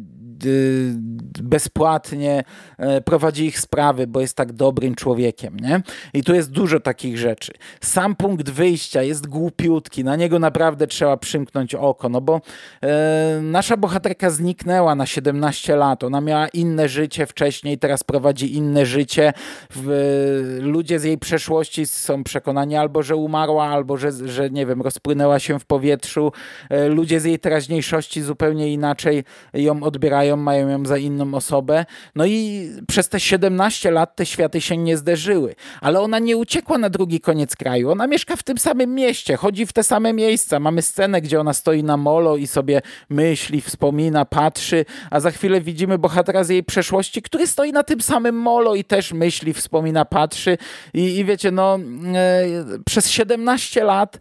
bezpłatnie 1.42 2.44
e, 2.78 3.00
prowadzi 3.00 3.44
ich 3.46 3.61
sprawy, 3.61 4.07
bo 4.07 4.20
jest 4.20 4.37
tak 4.37 4.52
dobrym 4.52 4.94
człowiekiem, 4.94 5.57
nie? 5.61 5.83
I 6.14 6.22
tu 6.22 6.35
jest 6.35 6.50
dużo 6.50 6.80
takich 6.80 7.18
rzeczy. 7.18 7.52
Sam 7.80 8.16
punkt 8.16 8.50
wyjścia 8.50 9.02
jest 9.02 9.26
głupiutki, 9.26 10.04
na 10.04 10.16
niego 10.16 10.38
naprawdę 10.38 10.87
trzeba 10.87 11.16
przymknąć 11.16 11.74
oko, 11.74 12.09
no 12.09 12.20
bo 12.20 12.40
e, 12.83 13.40
nasza 13.42 13.76
bohaterka 13.76 14.30
zniknęła 14.30 14.94
na 14.94 15.07
17 15.07 15.76
lat, 15.76 16.04
ona 16.04 16.20
miała 16.20 16.48
inne 16.48 16.88
życie 16.88 17.26
wcześniej, 17.26 17.78
teraz 17.78 18.04
prowadzi 18.04 18.57
inne 18.57 18.87
życie. 18.87 19.33
W, 19.70 20.59
ludzie 20.61 20.98
z 20.98 21.04
jej 21.04 21.18
przeszłości 21.18 21.87
są 21.87 22.24
przekonani 22.24 22.76
albo, 22.76 23.02
że 23.02 23.16
umarła, 23.16 23.66
albo, 23.66 23.96
że, 23.96 24.12
że 24.12 24.50
nie 24.50 24.66
wiem, 24.66 24.83
rozpłynęła 24.83 25.38
się 25.38 25.59
w 25.59 25.64
powietrzu. 25.64 26.33
E, 26.70 26.88
ludzie 26.88 27.20
z 27.20 27.24
jej 27.24 27.38
teraźniejszości 27.38 28.22
zupełnie 28.22 28.72
inaczej 28.72 29.24
ją 29.52 29.83
odbierają 29.83 30.34
mają 30.37 30.68
ją 30.68 30.87
za 30.87 30.99
inną 30.99 31.35
osobę. 31.35 31.85
No 32.14 32.27
i 32.27 32.68
przez 32.88 33.09
te 33.09 33.20
17 33.20 33.90
lat 33.90 34.16
te 34.16 34.27
światy 34.27 34.61
się 34.61 34.77
nie 34.77 34.97
zderzyły. 34.97 35.55
Ale 35.81 36.01
ona 36.01 36.18
nie 36.18 36.37
uciekła 36.37 36.79
na 36.79 36.90
drugi 36.90 37.20
koniec 37.20 37.57
kraju. 37.57 37.90
Ona 37.90 38.07
mieszka 38.07 38.37
w 38.37 38.42
tym 38.42 38.59
samym 38.59 38.94
mieście, 38.94 39.37
chodzi 39.37 39.66
w 39.66 39.73
te 39.73 39.83
same 39.83 40.12
miejsca. 40.12 40.61
Mamy 40.61 40.83
scenę, 40.83 41.20
gdzie 41.20 41.40
ona 41.40 41.53
stoi 41.53 41.83
na 41.83 41.97
molo 41.97 42.37
i 42.37 42.47
sobie 42.47 42.83
myśli, 43.09 43.61
wspomina, 43.61 44.25
patrzy, 44.25 44.85
a 45.11 45.20
za 45.20 45.31
chwilę 45.31 45.61
widzimy 45.61 45.99
bohatera 45.99 46.44
z 46.44 46.49
jej 46.49 46.64
przeszłości, 46.64 47.23
który 47.23 47.47
stoi 47.47 47.73
na 47.73 47.83
tym 47.83 48.01
samym 48.01 48.35
molo 48.35 48.75
i 48.75 48.85
też 48.85 49.12
myśli, 49.12 49.55
wspomina, 49.55 50.05
patrzy. 50.05 50.59
I, 50.94 51.18
i 51.18 51.25
wiecie, 51.25 51.51
no 51.51 51.79
e, 52.14 52.44
przez 52.87 53.11
17 53.11 53.85
lat 53.85 54.18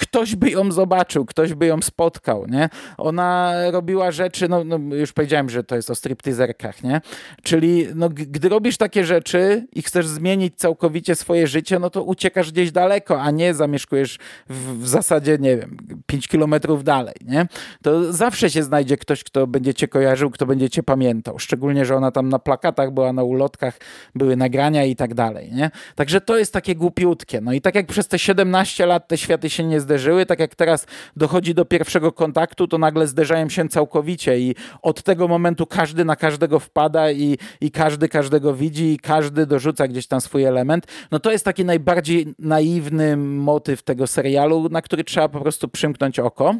ktoś 0.00 0.36
by 0.36 0.50
ją 0.50 0.72
zobaczył, 0.72 1.24
ktoś 1.24 1.54
by 1.54 1.66
ją 1.66 1.82
spotkał, 1.82 2.46
nie? 2.46 2.68
Ona 2.98 3.54
robiła 3.70 4.10
rzeczy, 4.10 4.48
no, 4.48 4.64
no 4.64 4.78
już 4.94 5.12
powiedziałem, 5.12 5.50
że 5.50 5.64
to 5.64 5.76
jest 5.76 5.90
o 5.90 5.94
stripteaserkach, 5.94 6.82
nie? 6.82 7.00
Czyli 7.42 7.86
no, 7.94 8.08
gdy 8.08 8.48
robisz 8.48 8.76
takie 8.76 9.04
rzeczy 9.04 9.66
i 9.72 9.82
chcesz 9.82 10.06
zmienić 10.06 10.56
całkowicie 10.56 11.14
swoje 11.14 11.46
życie, 11.46 11.78
no 11.78 11.90
to 11.90 12.02
uciekasz 12.02 12.52
gdzieś 12.52 12.72
daleko, 12.72 13.22
a 13.22 13.30
nie 13.30 13.54
zamieszkujesz 13.54 14.18
w, 14.48 14.82
w 14.82 14.88
zasadzie, 14.88 15.38
nie 15.40 15.56
wiem, 15.56 15.76
5 16.06 16.28
kilometrów 16.28 16.84
dalej, 16.84 17.14
nie? 17.24 17.46
To 17.82 18.12
zawsze 18.12 18.50
się 18.50 18.62
znajdzie 18.62 18.96
ktoś, 18.96 19.24
kto 19.24 19.46
będzie 19.46 19.74
cię 19.74 19.88
kojarzył, 19.88 20.30
kto 20.30 20.46
będzie 20.46 20.70
cię 20.70 20.82
pamiętał. 20.82 21.38
Szczególnie, 21.38 21.84
że 21.84 21.96
ona 21.96 22.10
tam 22.10 22.28
na 22.28 22.38
plakatach 22.38 22.90
była, 22.90 23.12
na 23.12 23.22
ulotkach, 23.22 23.78
były 24.14 24.36
nagrania 24.36 24.84
i 24.84 24.96
tak 24.96 25.14
dalej, 25.14 25.52
nie? 25.52 25.70
Także 25.94 26.20
to 26.20 26.38
jest 26.38 26.52
takie 26.52 26.74
głupiutkie. 26.74 27.40
No 27.40 27.52
i 27.52 27.60
tak 27.60 27.74
jak 27.74 27.86
przez 27.86 28.08
te 28.08 28.18
17 28.18 28.86
lat 28.86 29.08
te 29.08 29.18
światy 29.18 29.50
się 29.50 29.62
nie 29.70 29.80
zderzyły, 29.80 30.26
tak 30.26 30.38
jak 30.38 30.54
teraz 30.54 30.86
dochodzi 31.16 31.54
do 31.54 31.64
pierwszego 31.64 32.12
kontaktu, 32.12 32.68
to 32.68 32.78
nagle 32.78 33.06
zderzają 33.06 33.48
się 33.48 33.68
całkowicie 33.68 34.38
i 34.38 34.54
od 34.82 35.02
tego 35.02 35.28
momentu 35.28 35.66
każdy 35.66 36.04
na 36.04 36.16
każdego 36.16 36.60
wpada 36.60 37.10
i, 37.10 37.38
i 37.60 37.70
każdy 37.70 38.08
każdego 38.08 38.54
widzi 38.54 38.92
i 38.92 38.98
każdy 38.98 39.46
dorzuca 39.46 39.88
gdzieś 39.88 40.06
tam 40.06 40.20
swój 40.20 40.44
element. 40.44 40.86
No 41.10 41.20
to 41.20 41.32
jest 41.32 41.44
taki 41.44 41.64
najbardziej 41.64 42.34
naiwny 42.38 43.16
motyw 43.16 43.82
tego 43.82 44.06
serialu, 44.06 44.68
na 44.70 44.82
który 44.82 45.04
trzeba 45.04 45.28
po 45.28 45.40
prostu 45.40 45.68
przymknąć 45.68 46.18
oko. 46.18 46.54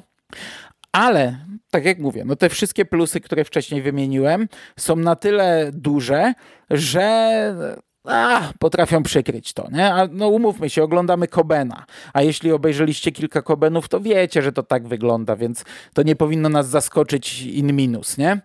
Ale, 0.92 1.36
tak 1.70 1.84
jak 1.84 1.98
mówię, 1.98 2.24
no 2.26 2.36
te 2.36 2.48
wszystkie 2.48 2.84
plusy, 2.84 3.20
które 3.20 3.44
wcześniej 3.44 3.82
wymieniłem, 3.82 4.48
są 4.76 4.96
na 4.96 5.16
tyle 5.16 5.70
duże, 5.72 6.32
że 6.70 7.80
a, 8.04 8.52
potrafią 8.58 9.02
przykryć 9.02 9.52
to, 9.52 9.68
nie? 9.72 9.94
A 9.94 10.06
no 10.06 10.28
umówmy 10.28 10.70
się, 10.70 10.82
oglądamy 10.82 11.28
Kobena, 11.28 11.84
a 12.12 12.22
jeśli 12.22 12.52
obejrzeliście 12.52 13.12
kilka 13.12 13.42
Kobenów, 13.42 13.88
to 13.88 14.00
wiecie, 14.00 14.42
że 14.42 14.52
to 14.52 14.62
tak 14.62 14.88
wygląda, 14.88 15.36
więc 15.36 15.64
to 15.94 16.02
nie 16.02 16.16
powinno 16.16 16.48
nas 16.48 16.68
zaskoczyć 16.68 17.42
in 17.42 17.76
minus, 17.76 18.18
nie? 18.18 18.40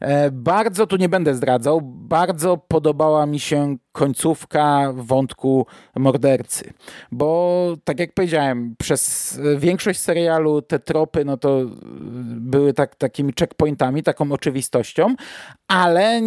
E, 0.00 0.30
bardzo, 0.30 0.86
tu 0.86 0.96
nie 0.96 1.08
będę 1.08 1.34
zdradzał, 1.34 1.80
bardzo 1.82 2.56
podobała 2.56 3.26
mi 3.26 3.40
się 3.40 3.76
końcówka 3.92 4.92
wątku 4.94 5.66
mordercy, 5.96 6.72
bo 7.12 7.76
tak 7.84 8.00
jak 8.00 8.14
powiedziałem, 8.14 8.74
przez 8.78 9.40
większość 9.56 10.00
serialu 10.00 10.62
te 10.62 10.78
tropy, 10.78 11.24
no 11.24 11.36
to 11.36 11.60
były 12.24 12.72
tak, 12.72 12.96
takimi 12.96 13.32
checkpointami, 13.40 14.02
taką 14.02 14.32
oczywistością, 14.32 15.14
ale 15.68 16.20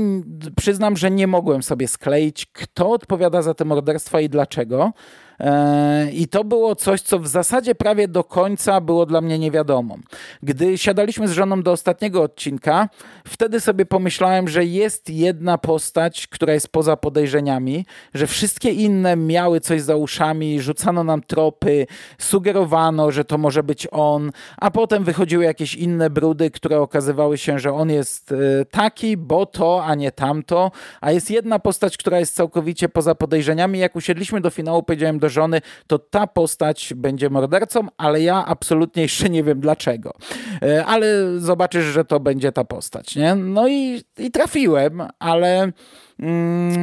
przyznam, 0.55 0.97
że 0.97 1.11
nie 1.11 1.27
mogłem 1.27 1.63
sobie 1.63 1.87
skleić, 1.87 2.45
kto 2.45 2.89
odpowiada 2.89 3.41
za 3.41 3.53
te 3.53 3.65
morderstwa 3.65 4.21
i 4.21 4.29
dlaczego. 4.29 4.91
E, 5.39 6.11
I 6.11 6.27
to 6.27 6.43
było 6.43 6.75
coś, 6.75 7.01
co 7.01 7.19
w 7.19 7.27
zasadzie 7.27 7.75
prawie 7.75 8.07
do 8.07 8.23
końca 8.23 8.81
było 8.81 9.05
dla 9.05 9.21
mnie 9.21 9.39
niewiadomą. 9.39 9.99
Gdy 10.43 10.77
siadaliśmy 10.77 11.27
z 11.27 11.31
żoną 11.31 11.63
do 11.63 11.71
ostatniego 11.71 12.23
odcinka, 12.23 12.89
wtedy 13.27 13.59
sobie 13.59 13.85
pomyślałem, 13.85 14.47
że 14.47 14.65
jest 14.65 15.09
jedna 15.09 15.57
postać, 15.57 16.27
która 16.27 16.53
jest 16.53 16.67
poza 16.67 16.97
podejrzeniami, 16.97 17.85
że 18.13 18.27
wszystkie 18.27 18.69
inne 18.69 19.15
miały 19.15 19.59
coś 19.59 19.81
za 19.81 19.95
uszami, 19.95 20.61
rzucano 20.61 21.03
nam 21.03 21.21
tropy, 21.21 21.87
sugerowano, 22.17 23.11
że 23.11 23.25
to 23.25 23.37
może 23.37 23.63
być 23.63 23.87
on, 23.91 24.31
a 24.57 24.71
potem 24.71 25.03
wychodziły 25.03 25.43
jakieś 25.43 25.75
inne 25.75 26.09
brudy, 26.09 26.51
które 26.51 26.79
okazywały 26.79 27.37
się, 27.37 27.59
że 27.59 27.73
on 27.73 27.89
jest 27.89 28.31
e, 28.31 28.65
taki, 28.65 29.17
bo 29.17 29.45
to, 29.45 29.85
a 29.85 29.95
nie 29.95 30.11
tamto, 30.11 30.71
a 31.01 31.11
jest 31.11 31.31
jedna 31.31 31.59
postać, 31.59 31.97
która 31.97 32.19
jest 32.19 32.35
całkowicie 32.35 32.89
poza 32.89 33.15
podejrzeniami. 33.15 33.79
Jak 33.79 33.95
usiedliśmy 33.95 34.41
do 34.41 34.49
finału, 34.49 34.83
powiedziałem 34.83 35.19
do 35.19 35.24
żony, 35.29 35.61
to 35.87 35.99
ta 35.99 36.27
postać 36.27 36.93
będzie 36.95 37.29
mordercą, 37.29 37.87
ale 37.97 38.21
ja 38.21 38.45
absolutnie 38.45 39.03
jeszcze 39.03 39.29
nie 39.29 39.43
wiem 39.43 39.59
dlaczego. 39.59 40.13
E, 40.61 40.85
ale 40.85 41.07
zobaczysz, 41.39 41.85
że 41.85 42.05
to 42.05 42.19
będzie 42.19 42.51
ta 42.51 42.63
postać, 42.63 43.15
nie? 43.15 43.35
No 43.35 43.67
i, 43.67 44.01
i 44.17 44.31
trafiłem, 44.31 45.03
ale 45.19 45.71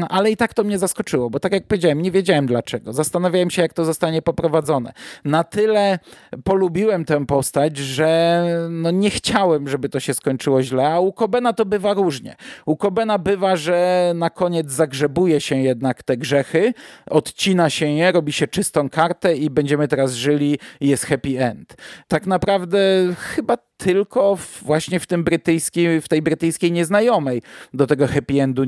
ale 0.09 0.31
i 0.31 0.37
tak 0.37 0.55
to 0.55 0.64
mnie 0.64 0.79
zaskoczyło, 0.79 1.31
bo 1.31 1.40
tak 1.40 1.53
jak 1.53 1.66
powiedziałem, 1.66 2.03
nie 2.03 2.11
wiedziałem 2.11 2.47
dlaczego. 2.47 2.92
Zastanawiałem 2.92 3.51
się, 3.51 3.62
jak 3.62 3.73
to 3.73 3.85
zostanie 3.85 4.23
poprowadzone. 4.23 4.92
Na 5.25 5.45
tyle 5.45 5.99
polubiłem 6.45 7.05
tę 7.05 7.27
postać, 7.27 7.77
że 7.77 8.45
no 8.71 8.90
nie 8.90 9.11
chciałem, 9.11 9.68
żeby 9.68 9.88
to 9.88 10.01
się 10.01 10.14
skończyło 10.14 10.62
źle, 10.62 10.88
a 10.88 11.01
u 11.01 11.12
Kobena 11.12 11.53
to 11.53 11.64
bywa 11.64 11.95
różnie. 11.95 12.37
U 12.66 12.77
Kobena 12.77 13.18
bywa, 13.18 13.57
że 13.57 14.12
na 14.14 14.31
koniec 14.31 14.71
zagrzebuje 14.71 15.40
się 15.40 15.57
jednak 15.57 16.03
te 16.03 16.16
grzechy, 16.16 16.75
odcina 17.11 17.71
się 17.71 17.87
je, 17.87 18.12
robi 18.12 18.33
się 18.33 18.47
czystą 18.47 18.90
kartę 18.90 19.37
i 19.37 19.51
będziemy 19.51 19.88
teraz 19.88 20.12
żyli 20.12 20.59
i 20.81 20.88
jest 20.88 21.07
happy 21.07 21.45
end. 21.45 21.77
Tak 22.09 22.27
naprawdę 22.27 22.79
chyba 23.18 23.57
tylko 23.83 24.38
właśnie 24.62 25.01
w 25.01 25.07
tym 25.07 25.25
brytyjskiej, 25.25 26.01
w 26.01 26.09
tej 26.09 26.23
brytyjskiej 26.23 26.73
nieznajomej 26.73 27.42
do 27.75 27.87
tego 27.87 28.07
happy 28.07 28.42
endu 28.42 28.64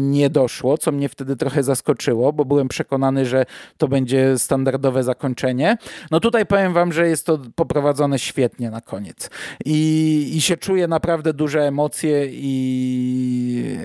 nie 0.00 0.30
doszło, 0.30 0.78
co 0.78 0.92
mnie 0.92 1.08
wtedy 1.08 1.36
trochę 1.36 1.62
zaskoczyło, 1.62 2.32
bo 2.32 2.44
byłem 2.44 2.68
przekonany, 2.68 3.26
że 3.26 3.46
to 3.78 3.88
będzie 3.88 4.38
standardowe 4.38 5.02
zakończenie. 5.02 5.76
No 6.10 6.20
tutaj 6.20 6.46
powiem 6.46 6.72
wam, 6.72 6.92
że 6.92 7.08
jest 7.08 7.26
to 7.26 7.38
poprowadzone 7.54 8.18
świetnie 8.18 8.70
na 8.70 8.80
koniec. 8.80 9.30
I, 9.64 10.30
i 10.34 10.40
się 10.40 10.56
czuję 10.56 10.88
naprawdę 10.88 11.32
duże 11.32 11.66
emocje 11.66 12.26
i 12.30 13.78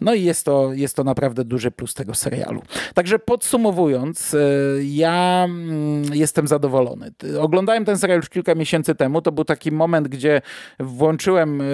No 0.00 0.14
i 0.14 0.22
jest 0.22 0.44
to, 0.44 0.72
jest 0.72 0.96
to 0.96 1.04
naprawdę 1.04 1.44
duży 1.44 1.70
plus 1.70 1.94
tego 1.94 2.14
serialu. 2.14 2.62
Także 2.94 3.18
podsumowując, 3.18 4.34
e, 4.34 4.38
ja 4.84 5.44
mm, 5.44 6.04
jestem 6.14 6.48
zadowolony. 6.48 7.12
Oglądałem 7.40 7.84
ten 7.84 7.98
serial 7.98 8.18
już 8.18 8.28
kilka 8.28 8.54
miesięcy 8.54 8.94
temu. 8.94 9.22
To 9.22 9.32
był 9.32 9.44
taki 9.44 9.72
moment, 9.72 10.08
gdzie 10.08 10.42
włączyłem 10.80 11.60
e, 11.60 11.64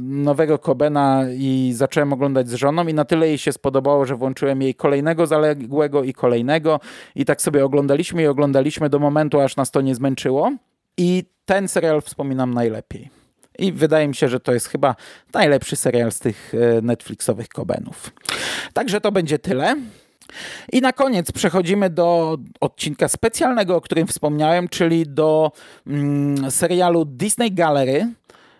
nowego 0.00 0.58
Kobena 0.58 1.24
i 1.36 1.72
zacząłem 1.76 2.12
oglądać 2.12 2.48
z 2.48 2.54
żoną 2.54 2.86
i 2.86 2.94
na 2.94 3.04
tyle 3.04 3.28
jej 3.28 3.38
się 3.38 3.52
spodobało, 3.52 4.06
że 4.06 4.16
włączyłem 4.16 4.62
jej 4.62 4.74
kolejnego 4.74 5.26
zaległego 5.26 6.04
i 6.04 6.12
kolejnego 6.12 6.80
i 7.14 7.24
tak 7.24 7.42
sobie 7.42 7.64
oglądaliśmy 7.64 8.22
i 8.22 8.26
oglądaliśmy 8.26 8.88
do 8.88 8.98
momentu, 8.98 9.40
aż 9.40 9.56
nas 9.56 9.70
to 9.70 9.80
nie 9.80 9.94
zmęczyło. 9.94 10.52
I 10.96 11.24
ten 11.44 11.68
serial 11.68 12.02
wspominam 12.02 12.54
najlepiej. 12.54 13.17
I 13.58 13.72
wydaje 13.72 14.08
mi 14.08 14.14
się, 14.14 14.28
że 14.28 14.40
to 14.40 14.52
jest 14.52 14.68
chyba 14.68 14.94
najlepszy 15.34 15.76
serial 15.76 16.12
z 16.12 16.18
tych 16.18 16.52
e, 16.54 16.82
Netflixowych 16.82 17.48
Kobenów. 17.48 18.10
Także 18.72 19.00
to 19.00 19.12
będzie 19.12 19.38
tyle. 19.38 19.76
I 20.72 20.80
na 20.80 20.92
koniec 20.92 21.32
przechodzimy 21.32 21.90
do 21.90 22.38
odcinka 22.60 23.08
specjalnego, 23.08 23.76
o 23.76 23.80
którym 23.80 24.06
wspomniałem, 24.06 24.68
czyli 24.68 25.06
do 25.06 25.52
mm, 25.86 26.50
serialu 26.50 27.04
Disney 27.04 27.52
Gallery 27.52 28.06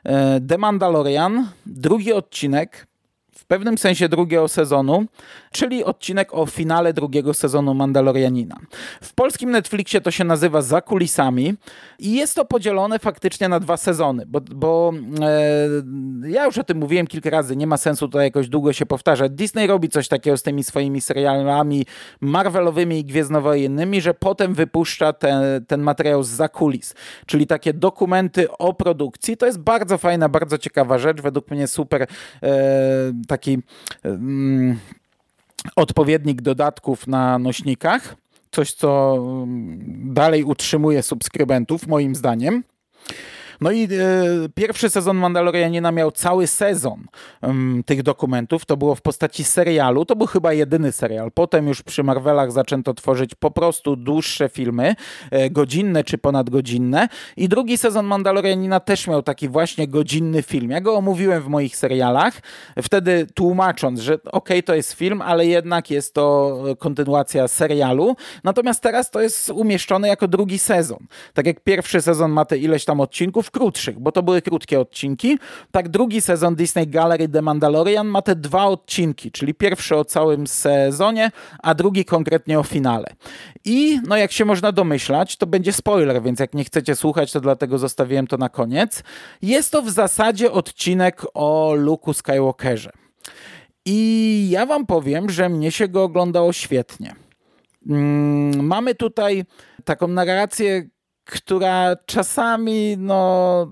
e, 0.04 0.40
The 0.48 0.58
Mandalorian, 0.58 1.48
drugi 1.66 2.12
odcinek, 2.12 2.86
w 3.34 3.44
pewnym 3.44 3.78
sensie 3.78 4.08
drugiego 4.08 4.48
sezonu, 4.48 5.04
czyli 5.52 5.84
odcinek 5.84 6.34
o 6.34 6.46
finale 6.46 6.92
drugiego 6.92 7.34
sezonu 7.34 7.74
Mandalorianina. 7.74 8.56
W 9.02 9.14
polskim 9.14 9.50
Netflixie 9.50 10.00
to 10.00 10.10
się 10.10 10.24
nazywa 10.24 10.62
Za 10.62 10.80
kulisami 10.80 11.54
i 11.98 12.12
jest 12.12 12.34
to 12.34 12.44
podzielone 12.44 12.98
faktycznie 12.98 13.48
na 13.48 13.60
dwa 13.60 13.76
sezony, 13.76 14.26
bo, 14.26 14.40
bo 14.40 14.92
e, 15.22 16.28
ja 16.28 16.44
już 16.44 16.58
o 16.58 16.64
tym 16.64 16.78
mówiłem 16.78 17.06
kilka 17.06 17.30
razy, 17.30 17.56
nie 17.56 17.66
ma 17.66 17.76
sensu 17.76 18.08
tutaj 18.08 18.26
jakoś 18.26 18.48
długo 18.48 18.72
się 18.72 18.86
powtarzać. 18.86 19.32
Disney 19.32 19.66
robi 19.66 19.88
coś 19.88 20.08
takiego 20.08 20.36
z 20.36 20.42
tymi 20.42 20.64
swoimi 20.64 21.00
serialami 21.00 21.86
Marvelowymi 22.20 22.98
i 22.98 23.04
Gwiezdnowojennymi, 23.04 24.00
że 24.00 24.14
potem 24.14 24.54
wypuszcza 24.54 25.12
ten, 25.12 25.64
ten 25.66 25.80
materiał 25.80 26.22
z 26.22 26.28
zakulis, 26.28 26.94
czyli 27.26 27.46
takie 27.46 27.74
dokumenty 27.74 28.50
o 28.50 28.74
produkcji. 28.74 29.36
To 29.36 29.46
jest 29.46 29.58
bardzo 29.58 29.98
fajna, 29.98 30.28
bardzo 30.28 30.58
ciekawa 30.58 30.98
rzecz, 30.98 31.20
według 31.20 31.50
mnie 31.50 31.66
super 31.66 32.06
e, 32.42 32.48
taki 33.28 33.58
e, 34.04 34.18
odpowiednik 35.76 36.42
dodatków 36.42 37.06
na 37.06 37.38
nośnikach. 37.38 38.16
Coś, 38.50 38.72
co 38.72 39.16
mm, 39.18 40.14
dalej 40.14 40.44
utrzymuje 40.44 41.02
subskrybentów, 41.02 41.86
moim 41.86 42.14
zdaniem. 42.14 42.62
No 43.60 43.70
i 43.70 43.84
e, 43.84 43.88
pierwszy 44.54 44.90
sezon 44.90 45.16
Mandalorianina 45.16 45.92
miał 45.92 46.10
cały 46.10 46.46
sezon 46.46 47.04
tych 47.86 48.02
dokumentów. 48.02 48.64
To 48.64 48.76
było 48.76 48.94
w 48.94 49.00
postaci 49.02 49.44
serialu. 49.44 50.04
To 50.04 50.16
był 50.16 50.26
chyba 50.26 50.52
jedyny 50.52 50.92
serial. 50.92 51.32
Potem 51.32 51.68
już 51.68 51.82
przy 51.82 52.02
Marvelach 52.02 52.52
zaczęto 52.52 52.94
tworzyć 52.94 53.34
po 53.34 53.50
prostu 53.50 53.96
dłuższe 53.96 54.48
filmy, 54.48 54.94
e, 55.30 55.50
godzinne 55.50 56.04
czy 56.04 56.18
ponadgodzinne. 56.18 57.08
I 57.36 57.48
drugi 57.48 57.78
sezon 57.78 58.06
Mandalorianina 58.06 58.80
też 58.80 59.06
miał 59.06 59.22
taki 59.22 59.48
właśnie 59.48 59.88
godzinny 59.88 60.42
film. 60.42 60.70
Ja 60.70 60.80
go 60.80 60.96
omówiłem 60.96 61.42
w 61.42 61.48
moich 61.48 61.76
serialach, 61.76 62.34
wtedy 62.82 63.26
tłumacząc, 63.34 64.00
że 64.00 64.14
okej, 64.14 64.28
okay, 64.32 64.62
to 64.62 64.74
jest 64.74 64.92
film, 64.92 65.22
ale 65.22 65.46
jednak 65.46 65.90
jest 65.90 66.14
to 66.14 66.58
kontynuacja 66.78 67.48
serialu. 67.48 68.16
Natomiast 68.44 68.82
teraz 68.82 69.10
to 69.10 69.20
jest 69.20 69.50
umieszczone 69.50 70.08
jako 70.08 70.28
drugi 70.28 70.58
sezon. 70.58 70.98
Tak 71.34 71.46
jak 71.46 71.60
pierwszy 71.60 72.02
sezon 72.02 72.30
ma 72.30 72.44
te 72.44 72.58
ileś 72.58 72.84
tam 72.84 73.00
odcinków, 73.00 73.47
krótszych, 73.50 73.98
bo 73.98 74.12
to 74.12 74.22
były 74.22 74.42
krótkie 74.42 74.80
odcinki. 74.80 75.38
Tak 75.70 75.88
drugi 75.88 76.20
sezon 76.20 76.54
Disney 76.54 76.86
Gallery 76.86 77.28
The 77.28 77.42
Mandalorian 77.42 78.06
ma 78.06 78.22
te 78.22 78.36
dwa 78.36 78.66
odcinki, 78.66 79.30
czyli 79.30 79.54
pierwszy 79.54 79.96
o 79.96 80.04
całym 80.04 80.46
sezonie, 80.46 81.30
a 81.62 81.74
drugi 81.74 82.04
konkretnie 82.04 82.58
o 82.58 82.62
finale. 82.62 83.06
I 83.64 84.00
no 84.06 84.16
jak 84.16 84.32
się 84.32 84.44
można 84.44 84.72
domyślać, 84.72 85.36
to 85.36 85.46
będzie 85.46 85.72
spoiler, 85.72 86.22
więc 86.22 86.40
jak 86.40 86.54
nie 86.54 86.64
chcecie 86.64 86.96
słuchać, 86.96 87.32
to 87.32 87.40
dlatego 87.40 87.78
zostawiłem 87.78 88.26
to 88.26 88.36
na 88.36 88.48
koniec. 88.48 89.02
Jest 89.42 89.72
to 89.72 89.82
w 89.82 89.90
zasadzie 89.90 90.52
odcinek 90.52 91.22
o 91.34 91.74
Luke'u 91.76 92.14
Skywalkerze. 92.14 92.90
I 93.84 94.48
ja 94.50 94.66
wam 94.66 94.86
powiem, 94.86 95.30
że 95.30 95.48
mnie 95.48 95.70
się 95.70 95.88
go 95.88 96.02
oglądało 96.02 96.52
świetnie. 96.52 97.14
Mm, 97.88 98.66
mamy 98.66 98.94
tutaj 98.94 99.44
taką 99.84 100.08
narrację 100.08 100.88
która 101.32 101.96
czasami, 102.06 102.96
no 102.98 103.66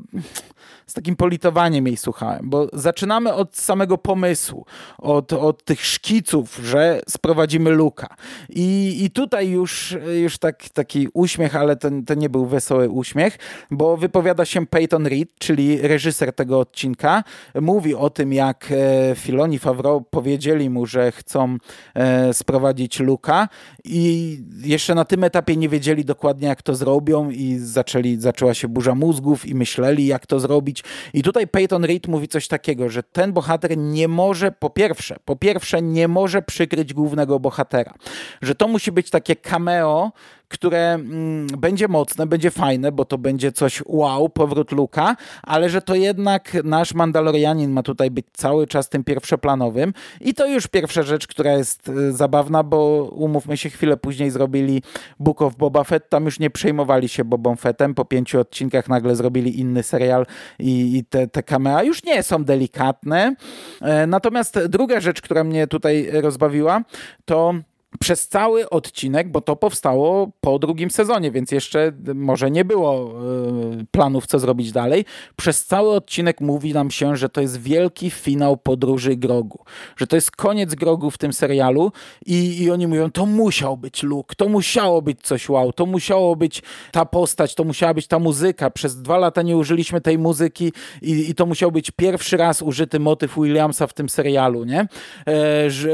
takim 0.96 1.16
politowaniem 1.16 1.86
jej 1.86 1.96
słuchałem, 1.96 2.40
bo 2.50 2.68
zaczynamy 2.72 3.34
od 3.34 3.56
samego 3.56 3.98
pomysłu, 3.98 4.66
od, 4.98 5.32
od 5.32 5.64
tych 5.64 5.84
szkiców, 5.86 6.60
że 6.64 7.00
sprowadzimy 7.08 7.70
Luka. 7.70 8.16
I, 8.48 8.98
i 9.04 9.10
tutaj 9.10 9.48
już, 9.48 9.96
już 10.22 10.38
tak, 10.38 10.68
taki 10.68 11.08
uśmiech, 11.14 11.56
ale 11.56 11.76
to, 11.76 11.88
to 12.06 12.14
nie 12.14 12.28
był 12.28 12.46
wesoły 12.46 12.88
uśmiech, 12.88 13.38
bo 13.70 13.96
wypowiada 13.96 14.44
się 14.44 14.66
Peyton 14.66 15.06
Reed, 15.06 15.28
czyli 15.38 15.82
reżyser 15.82 16.32
tego 16.32 16.60
odcinka. 16.60 17.24
Mówi 17.60 17.94
o 17.94 18.10
tym, 18.10 18.32
jak 18.32 18.68
e, 18.70 19.14
Filoni 19.14 19.58
Favreau 19.58 20.00
powiedzieli 20.00 20.70
mu, 20.70 20.86
że 20.86 21.12
chcą 21.12 21.56
e, 21.94 22.34
sprowadzić 22.34 23.00
Luka 23.00 23.48
i 23.84 24.38
jeszcze 24.62 24.94
na 24.94 25.04
tym 25.04 25.24
etapie 25.24 25.56
nie 25.56 25.68
wiedzieli 25.68 26.04
dokładnie, 26.04 26.48
jak 26.48 26.62
to 26.62 26.74
zrobią 26.74 27.30
i 27.30 27.58
zaczęli, 27.58 28.16
zaczęła 28.20 28.54
się 28.54 28.68
burza 28.68 28.94
mózgów 28.94 29.46
i 29.46 29.54
myśleli, 29.54 30.06
jak 30.06 30.26
to 30.26 30.40
zrobić 30.40 30.82
i 31.14 31.22
tutaj 31.22 31.46
Peyton 31.48 31.84
Reed 31.84 32.08
mówi 32.08 32.28
coś 32.28 32.48
takiego, 32.48 32.88
że 32.88 33.02
ten 33.02 33.32
bohater 33.32 33.78
nie 33.78 34.08
może, 34.08 34.52
po 34.52 34.70
pierwsze, 34.70 35.16
po 35.24 35.36
pierwsze 35.36 35.82
nie 35.82 36.08
może 36.08 36.42
przykryć 36.42 36.94
głównego 36.94 37.40
bohatera. 37.40 37.94
Że 38.42 38.54
to 38.54 38.68
musi 38.68 38.92
być 38.92 39.10
takie 39.10 39.36
cameo, 39.36 40.12
które 40.48 40.94
mm, 40.94 41.46
będzie 41.46 41.88
mocne, 41.88 42.26
będzie 42.26 42.50
fajne, 42.50 42.92
bo 42.92 43.04
to 43.04 43.18
będzie 43.18 43.52
coś 43.52 43.82
wow, 43.86 44.28
powrót 44.28 44.72
Luka, 44.72 45.16
ale 45.42 45.70
że 45.70 45.82
to 45.82 45.94
jednak 45.94 46.56
nasz 46.64 46.94
Mandalorianin 46.94 47.70
ma 47.70 47.82
tutaj 47.82 48.10
być 48.10 48.26
cały 48.32 48.66
czas 48.66 48.88
tym 48.88 49.04
pierwszoplanowym. 49.04 49.92
I 50.20 50.34
to 50.34 50.46
już 50.46 50.66
pierwsza 50.66 51.02
rzecz, 51.02 51.26
która 51.26 51.52
jest 51.52 51.88
y, 51.88 52.12
zabawna, 52.12 52.62
bo 52.62 53.10
umówmy 53.14 53.56
się, 53.56 53.70
chwilę 53.70 53.96
później 53.96 54.30
zrobili 54.30 54.82
Book 55.20 55.42
of 55.42 55.56
Boba 55.56 55.84
Fett, 55.84 56.10
tam 56.10 56.24
już 56.24 56.38
nie 56.38 56.50
przejmowali 56.50 57.08
się 57.08 57.24
Bobą 57.24 57.56
Fettem, 57.56 57.94
po 57.94 58.04
pięciu 58.04 58.40
odcinkach 58.40 58.88
nagle 58.88 59.16
zrobili 59.16 59.60
inny 59.60 59.82
serial 59.82 60.26
i, 60.58 60.96
i 60.96 61.04
te, 61.04 61.28
te 61.28 61.42
już 61.84 62.04
nie 62.04 62.22
są 62.22 62.44
delikatne. 62.44 63.34
E, 63.82 64.06
natomiast 64.06 64.58
druga 64.68 65.00
rzecz, 65.00 65.20
która 65.22 65.44
mnie 65.44 65.66
tutaj 65.66 66.08
rozbawiła, 66.12 66.82
to 67.24 67.54
przez 68.00 68.28
cały 68.28 68.70
odcinek, 68.70 69.30
bo 69.30 69.40
to 69.40 69.56
powstało 69.56 70.30
po 70.40 70.58
drugim 70.58 70.90
sezonie, 70.90 71.30
więc 71.30 71.50
jeszcze 71.50 71.92
może 72.14 72.50
nie 72.50 72.64
było 72.64 72.94
e, 72.94 73.84
planów, 73.90 74.26
co 74.26 74.38
zrobić 74.38 74.72
dalej. 74.72 75.04
Przez 75.36 75.64
cały 75.64 75.90
odcinek 75.90 76.40
mówi 76.40 76.74
nam 76.74 76.90
się, 76.90 77.16
że 77.16 77.28
to 77.28 77.40
jest 77.40 77.62
wielki 77.62 78.10
finał 78.10 78.56
podróży 78.56 79.16
Grogu, 79.16 79.64
że 79.96 80.06
to 80.06 80.16
jest 80.16 80.30
koniec 80.30 80.74
Grogu 80.74 81.10
w 81.10 81.18
tym 81.18 81.32
serialu 81.32 81.92
i, 82.26 82.62
i 82.62 82.70
oni 82.70 82.86
mówią, 82.86 83.10
to 83.10 83.26
musiał 83.26 83.76
być 83.76 84.02
Luke, 84.02 84.34
to 84.36 84.48
musiało 84.48 85.02
być 85.02 85.22
coś 85.22 85.48
wow, 85.48 85.72
to 85.72 85.86
musiało 85.86 86.36
być 86.36 86.62
ta 86.92 87.04
postać, 87.04 87.54
to 87.54 87.64
musiała 87.64 87.94
być 87.94 88.06
ta 88.06 88.18
muzyka. 88.18 88.70
Przez 88.70 89.02
dwa 89.02 89.18
lata 89.18 89.42
nie 89.42 89.56
użyliśmy 89.56 90.00
tej 90.00 90.18
muzyki 90.18 90.72
i, 91.02 91.30
i 91.30 91.34
to 91.34 91.46
musiał 91.46 91.72
być 91.72 91.90
pierwszy 91.90 92.36
raz 92.36 92.62
użyty 92.62 93.00
motyw 93.00 93.34
Williamsa 93.34 93.86
w 93.86 93.92
tym 93.92 94.08
serialu, 94.08 94.64
nie? 94.64 94.88
E, 95.28 95.70
że, 95.70 95.90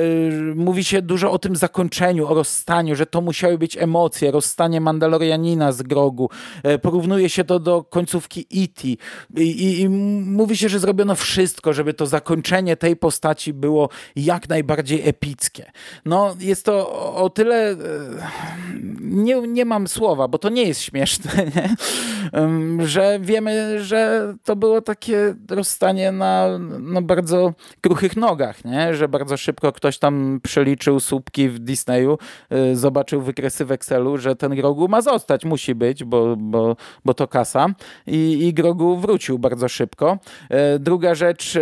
mówi 0.55 0.85
się 0.85 1.03
dużo 1.03 1.33
o 1.33 1.39
tym 1.39 1.57
zakończeniu 1.57 1.92
o 2.01 2.35
rozstaniu, 2.35 2.97
że 2.97 3.07
to 3.07 3.21
musiały 3.21 3.59
być 3.59 3.77
emocje, 3.77 4.31
rozstanie 4.31 4.81
Mandalorianina 4.81 5.73
z 5.73 5.83
Grogu. 5.83 6.31
E, 6.63 6.79
porównuje 6.79 7.29
się 7.29 7.45
to 7.45 7.59
do 7.61 7.85
końcówki 7.85 8.47
E.T. 8.55 8.89
I, 8.89 8.97
i, 9.37 9.81
I, 9.81 9.89
mówi 9.89 10.57
się, 10.57 10.69
że 10.69 10.79
zrobiono 10.79 11.15
wszystko, 11.15 11.73
żeby 11.73 11.95
to 11.95 12.07
zakończenie 12.07 12.77
tej 12.77 12.97
postaci 12.97 13.53
było 13.53 13.89
jak 14.17 14.49
najbardziej 14.49 15.09
epickie. 15.09 15.73
No, 16.05 16.37
jest 16.41 16.65
to 16.65 16.93
o, 17.15 17.31
tyle... 17.31 17.71
E, 17.71 17.77
nie, 19.01 19.41
nie 19.41 19.65
mam 19.65 19.89
słowa, 19.89 20.29
bo 20.29 20.39
to 20.39 20.49
nie 20.49 20.63
jest 20.63 20.83
śmieszne, 20.83 21.31
nie? 21.57 21.77
że 22.87 23.19
wiemy, 23.21 23.85
że 23.85 24.35
to 24.45 24.57
było 24.57 24.81
takie 24.81 25.35
rozstanie 25.51 26.13
na, 26.13 26.59
na 26.81 27.03
bardzo 27.03 27.55
kruchych 27.81 28.17
nogach, 28.17 28.65
nie? 28.65 28.95
że 28.95 29.09
bardzo 29.09 29.37
szybko 29.37 29.73
ktoś 29.73 29.99
tam 29.99 30.41
przeliczył 30.43 31.01
słupki 31.01 31.49
w 31.49 31.59
Disneyu 31.73 32.19
y, 32.53 32.77
zobaczył 32.77 33.23
wykresy 33.23 33.65
w 33.65 33.73
Excelu, 33.73 34.19
że 34.19 34.37
ten 34.37 34.57
Grogu 34.57 34.89
ma 34.89 35.01
zostać, 35.01 35.45
musi 35.45 35.75
być, 35.75 36.05
bo, 36.05 36.37
bo, 36.37 36.77
bo 37.05 37.15
to 37.15 37.29
kasa 37.29 37.67
I, 38.07 38.47
i 38.47 38.55
Grogu 38.55 38.97
wrócił 38.97 39.39
bardzo 39.39 39.69
szybko. 39.69 40.19
E, 40.51 40.79
druga 40.79 41.15
rzecz, 41.15 41.57
e, 41.57 41.61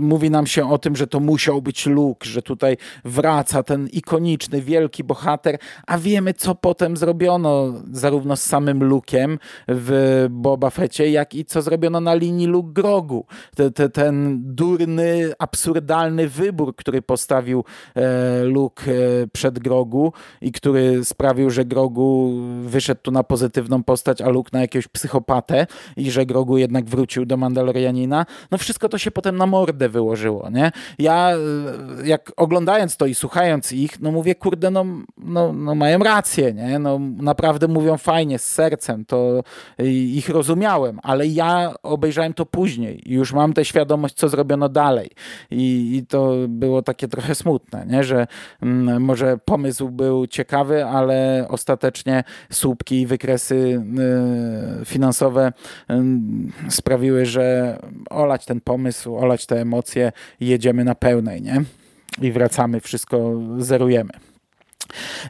mówi 0.00 0.30
nam 0.30 0.46
się 0.46 0.70
o 0.70 0.78
tym, 0.78 0.96
że 0.96 1.06
to 1.06 1.20
musiał 1.20 1.62
być 1.62 1.86
Luke, 1.86 2.28
że 2.28 2.42
tutaj 2.42 2.76
wraca 3.04 3.62
ten 3.62 3.88
ikoniczny, 3.88 4.62
wielki 4.62 5.04
bohater, 5.04 5.58
a 5.86 5.98
wiemy, 5.98 6.34
co 6.34 6.54
potem 6.54 6.96
zrobiono 6.96 7.72
zarówno 7.92 8.36
z 8.36 8.42
samym 8.42 8.80
Luke'em 8.80 9.38
w 9.68 10.26
Boba 10.30 10.70
Fecie, 10.70 11.10
jak 11.10 11.34
i 11.34 11.44
co 11.44 11.62
zrobiono 11.62 12.00
na 12.00 12.14
linii 12.14 12.46
Luke 12.46 12.72
Grogu. 12.72 13.24
Te, 13.56 13.70
te, 13.70 13.88
ten 13.88 14.38
durny, 14.54 15.32
absurdalny 15.38 16.28
wybór, 16.28 16.76
który 16.76 17.02
postawił 17.02 17.64
e, 17.94 18.44
Luke 18.44 18.67
e, 18.88 19.26
przed 19.32 19.58
Grogu 19.58 20.12
i 20.40 20.52
który 20.52 21.04
sprawił, 21.04 21.50
że 21.50 21.64
Grogu 21.64 22.34
wyszedł 22.62 23.00
tu 23.02 23.10
na 23.10 23.22
pozytywną 23.22 23.82
postać, 23.82 24.20
a 24.20 24.28
Luke 24.28 24.50
na 24.52 24.60
jakiegoś 24.60 24.88
psychopatę 24.88 25.66
i 25.96 26.10
że 26.10 26.26
Grogu 26.26 26.58
jednak 26.58 26.84
wrócił 26.84 27.26
do 27.26 27.36
Mandalorianina. 27.36 28.26
No 28.50 28.58
wszystko 28.58 28.88
to 28.88 28.98
się 28.98 29.10
potem 29.10 29.36
na 29.36 29.46
mordę 29.46 29.88
wyłożyło, 29.88 30.50
nie? 30.50 30.72
Ja 30.98 31.30
e, 31.30 32.06
jak 32.08 32.32
oglądając 32.36 32.96
to 32.96 33.06
i 33.06 33.14
słuchając 33.14 33.72
ich, 33.72 34.00
no 34.00 34.12
mówię, 34.12 34.34
kurde, 34.34 34.70
no, 34.70 34.84
no, 35.18 35.52
no 35.52 35.74
mają 35.74 35.98
rację, 35.98 36.54
nie? 36.54 36.78
No 36.78 36.98
naprawdę 36.98 37.68
mówią 37.68 37.96
fajnie, 37.96 38.38
z 38.38 38.44
sercem, 38.44 39.04
to 39.04 39.42
ich 39.84 40.28
rozumiałem, 40.28 41.00
ale 41.02 41.26
ja 41.26 41.74
obejrzałem 41.82 42.34
to 42.34 42.46
później 42.46 43.10
i 43.10 43.14
już 43.14 43.32
mam 43.32 43.52
tę 43.52 43.64
świadomość, 43.64 44.14
co 44.14 44.28
zrobiono 44.28 44.68
dalej. 44.68 45.10
I, 45.50 45.96
i 45.96 46.06
to 46.06 46.34
było 46.48 46.82
takie 46.82 47.08
trochę 47.08 47.34
smutne, 47.34 47.86
nie? 47.86 48.04
że 48.04 48.26
może 49.00 49.38
pomysł 49.44 49.88
był 49.88 50.26
ciekawy, 50.26 50.84
ale 50.84 51.46
ostatecznie 51.48 52.24
słupki 52.52 53.00
i 53.00 53.06
wykresy 53.06 53.82
y, 54.82 54.84
finansowe 54.84 55.52
y, 55.90 55.94
sprawiły, 56.70 57.26
że 57.26 57.78
olać 58.10 58.44
ten 58.44 58.60
pomysł, 58.60 59.16
olać 59.16 59.46
te 59.46 59.60
emocje 59.60 60.12
jedziemy 60.40 60.84
na 60.84 60.94
pełnej, 60.94 61.42
nie? 61.42 61.62
I 62.20 62.32
wracamy, 62.32 62.80
wszystko 62.80 63.40
zerujemy. 63.58 64.27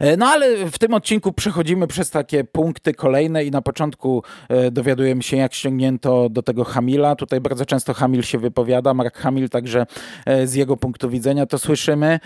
E, 0.00 0.16
no 0.16 0.26
ale 0.26 0.70
w 0.70 0.78
tym 0.78 0.94
odcinku 0.94 1.32
przechodzimy 1.32 1.86
przez 1.86 2.11
takie 2.11 2.44
punkty 2.44 2.94
kolejne 2.94 3.44
i 3.44 3.50
na 3.50 3.62
początku 3.62 4.22
e, 4.48 4.70
dowiadujemy 4.70 5.22
się, 5.22 5.36
jak 5.36 5.54
ściągnięto 5.54 6.28
do 6.28 6.42
tego 6.42 6.64
Hamila. 6.64 7.16
Tutaj 7.16 7.40
bardzo 7.40 7.66
często 7.66 7.94
Hamil 7.94 8.22
się 8.22 8.38
wypowiada, 8.38 8.94
Mark 8.94 9.18
Hamil, 9.18 9.48
także 9.48 9.86
e, 10.26 10.46
z 10.46 10.54
jego 10.54 10.76
punktu 10.76 11.11
widzenia 11.11 11.46
to 11.46 11.59
słyszymy. 11.59 12.20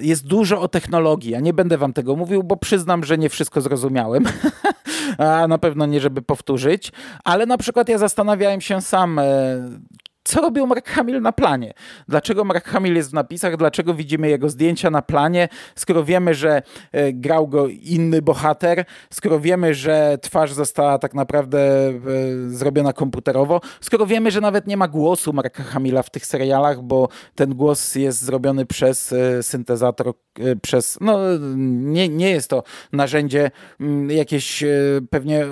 Jest 0.00 0.26
dużo 0.26 0.60
o 0.60 0.68
technologii. 0.68 1.30
Ja 1.30 1.40
nie 1.40 1.52
będę 1.52 1.78
wam 1.78 1.92
tego 1.92 2.16
mówił, 2.16 2.42
bo 2.42 2.56
przyznam, 2.56 3.04
że 3.04 3.18
nie 3.18 3.28
wszystko 3.28 3.60
zrozumiałem. 3.60 4.24
A 5.18 5.48
na 5.48 5.58
pewno 5.58 5.86
nie, 5.86 6.00
żeby 6.00 6.22
powtórzyć, 6.22 6.92
ale 7.24 7.46
na 7.46 7.58
przykład 7.58 7.88
ja 7.88 7.98
zastanawiałem 7.98 8.60
się 8.60 8.80
sam, 8.80 9.20
co 10.24 10.40
robił 10.40 10.66
Mark 10.66 10.88
Hamill 10.88 11.22
na 11.22 11.32
planie? 11.32 11.72
Dlaczego 12.08 12.44
Mark 12.44 12.64
Hamill 12.68 12.94
jest 12.94 13.10
w 13.10 13.14
napisach? 13.14 13.56
Dlaczego 13.56 13.94
widzimy 13.94 14.28
jego 14.28 14.48
zdjęcia 14.48 14.90
na 14.90 15.02
planie? 15.02 15.48
Skoro 15.74 16.04
wiemy, 16.04 16.34
że 16.34 16.62
e, 16.92 17.12
grał 17.12 17.48
go 17.48 17.68
inny 17.68 18.22
bohater, 18.22 18.84
skoro 19.10 19.40
wiemy, 19.40 19.74
że 19.74 20.18
twarz 20.22 20.52
została 20.52 20.98
tak 20.98 21.14
naprawdę 21.14 21.58
e, 21.58 21.92
zrobiona 22.48 22.92
komputerowo, 22.92 23.60
skoro 23.80 24.06
wiemy, 24.06 24.30
że 24.30 24.40
nawet 24.40 24.66
nie 24.66 24.76
ma 24.76 24.88
głosu 24.88 25.32
Marka 25.32 25.62
Hamilla 25.62 26.02
w 26.02 26.10
tych 26.10 26.26
serialach, 26.26 26.82
bo 26.82 27.08
ten 27.34 27.54
głos 27.54 27.94
jest 27.94 28.22
zrobiony 28.22 28.66
przez 28.66 29.12
e, 29.12 29.42
syntezator, 29.42 30.12
przez, 30.62 30.98
no 31.00 31.18
nie, 31.66 32.08
nie 32.08 32.30
jest 32.30 32.50
to 32.50 32.62
narzędzie 32.92 33.50
mm, 33.80 34.10
jakieś 34.10 34.64
pewnie 35.10 35.46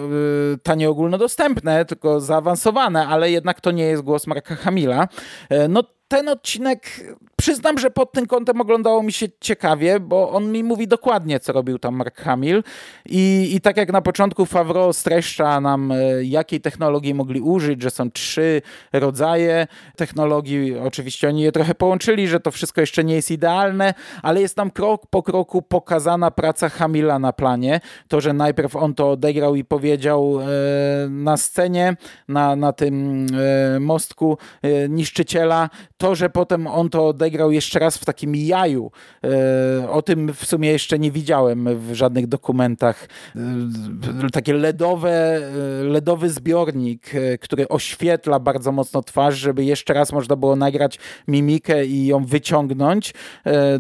tanie 0.63 0.91
ogólnodostępne, 0.91 1.85
tylko 1.85 2.21
zaawansowane, 2.21 3.07
ale 3.07 3.31
jednak 3.31 3.61
to 3.61 3.71
nie 3.71 3.85
jest 3.85 4.03
głos 4.03 4.27
Marka 4.27 4.57
Hamila. 4.69 5.09
E, 5.51 5.67
no 5.69 5.98
ten 6.09 6.29
odcinek, 6.29 7.01
przyznam, 7.37 7.79
że 7.79 7.91
pod 7.91 8.13
tym 8.13 8.27
kątem 8.27 8.61
oglądało 8.61 9.03
mi 9.03 9.13
się 9.13 9.27
ciekawie, 9.41 10.01
bo 10.01 10.31
on 10.31 10.53
mi 10.53 10.65
mówi 10.65 10.89
dokładnie, 10.89 11.41
co 11.41 11.53
robił 11.53 11.79
tam 11.79 11.97
Mark 11.97 12.21
Hamill. 12.21 12.63
I, 13.07 13.51
i 13.55 13.61
tak 13.61 13.77
jak 13.77 13.93
na 13.93 14.03
początku 14.03 14.47
Favreau 14.47 14.93
streszcza 14.93 15.61
nam, 15.61 15.93
e, 15.93 16.25
jakiej 16.25 16.61
technologii 16.61 17.15
mogli 17.15 17.41
użyć, 17.41 17.83
że 17.83 17.91
są 17.91 18.11
trzy 18.11 18.63
rodzaje 18.93 19.67
technologii. 19.97 20.79
Oczywiście 20.79 21.29
oni 21.29 21.43
je 21.43 21.53
trochę 21.53 21.75
połączyli, 21.75 22.29
że 22.29 22.41
to 22.41 22.51
wszystko 22.51 22.81
jeszcze 22.81 23.05
nie 23.05 23.15
jest 23.15 23.31
idealne, 23.31 23.95
ale 24.23 24.41
jest 24.41 24.55
tam 24.55 24.71
krok 24.71 25.07
po 25.11 25.23
kroku 25.23 25.63
pokazana 25.63 26.31
praca 26.31 26.69
Hamila 26.69 27.19
na 27.19 27.33
planie. 27.33 27.81
To, 28.09 28.21
że 28.21 28.33
najpierw 28.33 28.77
on 28.77 28.95
to 28.95 29.11
odegrał 29.11 29.55
i 29.55 29.65
powiedział 29.65 30.41
e, 30.41 30.45
na 31.09 31.37
scenie, 31.37 31.97
na, 32.29 32.57
na 32.57 32.73
tym 32.73 33.27
e, 33.77 33.81
mostku 33.81 34.39
niszczyciela, 34.89 35.71
to, 35.99 36.15
że 36.15 36.31
potem 36.31 36.67
on 36.67 36.91
to 36.91 37.09
odegrał 37.09 37.51
jeszcze 37.51 37.79
raz 37.79 37.99
w 37.99 38.05
takim 38.05 38.37
jaju, 38.37 38.91
e, 39.25 39.91
o 39.91 40.03
tym 40.03 40.33
w 40.33 40.45
sumie 40.45 40.71
jeszcze 40.71 40.99
nie 40.99 41.11
widziałem 41.11 41.79
w 41.79 41.95
żadnych 41.95 42.27
dokumentach. 42.27 43.09
E, 43.37 44.31
takie 44.33 44.53
ledowe, 44.53 45.11
e, 45.11 45.85
ledowy 45.85 46.31
zbiornik, 46.31 47.11
który 47.41 47.69
oświetla 47.69 48.41
bardzo 48.41 48.73
mocno 48.73 49.03
twarz, 49.03 49.35
żeby 49.35 49.65
jeszcze 49.65 49.95
raz 49.95 50.13
można 50.13 50.37
było 50.37 50.57
nagrać 50.57 50.99
mimikę 51.29 51.87
i 51.87 52.07
ją 52.07 52.25
wyciągnąć, 52.25 53.15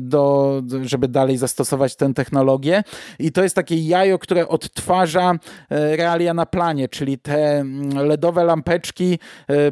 do, 0.00 0.62
żeby 0.82 1.08
dalej 1.08 1.36
zastosować 1.36 1.96
tę 1.96 2.14
technologię. 2.14 2.82
I 3.18 3.32
to 3.32 3.42
jest 3.42 3.54
takie 3.54 3.76
jajo, 3.76 4.18
które 4.18 4.48
odtwarza 4.48 5.34
realia 5.70 6.34
na 6.34 6.46
planie, 6.46 6.88
czyli 6.88 7.18
te 7.18 7.58
mm, 7.58 8.06
ledowe 8.06 8.44
lampeczki 8.44 9.18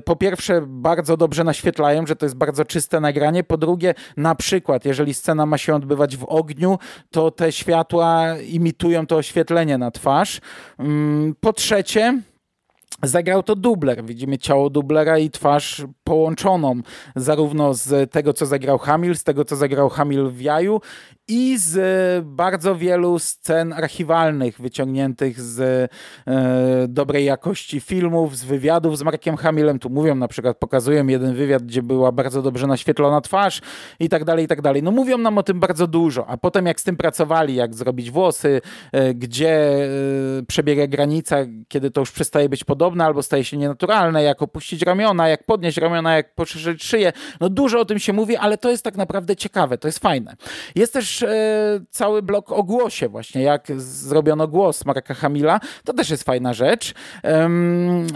po 0.05 0.17
pierwsze 0.17 0.63
bardzo 0.67 1.17
dobrze 1.17 1.45
naświetlają, 1.45 2.07
że 2.07 2.17
to 2.17 2.27
jest 2.27 2.36
bardzo 2.37 2.65
czyste 2.65 3.01
nagranie. 3.01 3.45
Po 3.45 3.57
drugie, 3.57 3.95
na 4.17 4.35
przykład, 4.35 4.85
jeżeli 4.85 5.15
scena 5.15 5.47
ma 5.47 5.59
się 5.59 5.75
odbywać 5.75 6.17
w 6.17 6.25
ogniu, 6.25 6.79
to 7.11 7.31
te 7.31 7.53
światła 7.53 8.39
imitują 8.39 9.07
to 9.07 9.17
oświetlenie 9.17 9.79
na 9.79 9.91
twarz. 9.91 10.41
Mm, 10.79 11.35
po 11.41 11.53
trzecie, 11.53 12.21
Zagrał 13.03 13.43
to 13.43 13.57
dubler. 13.57 14.05
Widzimy 14.05 14.39
ciało 14.39 14.71
dublera 14.71 15.19
i 15.19 15.31
twarz 15.31 15.85
połączoną 16.07 16.81
zarówno 17.17 17.75
z 17.75 18.13
tego, 18.13 18.33
co 18.33 18.47
zagrał 18.47 18.79
Hamil, 18.79 19.17
z 19.17 19.25
tego, 19.25 19.45
co 19.45 19.57
zagrał 19.57 19.89
Hamil 19.89 20.31
w 20.31 20.41
Jaju 20.41 20.81
i 21.29 21.59
z 21.59 21.77
e, 21.77 22.23
bardzo 22.23 22.77
wielu 22.77 23.19
scen 23.19 23.73
archiwalnych 23.73 24.61
wyciągniętych 24.61 25.41
z 25.41 25.61
e, 26.27 26.89
dobrej 26.89 27.25
jakości 27.25 27.81
filmów, 27.81 28.37
z 28.37 28.45
wywiadów 28.45 28.99
z 28.99 29.03
Markiem 29.03 29.37
Hamilem. 29.37 29.79
Tu 29.79 29.91
mówią 29.91 30.15
na 30.15 30.29
przykład, 30.29 30.57
pokazują 30.57 31.07
jeden 31.07 31.35
wywiad, 31.35 31.63
gdzie 31.63 31.83
była 31.83 32.13
bardzo 32.13 32.43
dobrze 32.43 32.67
naświetlona 32.67 33.21
twarz 33.21 33.61
i 34.01 34.09
tak 34.09 34.25
dalej, 34.25 34.45
i 34.45 34.49
tak 34.49 34.63
dalej. 34.63 34.83
No 34.83 34.91
mówią 34.91 35.19
nam 35.19 35.39
o 35.39 35.43
tym 35.43 35.61
bardzo 35.61 35.87
dużo, 35.87 36.27
a 36.27 36.37
potem 36.37 36.67
jak 36.67 36.81
z 36.81 36.85
tym 36.85 36.97
pracowali, 36.97 37.55
jak 37.55 37.75
zrobić 37.75 38.11
włosy, 38.11 38.61
e, 38.93 39.15
gdzie 39.15 39.51
e, 39.51 39.89
przebiega 40.49 40.87
granica, 40.87 41.37
kiedy 41.69 41.91
to 41.91 42.01
już 42.01 42.13
przestaje 42.13 42.49
być 42.49 42.65
podobne 42.65 43.05
albo 43.05 43.23
staje 43.23 43.45
się 43.45 43.57
nienaturalne, 43.57 44.23
jak 44.23 44.43
opuścić 44.43 44.83
ramiona, 44.83 45.29
jak 45.29 45.45
podnieść 45.45 45.79
ramiona, 45.79 45.96
jak 46.03 46.35
poszerzyć 46.35 46.85
szyję. 46.85 47.13
No 47.41 47.49
dużo 47.49 47.81
o 47.81 47.85
tym 47.85 47.99
się 47.99 48.13
mówi, 48.13 48.37
ale 48.37 48.59
to 48.59 48.71
jest 48.71 48.85
tak 48.85 48.97
naprawdę 48.97 49.37
ciekawe, 49.37 49.79
to 49.79 49.89
jest 49.89 49.99
fajne. 49.99 50.37
Jest 50.75 50.93
też 50.93 51.23
e, 51.23 51.29
cały 51.91 52.23
blok 52.23 52.53
o 52.53 52.63
głosie 52.63 53.09
właśnie, 53.09 53.43
jak 53.43 53.67
zrobiono 53.77 54.49
głos 54.49 54.85
Marka 54.85 55.15
Hamila. 55.15 55.61
To 55.85 55.93
też 55.93 56.11
jest 56.11 56.23
fajna 56.23 56.55
rzecz. 56.55 56.95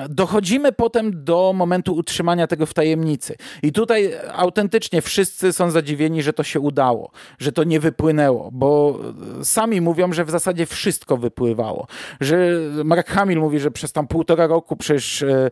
dochodzimy 0.08 0.72
potem 0.72 1.24
do 1.24 1.52
momentu 1.56 1.94
utrzymania 1.94 2.46
tego 2.46 2.66
w 2.66 2.74
tajemnicy. 2.74 3.36
I 3.62 3.72
tutaj 3.72 4.12
autentycznie 4.32 5.02
wszyscy 5.02 5.52
są 5.52 5.70
zadziwieni, 5.70 6.22
że 6.22 6.32
to 6.32 6.42
się 6.42 6.60
udało, 6.60 7.10
że 7.38 7.52
to 7.52 7.64
nie 7.64 7.80
wypłynęło, 7.80 8.50
bo 8.52 8.98
sami 9.42 9.80
mówią, 9.80 10.12
że 10.12 10.24
w 10.24 10.30
zasadzie 10.30 10.66
wszystko 10.66 11.16
wypływało. 11.16 11.86
Że 12.20 12.36
Mark 12.84 13.08
Hamil 13.08 13.38
mówi, 13.38 13.58
że 13.58 13.70
przez 13.70 13.92
tam 13.92 14.06
półtora 14.06 14.46
roku 14.46 14.76
przecież 14.76 15.22
e, 15.22 15.50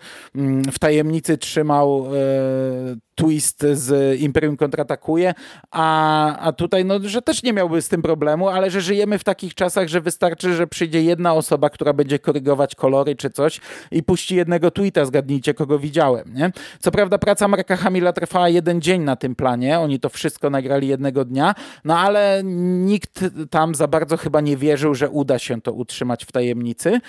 w 0.73 0.79
tajemnicy 0.79 1.39
trzymał 1.39 2.07
e, 2.19 2.97
twist 3.19 3.67
z 3.73 4.21
Imperium 4.21 4.57
kontratakuje, 4.57 5.35
a, 5.71 6.37
a 6.37 6.53
tutaj, 6.53 6.85
no, 6.85 6.95
że 7.03 7.23
też 7.23 7.43
nie 7.43 7.53
miałby 7.53 7.83
z 7.83 7.89
tym 7.89 8.03
problemu, 8.03 8.49
ale 8.49 8.71
że 8.71 8.81
żyjemy 8.81 9.19
w 9.19 9.25
takich 9.25 9.55
czasach, 9.55 9.89
że 9.89 10.01
wystarczy, 10.01 10.55
że 10.55 10.67
przyjdzie 10.67 11.03
jedna 11.03 11.35
osoba, 11.35 11.71
która 11.71 11.93
będzie 11.93 12.19
korygować 12.19 12.75
kolory 12.75 13.17
czy 13.17 13.31
coś 13.31 13.61
i 13.91 14.03
puści 14.03 14.37
jednego 14.37 14.71
tweeta, 14.71 15.05
zgadnijcie, 15.05 15.55
kogo 15.55 15.79
widziałem, 15.79 16.35
nie? 16.35 16.51
Co 16.81 16.91
prawda 16.91 17.19
praca 17.19 17.49
Marka 17.49 17.77
Hamila 17.77 18.13
trwała 18.13 18.49
jeden 18.49 18.81
dzień 18.81 19.03
na 19.03 19.17
tym 19.17 19.35
planie, 19.35 19.79
oni 19.79 20.01
to 20.01 20.09
wszystko 20.09 20.51
nagrali 20.51 20.89
jednego 20.89 21.25
dnia, 21.25 21.55
no 21.85 21.99
ale 21.99 22.43
nikt 22.45 23.25
tam 23.51 23.75
za 23.75 23.89
bardzo 23.89 24.17
chyba 24.17 24.41
nie 24.41 24.57
wierzył, 24.57 24.95
że 24.95 25.11
uda 25.11 25.39
się 25.39 25.61
to 25.61 25.73
utrzymać 25.73 26.25
w 26.25 26.33
tajemnicy 26.33 27.01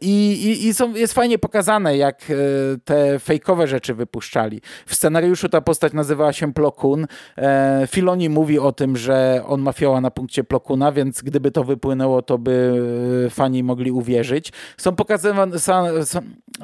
i, 0.00 0.32
i, 0.32 0.66
i 0.66 0.74
są, 0.74 0.94
jest 0.94 1.14
fajnie 1.14 1.38
pokazane, 1.38 1.96
jak 1.96 2.22
e, 2.30 2.34
te 2.84 3.18
fejkowe 3.18 3.66
rzeczy 3.66 3.94
wypuszczali. 3.94 4.60
W 4.86 4.94
scenariuszu 4.94 5.27
scenariuszu 5.28 5.48
ta 5.48 5.60
postać 5.60 5.92
nazywała 5.92 6.32
się 6.32 6.52
Plokun. 6.52 7.06
E, 7.38 7.86
Filoni 7.90 8.28
mówi 8.28 8.58
o 8.58 8.72
tym, 8.72 8.96
że 8.96 9.42
on 9.46 9.60
ma 9.60 9.72
fioła 9.72 10.00
na 10.00 10.10
punkcie 10.10 10.44
Plokuna, 10.44 10.92
więc 10.92 11.22
gdyby 11.22 11.50
to 11.50 11.64
wypłynęło, 11.64 12.22
to 12.22 12.38
by 12.38 12.82
e, 13.26 13.30
fani 13.30 13.62
mogli 13.62 13.90
uwierzyć. 13.90 14.52
Są 14.76 14.96
pokazywane, 14.96 15.58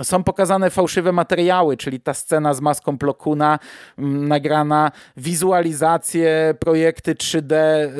są, 0.02 0.24
pokazane 0.24 0.70
fałszywe 0.70 1.12
materiały, 1.12 1.76
czyli 1.76 2.00
ta 2.00 2.14
scena 2.14 2.54
z 2.54 2.60
maską 2.60 2.98
Plokuna 2.98 3.58
m, 3.98 4.28
nagrana, 4.28 4.92
wizualizacje, 5.16 6.54
projekty 6.60 7.14
3D, 7.14 7.54
e, 7.54 7.90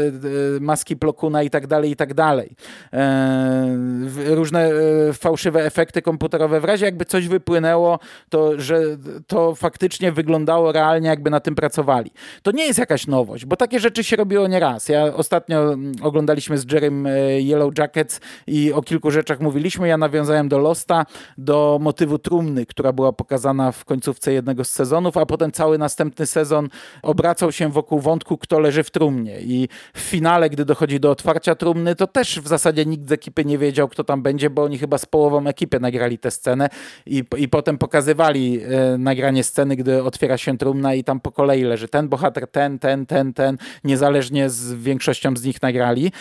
maski 0.61 0.97
Plokuna 0.97 1.43
i 1.43 1.51
tak 1.51 1.67
dalej, 1.67 1.91
i 1.91 1.97
tak 1.97 2.15
dalej. 2.15 2.57
E, 2.93 3.69
różne 4.27 4.71
e, 5.09 5.12
fałszywe 5.12 5.65
efekty 5.65 6.03
komputerowe. 6.03 6.61
W 6.61 6.65
razie 6.65 6.85
jakby 6.87 7.05
coś 7.05 7.29
wypłynęło, 7.29 7.99
to 8.29 8.61
że 8.61 8.83
to 9.27 9.55
faktycznie 9.55 10.12
wyglądało 10.12 10.54
realnie, 10.73 11.09
jakby 11.09 11.31
na 11.31 11.41
tym 11.41 11.55
pracowali. 11.55 12.11
To 12.43 12.51
nie 12.51 12.67
jest 12.67 12.79
jakaś 12.79 13.07
nowość, 13.07 13.45
bo 13.45 13.57
takie 13.57 13.81
rzeczy 13.81 14.05
się 14.05 14.17
robiło 14.17 14.49
nieraz. 14.49 14.89
Ja 14.89 15.05
ostatnio 15.05 15.73
mm, 15.73 15.93
oglądaliśmy 16.03 16.59
z 16.59 16.73
Jerem 16.73 17.07
e, 17.07 17.11
Yellow 17.41 17.79
Jackets 17.79 18.21
i 18.47 18.73
o 18.73 18.83
kilku 18.83 19.11
rzeczach 19.11 19.41
mówiliśmy. 19.41 19.89
Ja 19.89 19.97
nawiązałem 19.97 20.49
do 20.49 20.59
Losta, 20.59 21.07
do 21.39 21.79
motywu 21.81 22.19
trumny, 22.19 22.67
która 22.67 22.93
była 22.93 23.13
pokazana 23.13 23.73
w 23.73 23.85
końcówce 23.85 24.33
jednego 24.33 24.65
z 24.65 24.71
sezonów, 24.71 25.17
a 25.17 25.27
potem 25.27 25.53
cały 25.53 25.79
następny 25.79 26.27
sezon 26.27 26.69
obracał 27.03 27.53
się 27.53 27.69
wokół 27.69 28.01
wątku, 28.01 28.39
kto 28.39 28.59
leży 28.61 28.83
w 28.83 28.91
trumnie. 28.91 29.41
I 29.41 29.69
w 29.95 30.01
finale, 30.01 30.51
gdy 30.51 30.65
dochodzi 30.65 31.01
do 31.01 31.11
otwarcia 31.11 31.55
trumny, 31.55 31.95
to 31.95 32.07
też 32.07 32.41
w 32.41 32.49
zasadzie 32.49 32.87
nikt 32.87 33.09
z 33.09 33.13
ekipy 33.13 33.45
nie 33.45 33.59
wiedział, 33.59 33.89
kto 33.89 34.05
tam 34.05 34.23
będzie, 34.23 34.51
bo 34.51 34.63
oni 34.63 34.79
chyba 34.79 34.99
z 34.99 35.07
połową 35.07 35.47
ekipy 35.47 35.81
nagrali 35.81 36.19
tę 36.19 36.31
scenę 36.31 36.69
i, 37.07 37.25
i 37.37 37.49
potem 37.49 37.79
pokazywali 37.79 38.61
e, 38.63 38.99
nagranie 38.99 39.45
sceny, 39.45 39.77
gdy 39.77 40.03
otwiera 40.03 40.39
się 40.39 40.44
trumna 40.53 40.95
i 40.95 41.05
tam 41.05 41.21
po 41.21 41.33
kolei 41.33 41.63
leży 41.63 41.89
ten 41.89 42.09
bohater, 42.09 42.47
ten, 42.47 42.79
ten, 42.79 43.07
ten, 43.07 43.33
ten, 43.33 43.59
niezależnie 43.85 44.51
z 44.51 44.75
większością 44.75 45.37
z 45.37 45.45
nich 45.45 45.63
nagrali, 45.63 46.13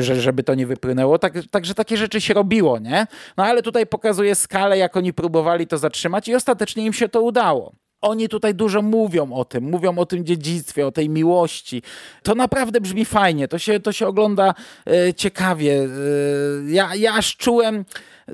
żeby 0.00 0.42
to 0.42 0.54
nie 0.54 0.66
wypłynęło. 0.66 1.18
Tak, 1.18 1.34
także 1.50 1.74
takie 1.74 1.96
rzeczy 1.96 2.20
się 2.20 2.34
robiło, 2.34 2.78
nie? 2.78 3.06
No 3.36 3.44
ale 3.44 3.62
tutaj 3.62 3.86
pokazuje 3.86 4.34
skalę, 4.34 4.78
jak 4.78 4.96
oni 4.96 5.12
próbowali 5.12 5.66
to 5.66 5.78
zatrzymać 5.78 6.28
i 6.28 6.34
ostatecznie 6.34 6.86
im 6.86 6.92
się 6.92 7.08
to 7.08 7.22
udało. 7.22 7.72
Oni 8.00 8.28
tutaj 8.28 8.54
dużo 8.54 8.82
mówią 8.82 9.32
o 9.32 9.44
tym, 9.44 9.64
mówią 9.64 9.98
o 9.98 10.06
tym 10.06 10.24
dziedzictwie, 10.24 10.86
o 10.86 10.92
tej 10.92 11.08
miłości. 11.08 11.82
To 12.22 12.34
naprawdę 12.34 12.80
brzmi 12.80 13.04
fajnie, 13.04 13.48
to 13.48 13.58
się, 13.58 13.80
to 13.80 13.92
się 13.92 14.06
ogląda 14.06 14.54
e, 14.86 15.14
ciekawie. 15.14 15.82
E, 15.82 15.88
ja, 16.70 16.94
ja 16.94 17.14
aż 17.14 17.36
czułem 17.36 17.84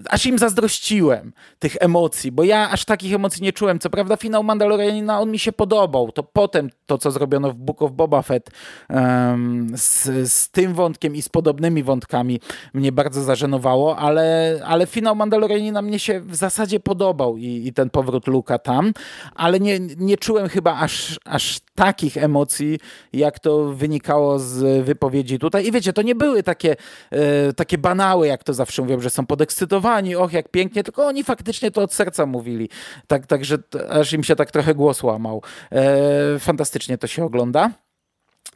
aż 0.08 0.26
im 0.26 0.38
zazdrościłem 0.38 1.32
tych 1.58 1.76
emocji, 1.80 2.32
bo 2.32 2.44
ja 2.44 2.70
aż 2.70 2.84
takich 2.84 3.14
emocji 3.14 3.42
nie 3.42 3.52
czułem. 3.52 3.78
Co 3.78 3.90
prawda 3.90 4.16
finał 4.16 4.44
Mandalorianina, 4.44 5.20
on 5.20 5.30
mi 5.30 5.38
się 5.38 5.52
podobał. 5.52 6.12
To 6.12 6.22
potem 6.22 6.70
to, 6.86 6.98
co 6.98 7.10
zrobiono 7.10 7.50
w 7.50 7.54
Book 7.54 7.82
of 7.82 7.92
Boba 7.92 8.22
Fett 8.22 8.50
um, 8.90 9.72
z, 9.74 10.04
z 10.32 10.50
tym 10.50 10.74
wątkiem 10.74 11.16
i 11.16 11.22
z 11.22 11.28
podobnymi 11.28 11.82
wątkami 11.82 12.40
mnie 12.74 12.92
bardzo 12.92 13.22
zażenowało, 13.22 13.98
ale, 13.98 14.58
ale 14.64 14.86
finał 14.86 15.16
Mandalorianina 15.16 15.82
mnie 15.82 15.98
się 15.98 16.20
w 16.20 16.34
zasadzie 16.34 16.80
podobał 16.80 17.36
i, 17.36 17.66
i 17.66 17.72
ten 17.72 17.90
powrót 17.90 18.26
Luka 18.26 18.58
tam, 18.58 18.92
ale 19.34 19.55
nie, 19.60 19.80
nie 19.80 20.16
czułem 20.16 20.48
chyba 20.48 20.78
aż, 20.78 21.20
aż 21.24 21.60
takich 21.74 22.16
emocji, 22.16 22.78
jak 23.12 23.38
to 23.38 23.64
wynikało 23.64 24.38
z 24.38 24.84
wypowiedzi 24.84 25.38
tutaj. 25.38 25.66
I 25.66 25.72
wiecie, 25.72 25.92
to 25.92 26.02
nie 26.02 26.14
były 26.14 26.42
takie, 26.42 26.76
e, 27.10 27.52
takie 27.52 27.78
banały, 27.78 28.26
jak 28.26 28.44
to 28.44 28.54
zawsze 28.54 28.82
mówią, 28.82 29.00
że 29.00 29.10
są 29.10 29.26
podekscytowani, 29.26 30.16
och, 30.16 30.32
jak 30.32 30.48
pięknie, 30.48 30.84
tylko 30.84 31.06
oni 31.06 31.24
faktycznie 31.24 31.70
to 31.70 31.82
od 31.82 31.94
serca 31.94 32.26
mówili. 32.26 32.68
Tak, 33.06 33.26
także 33.26 33.58
aż 33.90 34.12
im 34.12 34.24
się 34.24 34.36
tak 34.36 34.50
trochę 34.50 34.74
głos 34.74 35.02
łamał. 35.02 35.42
E, 35.72 36.38
fantastycznie 36.38 36.98
to 36.98 37.06
się 37.06 37.24
ogląda. 37.24 37.85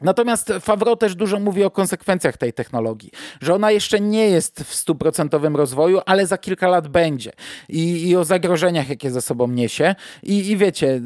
Natomiast 0.01 0.53
Favreau 0.61 0.95
też 0.95 1.15
dużo 1.15 1.39
mówi 1.39 1.63
o 1.63 1.71
konsekwencjach 1.71 2.37
tej 2.37 2.53
technologii, 2.53 3.11
że 3.41 3.53
ona 3.53 3.71
jeszcze 3.71 3.99
nie 3.99 4.29
jest 4.29 4.63
w 4.63 4.75
stuprocentowym 4.75 5.55
rozwoju, 5.55 6.01
ale 6.05 6.27
za 6.27 6.37
kilka 6.37 6.67
lat 6.67 6.87
będzie 6.87 7.31
i, 7.69 8.09
i 8.09 8.15
o 8.15 8.23
zagrożeniach, 8.23 8.89
jakie 8.89 9.11
ze 9.11 9.21
sobą 9.21 9.47
niesie. 9.47 9.95
I, 10.23 10.49
i 10.49 10.57
wiecie, 10.57 11.01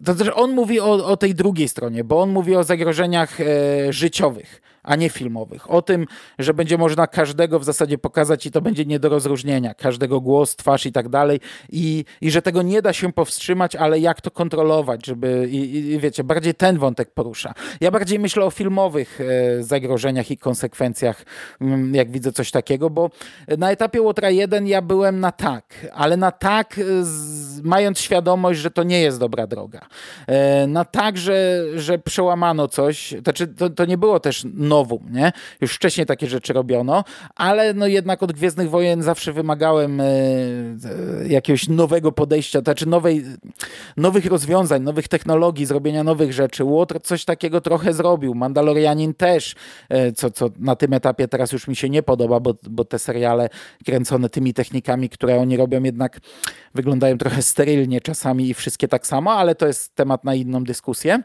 e, 0.00 0.04
to 0.04 0.14
też 0.14 0.30
on 0.34 0.50
mówi 0.50 0.80
o, 0.80 1.06
o 1.06 1.16
tej 1.16 1.34
drugiej 1.34 1.68
stronie, 1.68 2.04
bo 2.04 2.20
on 2.20 2.30
mówi 2.30 2.56
o 2.56 2.64
zagrożeniach 2.64 3.40
e, 3.40 3.44
życiowych 3.92 4.64
a 4.84 4.96
nie 4.96 5.08
filmowych. 5.08 5.70
O 5.70 5.82
tym, 5.82 6.06
że 6.38 6.54
będzie 6.54 6.78
można 6.78 7.06
każdego 7.06 7.58
w 7.58 7.64
zasadzie 7.64 7.98
pokazać 7.98 8.46
i 8.46 8.50
to 8.50 8.60
będzie 8.60 8.84
nie 8.84 8.98
do 8.98 9.08
rozróżnienia. 9.08 9.74
Każdego 9.74 10.20
głos, 10.20 10.56
twarz 10.56 10.86
i 10.86 10.92
tak 10.92 11.08
dalej. 11.08 11.40
I, 11.72 12.04
i 12.20 12.30
że 12.30 12.42
tego 12.42 12.62
nie 12.62 12.82
da 12.82 12.92
się 12.92 13.12
powstrzymać, 13.12 13.76
ale 13.76 14.00
jak 14.00 14.20
to 14.20 14.30
kontrolować, 14.30 15.06
żeby, 15.06 15.48
i, 15.50 15.76
i 15.92 15.98
wiecie, 15.98 16.24
bardziej 16.24 16.54
ten 16.54 16.78
wątek 16.78 17.10
porusza. 17.10 17.54
Ja 17.80 17.90
bardziej 17.90 18.18
myślę 18.18 18.44
o 18.44 18.50
filmowych 18.50 19.20
e, 19.20 19.62
zagrożeniach 19.62 20.30
i 20.30 20.38
konsekwencjach, 20.38 21.24
mm, 21.60 21.94
jak 21.94 22.10
widzę 22.10 22.32
coś 22.32 22.50
takiego, 22.50 22.90
bo 22.90 23.10
na 23.58 23.70
etapie 23.70 24.02
Łotra 24.02 24.30
1 24.30 24.66
ja 24.66 24.82
byłem 24.82 25.20
na 25.20 25.32
tak, 25.32 25.86
ale 25.92 26.16
na 26.16 26.30
tak, 26.30 26.78
e, 26.78 26.82
z, 27.04 27.60
mając 27.60 27.98
świadomość, 27.98 28.60
że 28.60 28.70
to 28.70 28.82
nie 28.82 29.00
jest 29.00 29.18
dobra 29.20 29.46
droga. 29.46 29.80
E, 30.26 30.66
na 30.66 30.84
tak, 30.84 31.18
że, 31.18 31.64
że 31.76 31.98
przełamano 31.98 32.68
coś, 32.68 33.14
znaczy 33.22 33.46
to, 33.46 33.70
to 33.70 33.84
nie 33.84 33.98
było 33.98 34.20
też 34.20 34.44
nowum, 34.74 35.02
nie? 35.10 35.32
Już 35.60 35.74
wcześniej 35.74 36.06
takie 36.06 36.26
rzeczy 36.26 36.52
robiono, 36.52 37.04
ale 37.34 37.74
no 37.74 37.86
jednak 37.86 38.22
od 38.22 38.32
Gwiezdnych 38.32 38.70
Wojen 38.70 39.02
zawsze 39.02 39.32
wymagałem 39.32 40.00
e, 40.00 40.04
e, 40.04 41.28
jakiegoś 41.28 41.68
nowego 41.68 42.12
podejścia, 42.12 42.58
to 42.58 42.64
znaczy 42.64 42.88
nowej, 42.88 43.24
nowych 43.96 44.26
rozwiązań, 44.26 44.82
nowych 44.82 45.08
technologii, 45.08 45.66
zrobienia 45.66 46.04
nowych 46.04 46.32
rzeczy. 46.32 46.64
Łotr 46.64 47.00
coś 47.02 47.24
takiego 47.24 47.60
trochę 47.60 47.92
zrobił, 47.92 48.34
Mandalorianin 48.34 49.14
też, 49.14 49.54
e, 49.88 50.12
co, 50.12 50.30
co 50.30 50.50
na 50.58 50.76
tym 50.76 50.92
etapie 50.92 51.28
teraz 51.28 51.52
już 51.52 51.68
mi 51.68 51.76
się 51.76 51.90
nie 51.90 52.02
podoba, 52.02 52.40
bo, 52.40 52.54
bo 52.70 52.84
te 52.84 52.98
seriale 52.98 53.48
kręcone 53.84 54.28
tymi 54.28 54.54
technikami, 54.54 55.08
które 55.08 55.36
oni 55.36 55.56
robią 55.56 55.82
jednak 55.82 56.20
wyglądają 56.74 57.18
trochę 57.18 57.42
sterylnie 57.42 58.00
czasami 58.00 58.48
i 58.48 58.54
wszystkie 58.54 58.88
tak 58.88 59.06
samo, 59.06 59.32
ale 59.32 59.54
to 59.54 59.66
jest 59.66 59.94
temat 59.94 60.24
na 60.24 60.34
inną 60.34 60.64
dyskusję. 60.64 61.22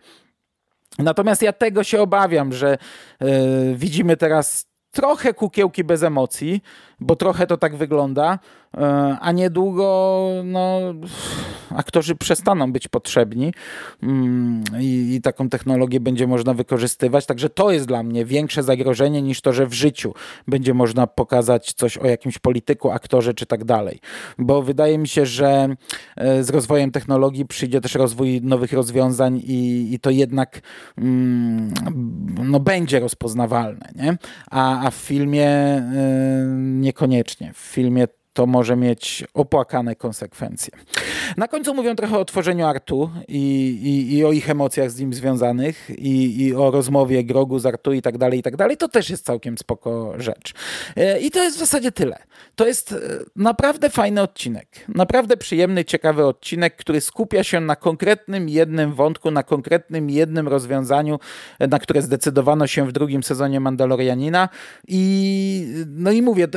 Natomiast 0.98 1.42
ja 1.42 1.54
tego 1.54 1.84
się 1.84 2.02
obawiam, 2.02 2.54
że 2.54 2.78
yy, 3.22 3.30
widzimy 3.76 4.18
teraz 4.18 4.66
trochę 4.92 5.34
kukiełki 5.34 5.84
bez 5.84 6.04
emocji, 6.04 6.62
bo 7.02 7.16
trochę 7.16 7.48
to 7.48 7.58
tak 7.58 7.76
wygląda, 7.76 8.40
e, 8.78 9.18
a 9.22 9.32
niedługo 9.32 10.30
no, 10.44 10.80
aktorzy 11.76 12.16
przestaną 12.16 12.72
być 12.72 12.88
potrzebni 12.88 13.54
mm, 14.04 14.64
i, 14.80 15.16
i, 15.16 15.22
taką 15.22 15.50
technologię 15.50 16.00
będzie 16.00 16.28
można 16.28 16.54
wykorzystywać. 16.54 17.26
Także 17.26 17.50
to 17.50 17.72
jest 17.72 17.86
dla 17.86 18.04
mnie 18.04 18.26
większe 18.26 18.64
zagrożenie 18.64 19.22
niż 19.22 19.42
to, 19.42 19.54
że 19.54 19.68
w 19.68 19.74
życiu 19.74 20.14
będzie 20.48 20.74
można 20.74 21.08
pokazać 21.08 21.74
coś 21.74 21.98
o 21.98 22.08
jakimś 22.08 22.40
polityku, 22.40 22.92
aktorze 22.92 23.34
czy 23.34 23.46
tak 23.46 23.66
dalej. 23.66 24.00
Bo 24.38 24.62
wydaje 24.62 24.98
mi 24.98 25.08
się, 25.08 25.26
że 25.26 25.76
e, 26.16 26.44
z 26.44 26.50
rozwojem 26.50 26.92
technologii 26.92 27.46
przyjdzie 27.46 27.82
też 27.82 27.96
rozwój 27.96 28.42
nowych 28.42 28.74
rozwiązań 28.74 29.42
i, 29.44 29.94
i 29.94 30.00
to 30.00 30.10
jednak 30.10 30.62
mm, 30.98 31.74
no, 32.44 32.60
będzie 32.60 33.00
rozpoznawalne. 33.00 33.90
Nie? 33.96 34.18
A, 34.52 34.88
a 34.88 34.92
w 34.92 34.96
filmie 34.96 35.50
nie 36.58 36.89
niekoniecznie. 36.90 37.54
W 37.54 37.58
filmie 37.58 38.08
to 38.34 38.46
może 38.46 38.76
mieć 38.76 39.24
opłakane 39.34 39.96
konsekwencje. 39.96 40.74
Na 41.38 41.48
końcu 41.48 41.74
mówią 41.74 41.96
trochę 41.96 42.18
o 42.18 42.26
tworzeniu 42.26 42.66
Artu 42.66 43.10
i, 43.28 43.38
i, 43.84 44.18
i 44.18 44.26
o 44.26 44.32
ich 44.32 44.50
emocjach 44.50 44.92
z 44.92 45.00
nim 45.00 45.14
związanych 45.14 45.90
i, 45.90 46.44
i, 46.46 46.56
o 46.56 46.72
rozmowie 46.72 47.24
Grogu 47.24 47.60
z 47.60 47.66
Artu 47.66 47.94
i 47.94 48.02
tak 48.02 48.18
dalej, 48.18 48.40
i 48.40 48.44
tak 48.44 48.56
dalej. 48.56 48.78
To 48.78 48.88
też 48.88 49.10
jest 49.10 49.26
całkiem 49.26 49.58
spoko 49.58 50.14
rzecz. 50.18 50.54
E, 50.96 51.20
I 51.20 51.32
to 51.32 51.44
jest 51.44 51.58
w 51.58 51.60
zasadzie 51.60 51.92
tyle. 51.92 52.18
To 52.56 52.68
jest 52.68 52.92
e, 52.92 52.98
naprawdę 53.36 53.90
fajny 53.90 54.22
odcinek. 54.22 54.68
Naprawdę 54.88 55.38
przyjemny, 55.38 55.86
ciekawy 55.86 56.26
odcinek, 56.26 56.76
który 56.76 57.02
skupia 57.02 57.44
się 57.44 57.60
na 57.60 57.76
konkretnym 57.76 58.50
jednym 58.50 58.94
wątku, 58.94 59.32
na 59.32 59.44
konkretnym 59.44 60.10
jednym 60.10 60.48
rozwiązaniu, 60.48 61.20
e, 61.60 61.68
na 61.68 61.80
które 61.80 62.02
zdecydowano 62.02 62.68
się 62.68 62.88
w 62.88 62.92
drugim 62.92 63.24
sezonie 63.24 63.60
Mandalorianina. 63.60 64.50
I 64.88 65.86
no 65.88 66.12
i 66.12 66.22
mówię, 66.22 66.48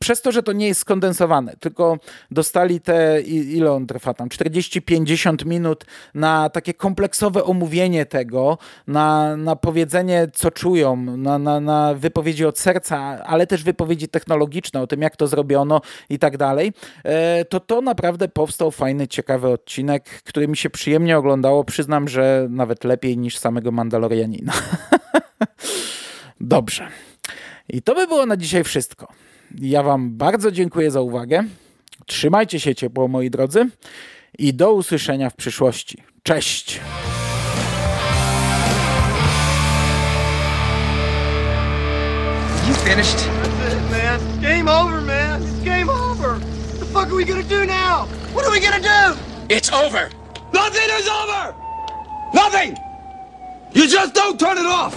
przez 0.00 0.22
to, 0.22 0.32
że 0.32 0.42
to 0.42 0.52
nie 0.52 0.66
jest 0.66 0.80
skondensowane 0.80 1.21
tylko 1.60 1.98
dostali 2.30 2.80
te, 2.80 3.20
ile 3.26 3.72
on 3.72 3.86
trwa 3.86 4.14
tam, 4.14 4.28
40-50 4.28 5.46
minut 5.46 5.84
na 6.14 6.48
takie 6.48 6.74
kompleksowe 6.74 7.44
omówienie 7.44 8.06
tego, 8.06 8.58
na, 8.86 9.36
na 9.36 9.56
powiedzenie, 9.56 10.28
co 10.32 10.50
czują, 10.50 10.96
na, 10.96 11.38
na, 11.38 11.60
na 11.60 11.94
wypowiedzi 11.94 12.44
od 12.44 12.58
serca, 12.58 12.98
ale 13.24 13.46
też 13.46 13.62
wypowiedzi 13.62 14.08
technologiczne 14.08 14.82
o 14.82 14.86
tym, 14.86 15.02
jak 15.02 15.16
to 15.16 15.26
zrobiono 15.26 15.80
i 16.10 16.18
tak 16.18 16.36
dalej, 16.36 16.72
e, 17.04 17.44
to 17.44 17.60
to 17.60 17.80
naprawdę 17.80 18.28
powstał 18.28 18.70
fajny, 18.70 19.08
ciekawy 19.08 19.48
odcinek, 19.48 20.04
który 20.04 20.48
mi 20.48 20.56
się 20.56 20.70
przyjemnie 20.70 21.18
oglądało. 21.18 21.64
Przyznam, 21.64 22.08
że 22.08 22.46
nawet 22.50 22.84
lepiej 22.84 23.18
niż 23.18 23.38
samego 23.38 23.70
Mandalorianina. 23.70 24.52
Dobrze. 26.40 26.88
I 27.68 27.82
to 27.82 27.94
by 27.94 28.06
było 28.06 28.26
na 28.26 28.36
dzisiaj 28.36 28.64
wszystko. 28.64 29.12
Ja 29.60 29.82
Wam 29.82 30.10
bardzo 30.10 30.50
dziękuję 30.50 30.90
za 30.90 31.00
uwagę. 31.00 31.44
Trzymajcie 32.06 32.60
się 32.60 32.74
ciepło, 32.74 33.08
moi 33.08 33.30
drodzy, 33.30 33.70
i 34.38 34.54
do 34.54 34.72
usłyszenia 34.72 35.30
w 35.30 35.34
przyszłości. 35.34 35.98
Cześć! 36.22 36.80
You 42.68 42.74
finished? 42.74 43.18
That's 43.18 43.74
it, 43.74 43.90
man. 43.90 44.40
Game 44.40 44.68
over, 44.68 45.00
man. 45.00 45.42
It's 45.42 45.64
game 45.64 45.90
over. 45.90 46.38
What 46.38 46.78
the 46.80 46.86
fuck 46.86 47.06
are 47.08 47.16
we 47.16 47.24
gonna 47.24 47.42
do 47.42 47.66
now? 47.66 48.06
What 48.34 48.46
are 48.46 48.52
we 48.52 48.60
gonna 48.60 48.80
do? 48.80 49.18
It's 49.48 49.72
over. 49.72 50.10
Nothing 50.52 50.90
is 51.00 51.08
over! 51.08 51.54
Nothing! 52.34 52.76
You 53.74 53.88
just 53.88 54.14
don't 54.14 54.38
turn 54.38 54.58
it 54.58 54.66
off! 54.66 54.94